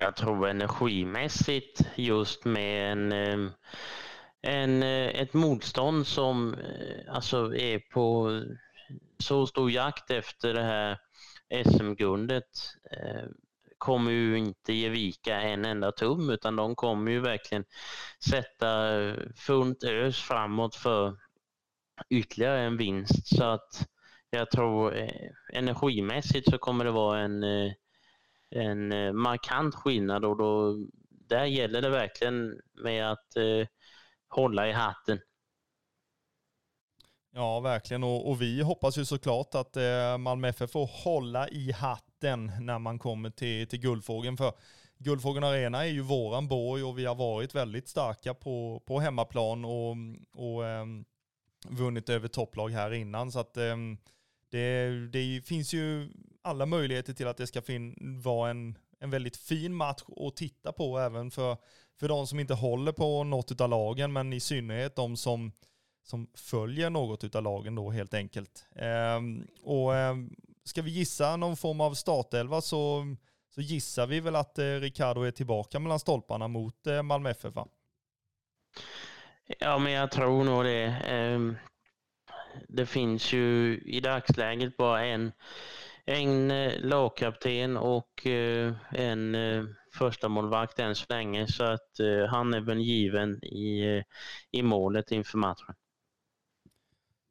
Jag 0.00 0.16
tror 0.16 0.48
energimässigt 0.48 1.80
just 1.94 2.44
med 2.44 2.92
en, 2.92 3.12
eh, 3.12 3.50
en, 4.42 4.82
eh, 4.82 5.08
ett 5.08 5.34
motstånd 5.34 6.06
som 6.06 6.54
eh, 6.54 7.14
alltså 7.14 7.54
är 7.56 7.78
på 7.78 8.30
så 9.18 9.46
stor 9.46 9.70
jakt 9.70 10.10
efter 10.10 10.54
det 10.54 10.62
här 10.62 10.98
SM-guldet 11.64 12.50
kommer 13.78 14.10
ju 14.10 14.38
inte 14.38 14.72
ge 14.72 14.88
vika 14.88 15.40
en 15.40 15.64
enda 15.64 15.92
tum 15.92 16.30
utan 16.30 16.56
de 16.56 16.74
kommer 16.74 17.10
ju 17.10 17.20
verkligen 17.20 17.64
sätta 18.24 18.90
fullt 19.36 19.84
ös 19.84 20.18
framåt 20.20 20.74
för 20.74 21.16
ytterligare 22.10 22.60
en 22.60 22.76
vinst. 22.76 23.36
Så 23.36 23.44
att 23.44 23.88
jag 24.30 24.50
tror 24.50 24.96
eh, 24.96 25.30
energimässigt 25.52 26.50
så 26.50 26.58
kommer 26.58 26.84
det 26.84 26.90
vara 26.90 27.20
en, 27.20 27.42
eh, 27.42 27.72
en 28.50 28.92
eh, 28.92 29.12
markant 29.12 29.74
skillnad 29.74 30.24
och 30.24 30.36
då, 30.36 30.76
där 31.08 31.44
gäller 31.44 31.82
det 31.82 31.90
verkligen 31.90 32.60
med 32.74 33.12
att 33.12 33.36
eh, 33.36 33.66
hålla 34.28 34.68
i 34.68 34.72
hatten. 34.72 35.20
Ja, 37.30 37.60
verkligen. 37.60 38.04
Och, 38.04 38.30
och, 38.30 38.42
vi 38.42 38.62
hoppas 38.62 38.98
ju 38.98 39.04
såklart 39.04 39.54
att 39.54 39.76
eh, 39.76 40.18
Malmö 40.18 40.48
FF 40.48 40.70
får 40.70 40.86
hålla 41.04 41.48
i 41.48 41.72
hatten 41.72 42.05
när 42.22 42.78
man 42.78 42.98
kommer 42.98 43.30
till, 43.30 43.66
till 43.66 43.80
Guldfågeln. 43.80 44.36
För 44.36 44.52
Guldfågeln 44.98 45.44
Arena 45.44 45.84
är 45.86 45.90
ju 45.90 46.00
våran 46.00 46.48
borg 46.48 46.84
och 46.84 46.98
vi 46.98 47.04
har 47.04 47.14
varit 47.14 47.54
väldigt 47.54 47.88
starka 47.88 48.34
på, 48.34 48.82
på 48.86 49.00
hemmaplan 49.00 49.64
och, 49.64 49.96
och 50.32 50.66
eh, 50.66 50.86
vunnit 51.68 52.08
över 52.08 52.28
topplag 52.28 52.68
här 52.68 52.92
innan. 52.92 53.32
Så 53.32 53.38
att 53.38 53.56
eh, 53.56 53.76
det, 54.50 54.90
det 55.12 55.46
finns 55.46 55.74
ju 55.74 56.10
alla 56.42 56.66
möjligheter 56.66 57.12
till 57.12 57.26
att 57.26 57.36
det 57.36 57.46
ska 57.46 57.62
vara 58.24 58.50
en, 58.50 58.78
en 59.00 59.10
väldigt 59.10 59.36
fin 59.36 59.74
match 59.74 60.02
att 60.16 60.36
titta 60.36 60.72
på 60.72 60.98
även 60.98 61.30
för, 61.30 61.56
för 62.00 62.08
de 62.08 62.26
som 62.26 62.40
inte 62.40 62.54
håller 62.54 62.92
på 62.92 63.24
något 63.24 63.60
av 63.60 63.68
lagen, 63.68 64.12
men 64.12 64.32
i 64.32 64.40
synnerhet 64.40 64.96
de 64.96 65.16
som 65.16 65.52
som 66.06 66.26
följer 66.34 66.90
något 66.90 67.34
av 67.34 67.42
lagen 67.42 67.74
då 67.74 67.90
helt 67.90 68.14
enkelt. 68.14 68.66
Ehm, 68.76 69.46
och 69.62 69.96
ehm, 69.96 70.36
ska 70.68 70.82
vi 70.82 70.90
gissa 70.90 71.36
någon 71.36 71.56
form 71.56 71.80
av 71.80 71.94
startelva 71.94 72.60
så, 72.60 73.04
så 73.54 73.60
gissar 73.60 74.06
vi 74.06 74.20
väl 74.20 74.36
att 74.36 74.58
eh, 74.58 74.64
Ricardo 74.64 75.22
är 75.22 75.30
tillbaka 75.30 75.78
mellan 75.78 75.98
stolparna 75.98 76.48
mot 76.48 76.86
eh, 76.86 77.02
Malmö 77.02 77.30
FF 77.30 77.54
va? 77.54 77.68
Ja 79.58 79.78
men 79.78 79.92
jag 79.92 80.10
tror 80.10 80.44
nog 80.44 80.64
det. 80.64 80.84
Ehm, 80.84 81.56
det 82.68 82.86
finns 82.86 83.32
ju 83.32 83.78
i 83.78 84.00
dagsläget 84.00 84.76
bara 84.76 85.04
en, 85.04 85.32
en 86.04 86.50
eh, 86.50 86.80
lagkapten 86.80 87.76
och 87.76 88.26
eh, 88.26 88.74
en 88.90 89.34
eh, 89.34 89.64
första 89.98 90.28
målvakt 90.28 90.78
än 90.78 90.94
så 90.94 91.04
länge 91.08 91.46
så 91.46 91.64
att 91.64 91.90
han 92.30 92.54
är 92.54 92.60
väl 92.60 92.78
given 92.78 93.44
i, 93.44 94.02
i 94.50 94.62
målet 94.62 95.10
inför 95.10 95.38
matchen. 95.38 95.74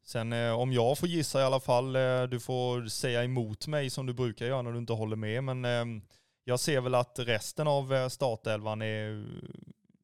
Sen 0.06 0.34
eh, 0.34 0.60
om 0.60 0.74
jag 0.74 0.98
får 0.98 1.10
gissa 1.10 1.42
i 1.42 1.44
alla 1.44 1.60
fall, 1.60 1.96
eh, 1.96 2.24
du 2.24 2.40
får 2.40 2.88
säga 2.88 3.24
emot 3.24 3.68
mig 3.68 3.90
som 3.90 4.06
du 4.06 4.14
brukar 4.14 4.46
göra 4.46 4.62
när 4.62 4.72
du 4.72 4.78
inte 4.78 4.94
håller 4.94 5.16
med, 5.16 5.44
men 5.44 5.66
ehm, 5.66 6.02
jag 6.44 6.60
ser 6.60 6.82
väl 6.82 6.96
att 6.96 7.20
resten 7.20 7.68
av 7.68 7.94
eh, 7.94 8.08
startelvan 8.08 8.82
är, 8.82 9.26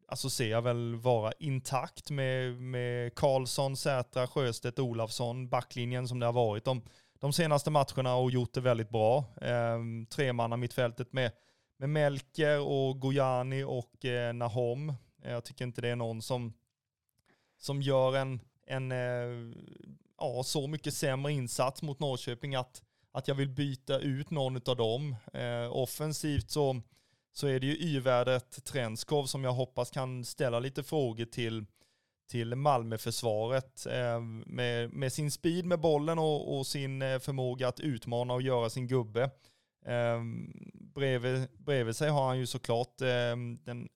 alltså 0.08 0.30
ser 0.30 0.48
jag 0.48 0.62
väl 0.62 0.96
vara 0.96 1.32
intakt 1.40 2.12
med, 2.12 2.62
med 2.62 3.16
Karlsson, 3.16 3.78
Sätra, 3.78 4.28
Sjöstedt, 4.28 4.80
Olafsson, 4.80 5.50
backlinjen 5.50 6.08
som 6.08 6.20
det 6.20 6.26
har 6.26 6.34
varit 6.34 6.66
de, 6.66 6.82
de 7.20 7.34
senaste 7.34 7.70
matcherna 7.72 8.16
och 8.16 8.32
gjort 8.32 8.54
det 8.54 8.62
väldigt 8.62 8.90
bra. 8.90 9.26
Eh, 9.42 9.80
tremanna 10.10 10.58
mittfältet 10.58 11.14
med, 11.14 11.32
med 11.78 11.90
Melker 11.90 12.60
och 12.60 13.00
Gojani 13.00 13.64
och 13.64 14.06
eh, 14.06 14.34
Nahom. 14.34 14.94
Jag 15.24 15.44
tycker 15.44 15.66
inte 15.66 15.82
det 15.82 15.90
är 15.90 15.96
någon 15.96 16.22
som, 16.22 16.54
som 17.58 17.82
gör 17.82 18.18
en 18.18 18.40
en 18.66 18.92
eh, 18.92 19.56
ja, 20.18 20.44
så 20.44 20.68
mycket 20.68 20.94
sämre 20.94 21.32
insats 21.32 21.82
mot 21.82 22.00
Norrköping 22.00 22.56
att, 22.56 22.82
att 23.12 23.28
jag 23.28 23.36
vill 23.36 23.50
byta 23.50 24.00
ut 24.00 24.30
någon 24.30 24.56
av 24.56 24.76
dem. 24.78 25.16
Eh, 25.34 25.72
offensivt 25.72 26.52
så, 26.52 26.82
så 27.32 27.48
är 27.48 27.60
det 27.60 27.66
ju 27.66 27.78
Y-värdet 27.78 28.66
Trenskov 28.66 29.26
som 29.26 29.44
jag 29.44 29.54
hoppas 29.54 29.92
kan 29.92 30.26
ställa 30.26 30.60
lite 30.60 30.84
frågor 30.84 31.26
till, 31.26 31.66
till 32.30 32.56
Malmöförsvaret 32.56 33.86
eh, 33.86 34.20
med, 34.46 34.94
med 34.94 35.14
sin 35.14 35.32
speed 35.32 35.66
med 35.66 35.80
bollen 35.80 36.20
och, 36.20 36.58
och 36.58 36.68
sin 36.68 37.00
förmåga 37.20 37.68
att 37.68 37.80
utmana 37.80 38.34
och 38.34 38.42
göra 38.42 38.70
sin 38.70 38.88
gubbe. 38.88 39.30
Eh, 39.86 40.22
bredvid, 40.74 41.48
bredvid 41.58 41.96
sig 41.96 42.10
har 42.10 42.28
han 42.28 42.40
ju 42.40 42.46
såklart 42.46 43.02
eh, 43.02 43.36
den 43.64 43.90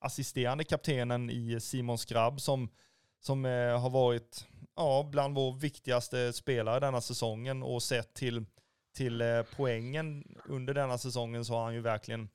assisterande 0.00 0.64
kaptenen 0.64 1.30
i 1.30 1.60
Simon 1.60 1.98
Skrabb 1.98 2.40
som 2.40 2.68
som 3.20 3.44
eh, 3.44 3.80
har 3.80 3.90
varit 3.90 4.46
ja, 4.76 5.08
bland 5.12 5.34
vår 5.34 5.52
viktigaste 5.52 6.32
spelare 6.32 6.80
denna 6.80 7.00
säsongen 7.00 7.62
och 7.62 7.82
sett 7.82 8.14
till, 8.14 8.44
till 8.96 9.20
eh, 9.20 9.42
poängen 9.56 10.36
under 10.48 10.74
denna 10.74 10.98
säsongen 10.98 11.44
så 11.44 11.54
har 11.54 11.64
han 11.64 11.74
ju 11.74 11.80
verkligen 11.80 12.28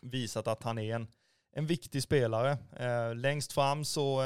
visat 0.00 0.46
att 0.46 0.62
han 0.62 0.78
är 0.78 0.94
en, 0.94 1.08
en 1.52 1.66
viktig 1.66 2.02
spelare. 2.02 2.58
Eh, 2.76 3.14
längst 3.14 3.52
fram 3.52 3.84
så, 3.84 4.22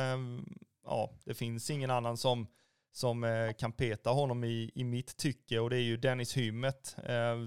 ja, 0.85 1.11
det 1.25 1.35
finns 1.35 1.71
ingen 1.71 1.91
annan 1.91 2.17
som, 2.17 2.47
som 2.93 3.53
kan 3.59 3.73
peta 3.73 4.11
honom 4.11 4.45
i, 4.45 4.71
i 4.75 4.85
mitt 4.85 5.17
tycke 5.17 5.59
och 5.59 5.71
det 5.71 5.77
är 5.77 5.83
ju 5.83 5.97
Dennis 5.97 6.37
Hymmet 6.37 6.97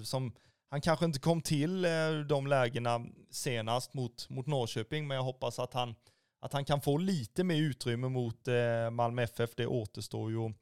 som 0.04 0.36
han 0.70 0.82
kanske 0.82 1.06
inte 1.06 1.20
kom 1.20 1.42
till 1.42 1.88
de 2.28 2.48
lägena 2.48 3.06
senast 3.32 3.94
mot, 3.94 4.30
mot 4.30 4.48
Norrköping, 4.48 5.08
men 5.08 5.16
jag 5.16 5.24
hoppas 5.24 5.60
att 5.60 5.74
han, 5.74 5.96
att 6.40 6.54
han 6.54 6.66
kan 6.66 6.82
få 6.82 6.98
lite 6.98 7.44
mer 7.44 7.62
utrymme 7.62 8.10
mot 8.10 8.48
eh, 8.48 8.90
Malmö 8.92 9.24
FF. 9.24 9.56
Det 9.56 9.68
återstår 9.68 10.32
ju 10.32 10.54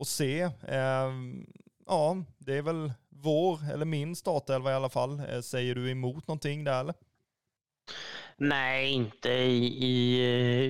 att 0.00 0.06
se. 0.06 0.50
Ehm, 0.68 1.46
ja, 1.86 2.24
det 2.38 2.56
är 2.58 2.62
väl 2.62 2.92
vår, 3.08 3.72
eller 3.72 3.84
min 3.84 4.16
startelva 4.16 4.70
i 4.70 4.74
alla 4.74 4.88
fall. 4.88 5.22
Eh, 5.28 5.40
säger 5.40 5.74
du 5.74 5.90
emot 5.90 6.28
någonting 6.28 6.64
där 6.64 6.80
eller? 6.80 6.94
Nej, 8.36 8.90
inte 8.90 9.30
i, 9.30 9.66
i 9.84 10.20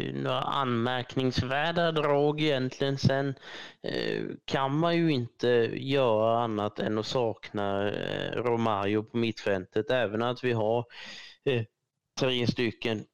eh, 0.08 0.14
några 0.22 0.40
anmärkningsvärda 0.40 1.92
drag 1.92 2.40
egentligen. 2.40 2.98
Sen 2.98 3.34
eh, 3.82 4.24
kan 4.44 4.78
man 4.78 4.96
ju 4.96 5.12
inte 5.12 5.48
göra 5.72 6.42
annat 6.44 6.78
än 6.78 6.98
att 6.98 7.06
sakna 7.06 7.90
eh, 7.90 8.32
Romario 8.32 9.02
på 9.02 9.16
mittfältet. 9.16 9.90
Även 9.90 10.22
att 10.22 10.44
vi 10.44 10.52
har 10.52 10.84
eh, 11.44 11.62
tre 12.20 12.46
stycken 12.46 13.04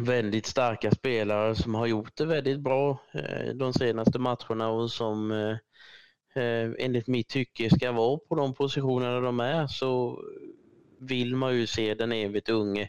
väldigt 0.00 0.46
starka 0.46 0.90
spelare 0.90 1.54
som 1.54 1.74
har 1.74 1.86
gjort 1.86 2.16
det 2.16 2.26
väldigt 2.26 2.60
bra 2.60 3.02
eh, 3.12 3.54
de 3.54 3.72
senaste 3.72 4.18
matcherna 4.18 4.68
och 4.68 4.90
som 4.90 5.30
eh, 5.30 5.56
eh, 6.42 6.70
enligt 6.78 7.06
mitt 7.06 7.28
tycke 7.28 7.70
ska 7.70 7.92
vara 7.92 8.18
på 8.28 8.34
de 8.34 8.54
positionerna 8.54 9.20
de 9.20 9.40
är 9.40 9.66
så 9.66 10.22
vill 11.00 11.36
man 11.36 11.56
ju 11.56 11.66
se 11.66 11.94
den 11.94 12.12
evigt 12.12 12.48
unge 12.48 12.88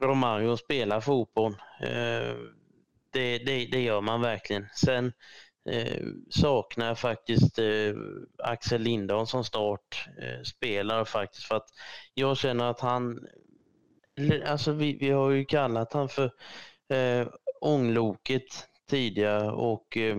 Romario 0.00 0.56
spela 0.56 1.00
fotboll. 1.00 1.56
Det, 3.12 3.38
det, 3.38 3.66
det 3.66 3.82
gör 3.82 4.00
man 4.00 4.20
verkligen. 4.20 4.66
Sen 4.74 5.12
saknar 6.30 6.86
jag 6.86 6.98
faktiskt 6.98 7.58
Axel 8.38 8.82
Lindahl 8.82 9.26
som 9.26 9.44
startspelare 9.44 11.04
faktiskt 11.04 11.44
för 11.44 11.56
att 11.56 11.68
jag 12.14 12.36
känner 12.36 12.70
att 12.70 12.80
han, 12.80 13.26
alltså 14.46 14.72
vi, 14.72 14.96
vi 15.00 15.10
har 15.10 15.30
ju 15.30 15.44
kallat 15.44 15.92
han 15.92 16.08
för 16.08 16.30
eh, 16.88 17.28
ångloket 17.60 18.68
tidigare 18.90 19.50
och 19.50 19.96
eh, 19.96 20.16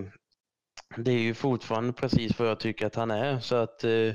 det 0.96 1.12
är 1.12 1.18
ju 1.18 1.34
fortfarande 1.34 1.92
precis 1.92 2.38
vad 2.38 2.48
jag 2.48 2.60
tycker 2.60 2.86
att 2.86 2.94
han 2.94 3.10
är. 3.10 3.40
Så 3.40 3.54
att 3.56 3.84
eh, 3.84 4.12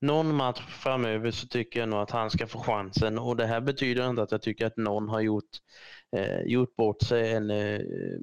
någon 0.00 0.34
match 0.34 0.60
framöver 0.68 1.30
så 1.30 1.46
tycker 1.48 1.80
jag 1.80 1.88
nog 1.88 2.00
att 2.00 2.10
han 2.10 2.30
ska 2.30 2.46
få 2.46 2.58
chansen. 2.60 3.18
Och 3.18 3.36
det 3.36 3.46
här 3.46 3.60
betyder 3.60 4.10
inte 4.10 4.22
att 4.22 4.32
jag 4.32 4.42
tycker 4.42 4.66
att 4.66 4.76
någon 4.76 5.08
har 5.08 5.20
gjort, 5.20 5.50
eh, 6.16 6.40
gjort 6.40 6.76
bort 6.76 7.02
sig 7.02 7.32
eller 7.32 7.74
eh, 7.80 8.18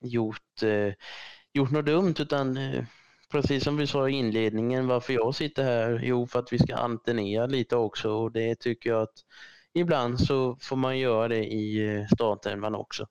gjort, 0.00 0.62
eh, 0.62 0.94
gjort 1.52 1.70
något 1.70 1.86
dumt. 1.86 2.14
Utan 2.18 2.56
eh, 2.56 2.84
precis 3.30 3.64
som 3.64 3.76
vi 3.76 3.86
sa 3.86 4.08
i 4.08 4.12
inledningen 4.12 4.86
varför 4.86 5.12
jag 5.12 5.34
sitter 5.34 5.64
här, 5.64 6.00
jo 6.04 6.26
för 6.26 6.38
att 6.38 6.52
vi 6.52 6.58
ska 6.58 6.74
antenera 6.74 7.46
lite 7.46 7.76
också. 7.76 8.10
Och 8.10 8.32
det 8.32 8.54
tycker 8.54 8.90
jag 8.90 9.02
att 9.02 9.24
ibland 9.76 10.20
så 10.20 10.56
får 10.60 10.76
man 10.76 10.98
göra 10.98 11.28
det 11.28 11.44
i 11.44 11.96
eh, 11.96 12.06
startelvan 12.06 12.74
också. 12.74 13.06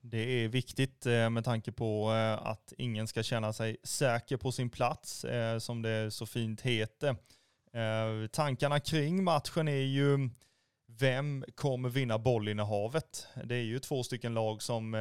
Det 0.00 0.44
är 0.44 0.48
viktigt 0.48 1.06
eh, 1.06 1.30
med 1.30 1.44
tanke 1.44 1.72
på 1.72 2.12
eh, 2.12 2.46
att 2.46 2.72
ingen 2.78 3.08
ska 3.08 3.22
känna 3.22 3.52
sig 3.52 3.76
säker 3.82 4.36
på 4.36 4.52
sin 4.52 4.70
plats, 4.70 5.24
som 5.58 5.82
det 5.82 6.10
så 6.10 6.26
fint 6.26 6.60
heter. 6.60 7.16
Tankarna 8.28 8.80
kring 8.80 9.24
matchen 9.24 9.68
är 9.68 9.72
ju 9.72 10.30
vem 10.98 11.44
kommer 11.54 11.88
vinna 11.88 12.18
bollinnehavet? 12.18 13.26
Det 13.44 13.54
är 13.54 13.62
ju 13.62 13.78
två 13.78 14.02
stycken 14.02 14.34
lag 14.34 14.62
som, 14.62 14.96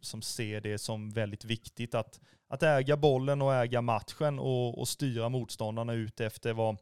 som 0.00 0.22
ser 0.22 0.60
det 0.60 0.78
som 0.78 1.10
väldigt 1.10 1.44
viktigt 1.44 1.94
att, 1.94 2.20
att 2.48 2.62
äga 2.62 2.96
bollen 2.96 3.42
och 3.42 3.54
äga 3.54 3.82
matchen 3.82 4.38
och, 4.38 4.78
och 4.78 4.88
styra 4.88 5.28
motståndarna 5.28 5.92
ut 5.92 6.20
efter 6.20 6.52
vad, 6.52 6.76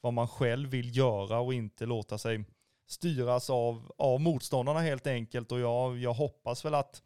vad 0.00 0.12
man 0.12 0.28
själv 0.28 0.70
vill 0.70 0.96
göra 0.96 1.40
och 1.40 1.54
inte 1.54 1.86
låta 1.86 2.18
sig 2.18 2.44
styras 2.90 3.50
av, 3.50 3.92
av 3.98 4.20
motståndarna 4.20 4.80
helt 4.80 5.06
enkelt. 5.06 5.52
Och 5.52 5.60
jag, 5.60 5.98
jag 5.98 6.14
hoppas 6.14 6.64
väl 6.64 6.74
att 6.74 7.02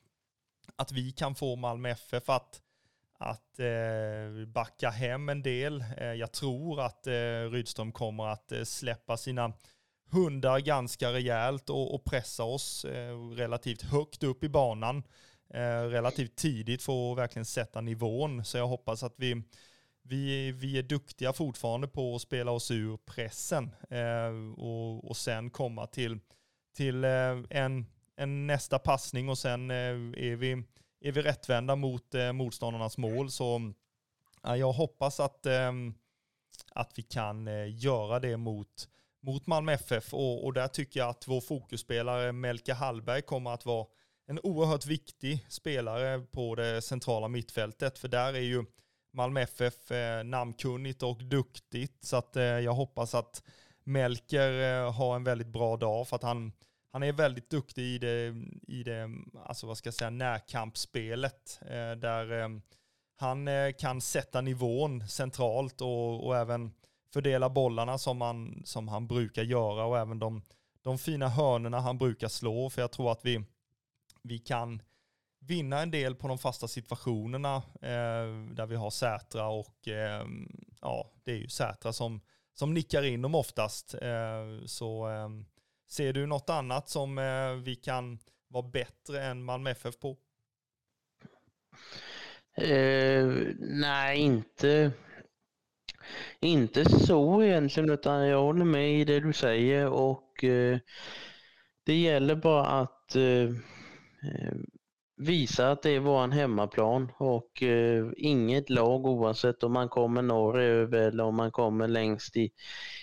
att 0.77 0.93
vi 0.93 1.13
kan 1.13 1.35
få 1.35 1.57
Malmö 1.57 1.91
FF 1.91 2.29
att, 2.29 2.63
att 3.19 3.59
eh, 3.59 4.47
backa 4.47 4.91
hem 4.91 5.29
en 5.29 5.43
del. 5.43 5.85
Eh, 5.99 6.07
jag 6.07 6.33
tror 6.33 6.81
att 6.81 7.07
eh, 7.07 7.51
Rydström 7.51 7.93
kommer 7.93 8.27
att 8.27 8.53
eh, 8.53 8.63
släppa 8.63 9.17
sina 9.17 9.53
hundar 10.11 10.59
ganska 10.59 11.13
rejält 11.13 11.71
och, 11.71 11.95
och 11.95 12.05
pressa 12.05 12.45
oss 12.45 12.85
eh, 12.85 13.31
relativt 13.31 13.83
högt 13.83 14.23
upp 14.23 14.45
i 14.45 14.49
banan. 14.49 15.03
Eh, 15.55 15.83
relativt 15.83 16.37
tidigt 16.37 16.83
för 16.83 17.13
att 17.13 17.19
verkligen 17.19 17.47
sätta 17.47 17.81
nivån. 17.81 18.45
Så 18.45 18.59
jag 18.59 18.67
hoppas 18.67 19.03
att 19.03 19.15
vi, 19.17 19.43
vi, 20.05 20.53
vi 20.53 20.79
är 20.79 20.83
duktiga 20.83 21.33
fortfarande 21.33 21.89
på 21.89 22.15
att 22.15 22.23
spela 22.23 22.51
oss 22.51 22.71
ur 22.71 22.97
pressen 22.97 23.71
eh, 23.91 24.61
och, 24.63 25.11
och 25.11 25.17
sen 25.17 25.51
komma 25.51 25.87
till, 25.87 26.19
till 26.77 27.05
eh, 27.05 27.39
en 27.51 27.87
en 28.17 28.47
nästa 28.47 28.79
passning 28.79 29.29
och 29.29 29.39
sen 29.39 29.71
eh, 29.71 29.77
är 29.77 30.37
vi, 30.37 30.65
är 31.01 31.13
vi 31.13 31.23
rättvända 31.23 31.77
mot 31.77 32.15
eh, 32.15 32.33
motståndarnas 32.33 32.99
mål. 32.99 33.31
Så 33.31 33.73
ja, 34.43 34.57
jag 34.57 34.73
hoppas 34.73 35.21
att, 35.21 35.47
eh, 35.47 35.73
att 36.71 36.93
vi 36.95 37.03
kan 37.03 37.49
eh, 37.49 37.77
göra 37.77 38.21
det 38.21 38.37
mot, 38.37 38.89
mot 39.23 39.47
Malmö 39.47 39.73
FF 39.73 40.15
och, 40.15 40.45
och 40.45 40.53
där 40.53 40.69
tycker 40.69 41.01
jag 41.01 41.09
att 41.09 41.29
vår 41.29 41.41
fokusspelare 41.41 42.33
Melke 42.33 42.75
Hallberg 42.75 43.23
kommer 43.23 43.51
att 43.51 43.67
vara 43.67 43.87
en 44.27 44.41
oerhört 44.43 44.87
viktig 44.87 45.47
spelare 45.49 46.21
på 46.21 46.55
det 46.55 46.83
centrala 46.83 47.29
mittfältet. 47.29 47.99
För 47.99 48.09
där 48.09 48.35
är 48.35 48.41
ju 48.41 48.65
Malmö 49.15 49.41
FF 49.41 49.91
eh, 49.91 50.25
namnkunnigt 50.25 51.03
och 51.03 51.25
duktigt. 51.25 52.05
Så 52.05 52.17
att 52.17 52.37
eh, 52.37 52.43
jag 52.43 52.73
hoppas 52.73 53.15
att 53.15 53.43
Melker 53.85 54.83
eh, 54.83 54.93
har 54.93 55.17
en 55.17 55.25
väldigt 55.25 55.49
bra 55.49 55.77
dag 55.77 56.09
för 56.09 56.17
att 56.17 56.23
han, 56.23 56.53
han 56.93 57.03
är 57.03 57.13
väldigt 57.13 57.51
duktig 57.51 57.83
i 57.83 57.99
det, 57.99 58.35
i 58.69 58.83
det 58.83 59.11
alltså 59.45 59.67
vad 59.67 59.79
ska 59.79 59.87
jag 59.87 59.95
säga, 59.95 60.11
närkampsspelet. 60.11 61.61
Eh, 61.61 61.93
där 61.93 62.43
eh, 62.43 62.49
han 63.17 63.49
eh, 63.49 63.73
kan 63.73 64.01
sätta 64.01 64.41
nivån 64.41 65.09
centralt 65.09 65.81
och, 65.81 66.27
och 66.27 66.37
även 66.37 66.73
fördela 67.13 67.49
bollarna 67.49 67.99
som 67.99 68.21
han, 68.21 68.63
som 68.65 68.89
han 68.89 69.07
brukar 69.07 69.43
göra 69.43 69.85
och 69.85 69.99
även 69.99 70.19
de, 70.19 70.43
de 70.83 70.99
fina 70.99 71.29
hörnerna 71.29 71.81
han 71.81 71.99
brukar 71.99 72.29
slå. 72.29 72.71
För 72.71 72.81
jag 72.81 72.93
tror 72.93 73.13
att 73.13 73.25
vi, 73.25 73.45
vi 74.23 74.39
kan 74.39 74.83
vinna 75.47 75.83
en 75.83 75.91
del 75.91 76.15
på 76.15 76.29
de 76.29 76.39
fasta 76.39 76.69
situationerna 76.69 77.57
eh, 77.83 78.55
där 78.55 78.67
vi 78.67 78.77
har 78.77 78.91
Sätra 78.91 79.49
och 79.49 79.89
eh, 79.89 80.27
ja, 80.81 81.13
det 81.25 81.33
är 81.33 81.37
ju 81.37 81.49
Sätra 81.49 81.93
som, 81.93 82.21
som 82.55 82.75
nickar 82.75 83.03
in 83.03 83.23
dem 83.23 83.35
oftast. 83.35 83.95
Eh, 83.95 84.65
så 84.67 85.09
eh, 85.09 85.29
Ser 85.95 86.13
du 86.13 86.27
något 86.27 86.51
annat 86.51 86.89
som 86.89 87.19
eh, 87.19 87.53
vi 87.53 87.77
kan 87.77 88.19
vara 88.49 88.69
bättre 88.69 89.25
än 89.25 89.45
Malmö 89.45 89.71
FF 89.71 89.99
på? 89.99 90.17
Uh, 92.63 93.55
nej, 93.59 94.19
inte, 94.19 94.93
inte 96.41 96.91
så 96.91 97.43
egentligen, 97.43 97.91
utan 97.91 98.27
jag 98.29 98.43
håller 98.43 98.65
med 98.65 99.01
i 99.01 99.05
det 99.05 99.21
du 99.21 99.33
säger 99.33 99.87
och 99.87 100.45
uh, 100.45 100.79
det 101.85 101.95
gäller 101.95 102.35
bara 102.35 102.67
att 102.67 103.17
uh, 103.17 103.57
visa 105.17 105.71
att 105.71 105.83
det 105.83 105.91
är 105.91 106.01
vår 106.01 106.29
hemmaplan 106.29 107.13
och 107.19 107.63
eh, 107.63 108.07
inget 108.17 108.71
lag 108.71 109.07
oavsett 109.07 109.63
om 109.63 109.73
man 109.73 109.89
kommer 109.89 110.23
norröver 110.23 110.99
eller 110.99 111.25
om 111.25 111.37
man 111.37 111.51
kommer 111.53 111.89
längst 111.89 112.37
i, 112.37 112.51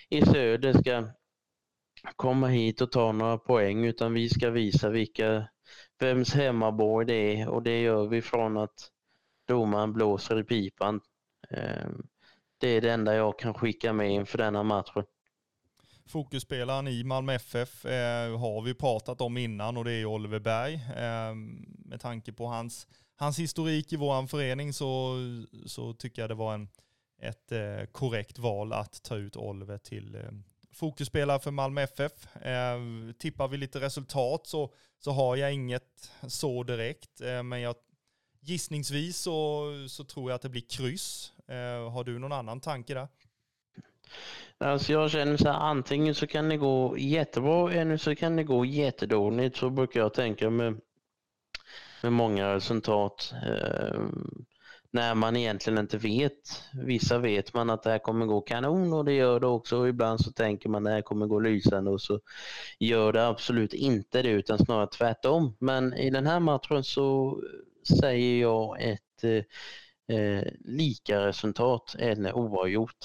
i 0.09 0.22
söder 0.22 0.74
ska 0.74 1.07
komma 2.16 2.47
hit 2.47 2.82
och 2.82 2.91
ta 2.91 3.12
några 3.12 3.38
poäng 3.38 3.86
utan 3.86 4.14
vi 4.14 4.30
ska 4.30 4.49
visa 4.49 4.89
vilka, 4.89 5.47
vems 5.99 6.34
hemmaborg 6.34 7.05
det 7.05 7.41
är 7.41 7.49
och 7.49 7.64
det 7.64 7.82
gör 7.82 8.07
vi 8.07 8.22
från 8.22 8.57
att 8.57 8.91
domaren 9.47 9.93
blåser 9.93 10.39
i 10.39 10.43
pipan. 10.43 11.01
Eh, 11.49 11.89
det 12.57 12.68
är 12.68 12.82
det 12.82 12.91
enda 12.91 13.16
jag 13.16 13.39
kan 13.39 13.53
skicka 13.53 13.93
med 13.93 14.12
inför 14.12 14.38
denna 14.38 14.64
matchen. 14.64 15.03
Fokusspelaren 16.06 16.88
i 16.88 17.04
Malmö 17.04 17.34
FF 17.34 17.86
eh, 17.86 18.39
har 18.39 18.62
vi 18.62 18.74
pratat 18.74 19.22
om 19.22 19.38
innan 19.38 19.78
och 19.78 19.86
det 19.86 19.91
är 19.91 20.06
Oliver 20.06 20.39
Berg. 20.39 20.74
Eh, 20.74 21.36
med 21.86 22.02
tanke 22.02 22.34
på 22.34 22.45
hans, 22.45 22.88
hans 23.16 23.39
historik 23.39 23.93
i 23.93 23.95
vår 23.95 24.28
förening 24.28 24.74
så, 24.74 25.16
så 25.66 25.93
tycker 25.93 26.22
jag 26.22 26.30
det 26.30 26.36
var 26.36 26.54
en, 26.54 26.70
ett 27.22 27.52
eh, 27.52 27.86
korrekt 27.91 28.39
val 28.39 28.74
att 28.74 29.04
ta 29.04 29.16
ut 29.16 29.36
Oliver 29.36 29.78
till, 29.78 30.16
eh, 30.16 30.32
fokusspelare 30.74 31.39
för 31.39 31.52
Malmö 31.52 31.82
FF. 31.82 32.36
Eh, 32.36 32.80
tippar 33.20 33.47
vi 33.47 33.58
lite 33.58 33.80
resultat 33.80 34.47
så, 34.47 34.74
så 34.99 35.12
har 35.12 35.36
jag 35.36 35.54
inget 35.54 36.12
så 36.28 36.64
direkt, 36.64 37.22
eh, 37.22 37.43
men 37.43 37.62
jag, 37.62 37.76
gissningsvis 38.39 39.18
så, 39.18 39.66
så 39.89 40.04
tror 40.04 40.32
jag 40.32 40.36
att 40.36 40.41
det 40.41 40.49
blir 40.49 40.70
kryss. 40.70 41.34
Eh, 41.47 41.91
har 41.91 42.04
du 42.04 42.20
någon 42.20 42.32
annan 42.32 42.62
tanke 42.62 42.93
där? 42.93 43.08
Alltså 44.57 44.91
jag 44.91 45.12
känner 45.12 45.38
så 45.38 45.47
här, 45.47 45.59
antingen 45.59 46.16
så 46.16 46.28
kan 46.28 46.49
det 46.49 46.57
gå 46.57 46.97
jättebra 46.97 47.74
eller 47.74 47.97
så 47.97 48.16
kan 48.16 48.36
det 48.36 48.43
gå 48.43 48.66
jättedåligt. 48.66 49.57
Så 49.57 49.70
brukar 49.70 49.99
jag 49.99 50.14
tänka 50.14 50.49
med, 50.49 50.80
med 52.03 52.14
många 52.14 52.55
resultat. 52.55 53.34
Eh, 53.45 54.01
när 54.93 55.16
man 55.16 55.36
egentligen 55.36 55.80
inte 55.80 55.97
vet. 55.97 56.64
Vissa 56.74 57.18
vet 57.18 57.53
man 57.53 57.70
att 57.70 57.84
det 57.84 57.89
här 57.89 57.99
kommer 57.99 58.26
gå 58.26 58.41
kanon 58.41 58.93
och 58.93 59.05
det 59.05 59.14
gör 59.14 59.39
det 59.39 59.47
också 59.47 59.78
och 59.78 59.89
ibland 59.89 60.22
så 60.22 60.32
tänker 60.32 60.70
man 60.70 60.86
att 60.86 60.89
det 60.89 60.95
här 60.95 61.01
kommer 61.01 61.28
gå 61.28 61.39
lysande 61.39 61.91
och 61.91 62.01
så 62.01 62.20
gör 62.80 63.14
det 63.14 63.28
absolut 63.28 63.74
inte 63.74 64.22
det 64.22 64.30
utan 64.30 64.59
snarare 64.59 64.88
tvärtom. 64.88 65.57
Men 65.59 65.93
i 65.93 66.09
den 66.09 66.28
här 66.28 66.39
matchen 66.39 66.84
så 66.84 67.39
säger 67.99 68.41
jag 68.41 68.82
ett 68.82 69.24
eh, 69.24 70.16
eh 70.18 70.47
lika 70.59 71.28
resultat 71.28 71.95
eller 71.99 72.34
oavgjort. 72.34 72.97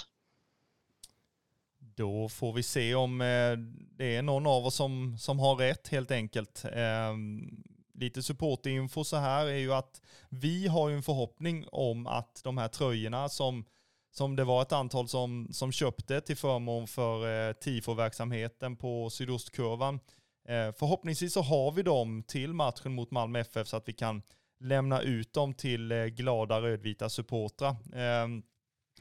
Då 1.97 2.29
får 2.29 2.53
vi 2.53 2.63
se 2.63 2.95
om 2.95 3.21
eh, 3.21 3.57
det 3.97 4.17
är 4.17 4.23
någon 4.23 4.47
av 4.47 4.67
oss 4.67 4.75
som, 4.75 5.19
som 5.19 5.39
har 5.39 5.57
rätt 5.57 5.89
helt 5.89 6.11
enkelt. 6.11 6.65
Ehm, 6.73 7.63
lite 7.95 8.23
supportinfo 8.23 9.05
så 9.05 9.17
här 9.17 9.47
är 9.47 9.57
ju 9.57 9.73
att 9.73 10.01
vi 10.29 10.67
har 10.67 10.89
ju 10.89 10.97
en 10.97 11.03
förhoppning 11.03 11.67
om 11.73 12.07
att 12.07 12.41
de 12.45 12.59
här 12.59 12.69
tröjorna 12.69 13.29
som, 13.29 13.65
som 14.11 14.37
det 14.37 14.45
var 14.45 14.63
ett 14.63 14.73
antal 14.73 15.09
som, 15.09 15.49
som 15.53 15.73
köpte 15.73 16.21
till 16.21 16.37
förmån 16.37 16.87
för 16.87 17.49
eh, 17.49 17.53
TIFO-verksamheten 17.53 18.77
på 18.77 19.11
sydostkurvan. 19.11 20.01
Eh, 20.49 20.73
förhoppningsvis 20.79 21.33
så 21.33 21.43
har 21.43 21.73
vi 21.73 21.83
dem 21.83 22.23
till 22.23 22.53
matchen 22.53 22.95
mot 22.95 23.11
Malmö 23.11 23.41
FF 23.41 23.69
så 23.69 23.77
att 23.77 23.89
vi 23.89 23.93
kan 23.93 24.23
lämna 24.61 25.01
ut 25.01 25.33
dem 25.33 25.55
till 25.55 25.93
glada 26.17 26.61
rödvita 26.61 27.09
supportrar. 27.09 27.77
Ehm, 27.95 28.43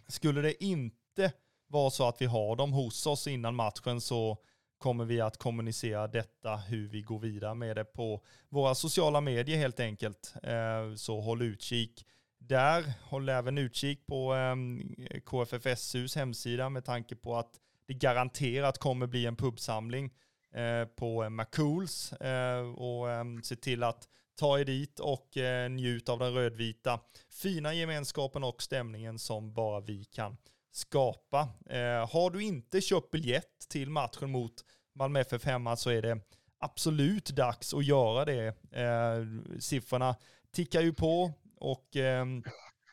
skulle 0.08 0.42
det 0.42 0.64
inte 0.64 1.32
vara 1.76 1.90
så 1.90 2.08
att 2.08 2.22
vi 2.22 2.26
har 2.26 2.56
dem 2.56 2.74
hos 2.74 3.06
oss 3.06 3.28
innan 3.28 3.56
matchen 3.56 4.02
så 4.02 4.38
kommer 4.78 5.06
vi 5.06 5.22
att 5.22 5.38
kommunicera 5.38 6.08
detta, 6.08 6.56
hur 6.56 6.88
vi 6.88 7.02
går 7.02 7.20
vidare 7.20 7.56
med 7.56 7.76
det 7.76 7.86
på 7.86 8.24
våra 8.50 8.76
sociala 8.76 9.22
medier 9.22 9.58
helt 9.58 9.80
enkelt. 9.80 10.34
Eh, 10.44 10.96
så 10.96 11.22
håll 11.22 11.42
utkik 11.42 12.06
där. 12.38 12.94
Håll 13.04 13.30
även 13.30 13.58
utkik 13.58 14.06
på 14.08 14.34
ehm, 14.34 14.96
KFFSUs 15.26 16.16
hemsida 16.16 16.70
med 16.70 16.86
tanke 16.86 17.16
på 17.16 17.36
att 17.36 17.52
det 17.88 17.94
garanterat 17.94 18.78
kommer 18.78 19.08
bli 19.08 19.26
en 19.26 19.36
pubsamling 19.36 20.14
eh, 20.54 20.86
på 20.86 21.30
McCools 21.30 22.14
eh, 22.14 22.60
och 22.60 23.12
ehm, 23.12 23.44
se 23.44 23.56
till 23.56 23.84
att 23.84 24.08
ta 24.40 24.60
er 24.60 24.66
dit 24.66 25.00
och 25.00 25.38
njut 25.70 26.10
av 26.10 26.20
den 26.20 26.34
rödvita 26.34 27.00
fina 27.30 27.74
gemenskapen 27.74 28.44
och 28.44 28.64
stämningen 28.64 29.20
som 29.20 29.54
bara 29.54 29.80
vi 29.80 30.04
kan 30.06 30.38
skapa. 30.76 31.50
Eh, 31.70 32.10
har 32.12 32.30
du 32.30 32.44
inte 32.44 32.82
köpt 32.82 33.12
biljett 33.12 33.70
till 33.70 33.90
matchen 33.90 34.32
mot 34.32 34.54
Malmö 34.96 35.20
FF 35.20 35.46
hemma 35.46 35.76
så 35.76 35.90
är 35.90 36.02
det 36.02 36.20
absolut 36.60 37.30
dags 37.30 37.74
att 37.74 37.86
göra 37.86 38.26
det. 38.26 38.48
Eh, 38.72 39.26
siffrorna 39.60 40.16
tickar 40.52 40.82
ju 40.82 40.94
på 40.94 41.32
och 41.60 41.96
eh, 41.96 42.26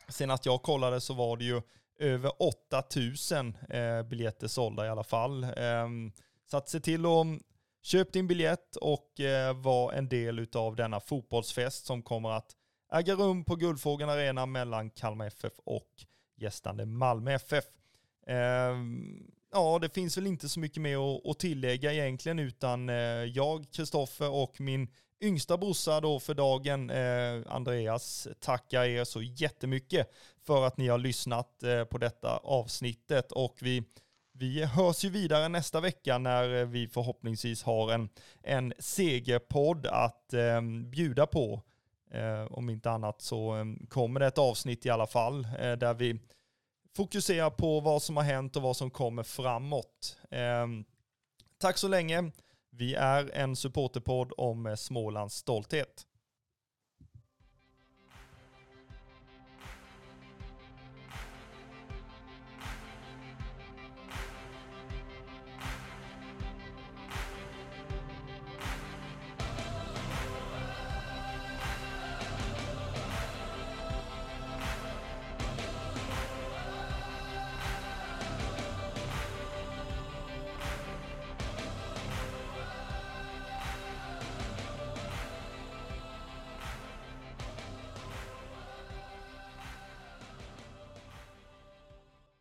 senast 0.08 0.46
jag 0.46 0.62
kollade 0.62 1.00
så 1.00 1.14
var 1.14 1.36
det 1.36 1.44
ju 1.44 1.62
över 1.98 2.42
8000 2.42 3.56
eh, 3.68 4.02
biljetter 4.02 4.48
sålda 4.48 4.86
i 4.86 4.88
alla 4.88 5.04
fall. 5.04 5.44
Eh, 5.44 5.88
så 6.50 6.56
att 6.56 6.68
se 6.68 6.80
till 6.80 7.06
att 7.06 7.24
mm, 7.24 7.40
köp 7.82 8.12
din 8.12 8.26
biljett 8.26 8.76
och 8.76 9.20
eh, 9.20 9.56
var 9.56 9.92
en 9.92 10.08
del 10.08 10.46
av 10.54 10.76
denna 10.76 11.00
fotbollsfest 11.00 11.86
som 11.86 12.02
kommer 12.02 12.30
att 12.30 12.56
äga 12.92 13.14
rum 13.14 13.44
på 13.44 13.56
Guldfågeln 13.56 14.10
Arena 14.10 14.46
mellan 14.46 14.90
Kalmar 14.90 15.26
FF 15.26 15.52
och 15.64 15.88
gästande 16.42 16.86
Malmö 16.86 17.32
FF. 17.32 17.64
Ehm, 18.26 19.30
ja, 19.52 19.78
det 19.78 19.94
finns 19.94 20.16
väl 20.16 20.26
inte 20.26 20.48
så 20.48 20.60
mycket 20.60 20.82
mer 20.82 21.30
att, 21.30 21.38
tillägga 21.38 21.92
egentligen, 21.92 22.38
utan 22.38 22.88
eh, 22.88 22.96
jag, 23.24 23.66
Kristoffer 23.72 24.30
och 24.30 24.60
min 24.60 24.88
yngsta 25.20 25.56
brorsa 25.56 26.00
då 26.00 26.20
för 26.20 26.34
dagen, 26.34 26.90
eh, 26.90 27.52
Andreas, 27.54 28.28
tackar 28.40 28.84
er 28.84 29.04
så 29.04 29.22
jättemycket 29.22 30.10
för 30.46 30.66
att 30.66 30.76
ni 30.76 30.88
har 30.88 30.98
lyssnat 30.98 31.62
eh, 31.62 31.84
på 31.84 31.98
detta 31.98 32.36
avsnittet 32.36 33.32
och 33.32 33.56
vi 33.60 33.84
vi 34.34 34.64
hörs 34.64 35.04
ju 35.04 35.10
vidare 35.10 35.48
nästa 35.48 35.80
vecka 35.80 36.18
när 36.18 36.64
vi 36.64 36.88
förhoppningsvis 36.88 37.62
har 37.62 37.92
en, 37.92 38.08
en 38.42 38.72
segerpodd 38.78 39.86
att 39.86 40.32
eh, 40.32 40.60
bjuda 40.90 41.26
på. 41.26 41.62
Eh, 42.14 42.44
om 42.50 42.70
inte 42.70 42.90
annat 42.90 43.22
så 43.22 43.56
eh, 43.56 43.64
kommer 43.88 44.20
det 44.20 44.26
ett 44.26 44.38
avsnitt 44.38 44.86
i 44.86 44.90
alla 44.90 45.06
fall 45.06 45.44
eh, 45.58 45.72
där 45.72 45.94
vi 45.94 46.20
fokuserar 46.96 47.50
på 47.50 47.80
vad 47.80 48.02
som 48.02 48.16
har 48.16 48.24
hänt 48.24 48.56
och 48.56 48.62
vad 48.62 48.76
som 48.76 48.90
kommer 48.90 49.22
framåt. 49.22 50.16
Eh, 50.30 50.66
tack 51.58 51.78
så 51.78 51.88
länge. 51.88 52.30
Vi 52.70 52.94
är 52.94 53.30
en 53.34 53.56
supporterpodd 53.56 54.32
om 54.36 54.66
eh, 54.66 54.74
Smålands 54.74 55.34
stolthet. 55.34 56.06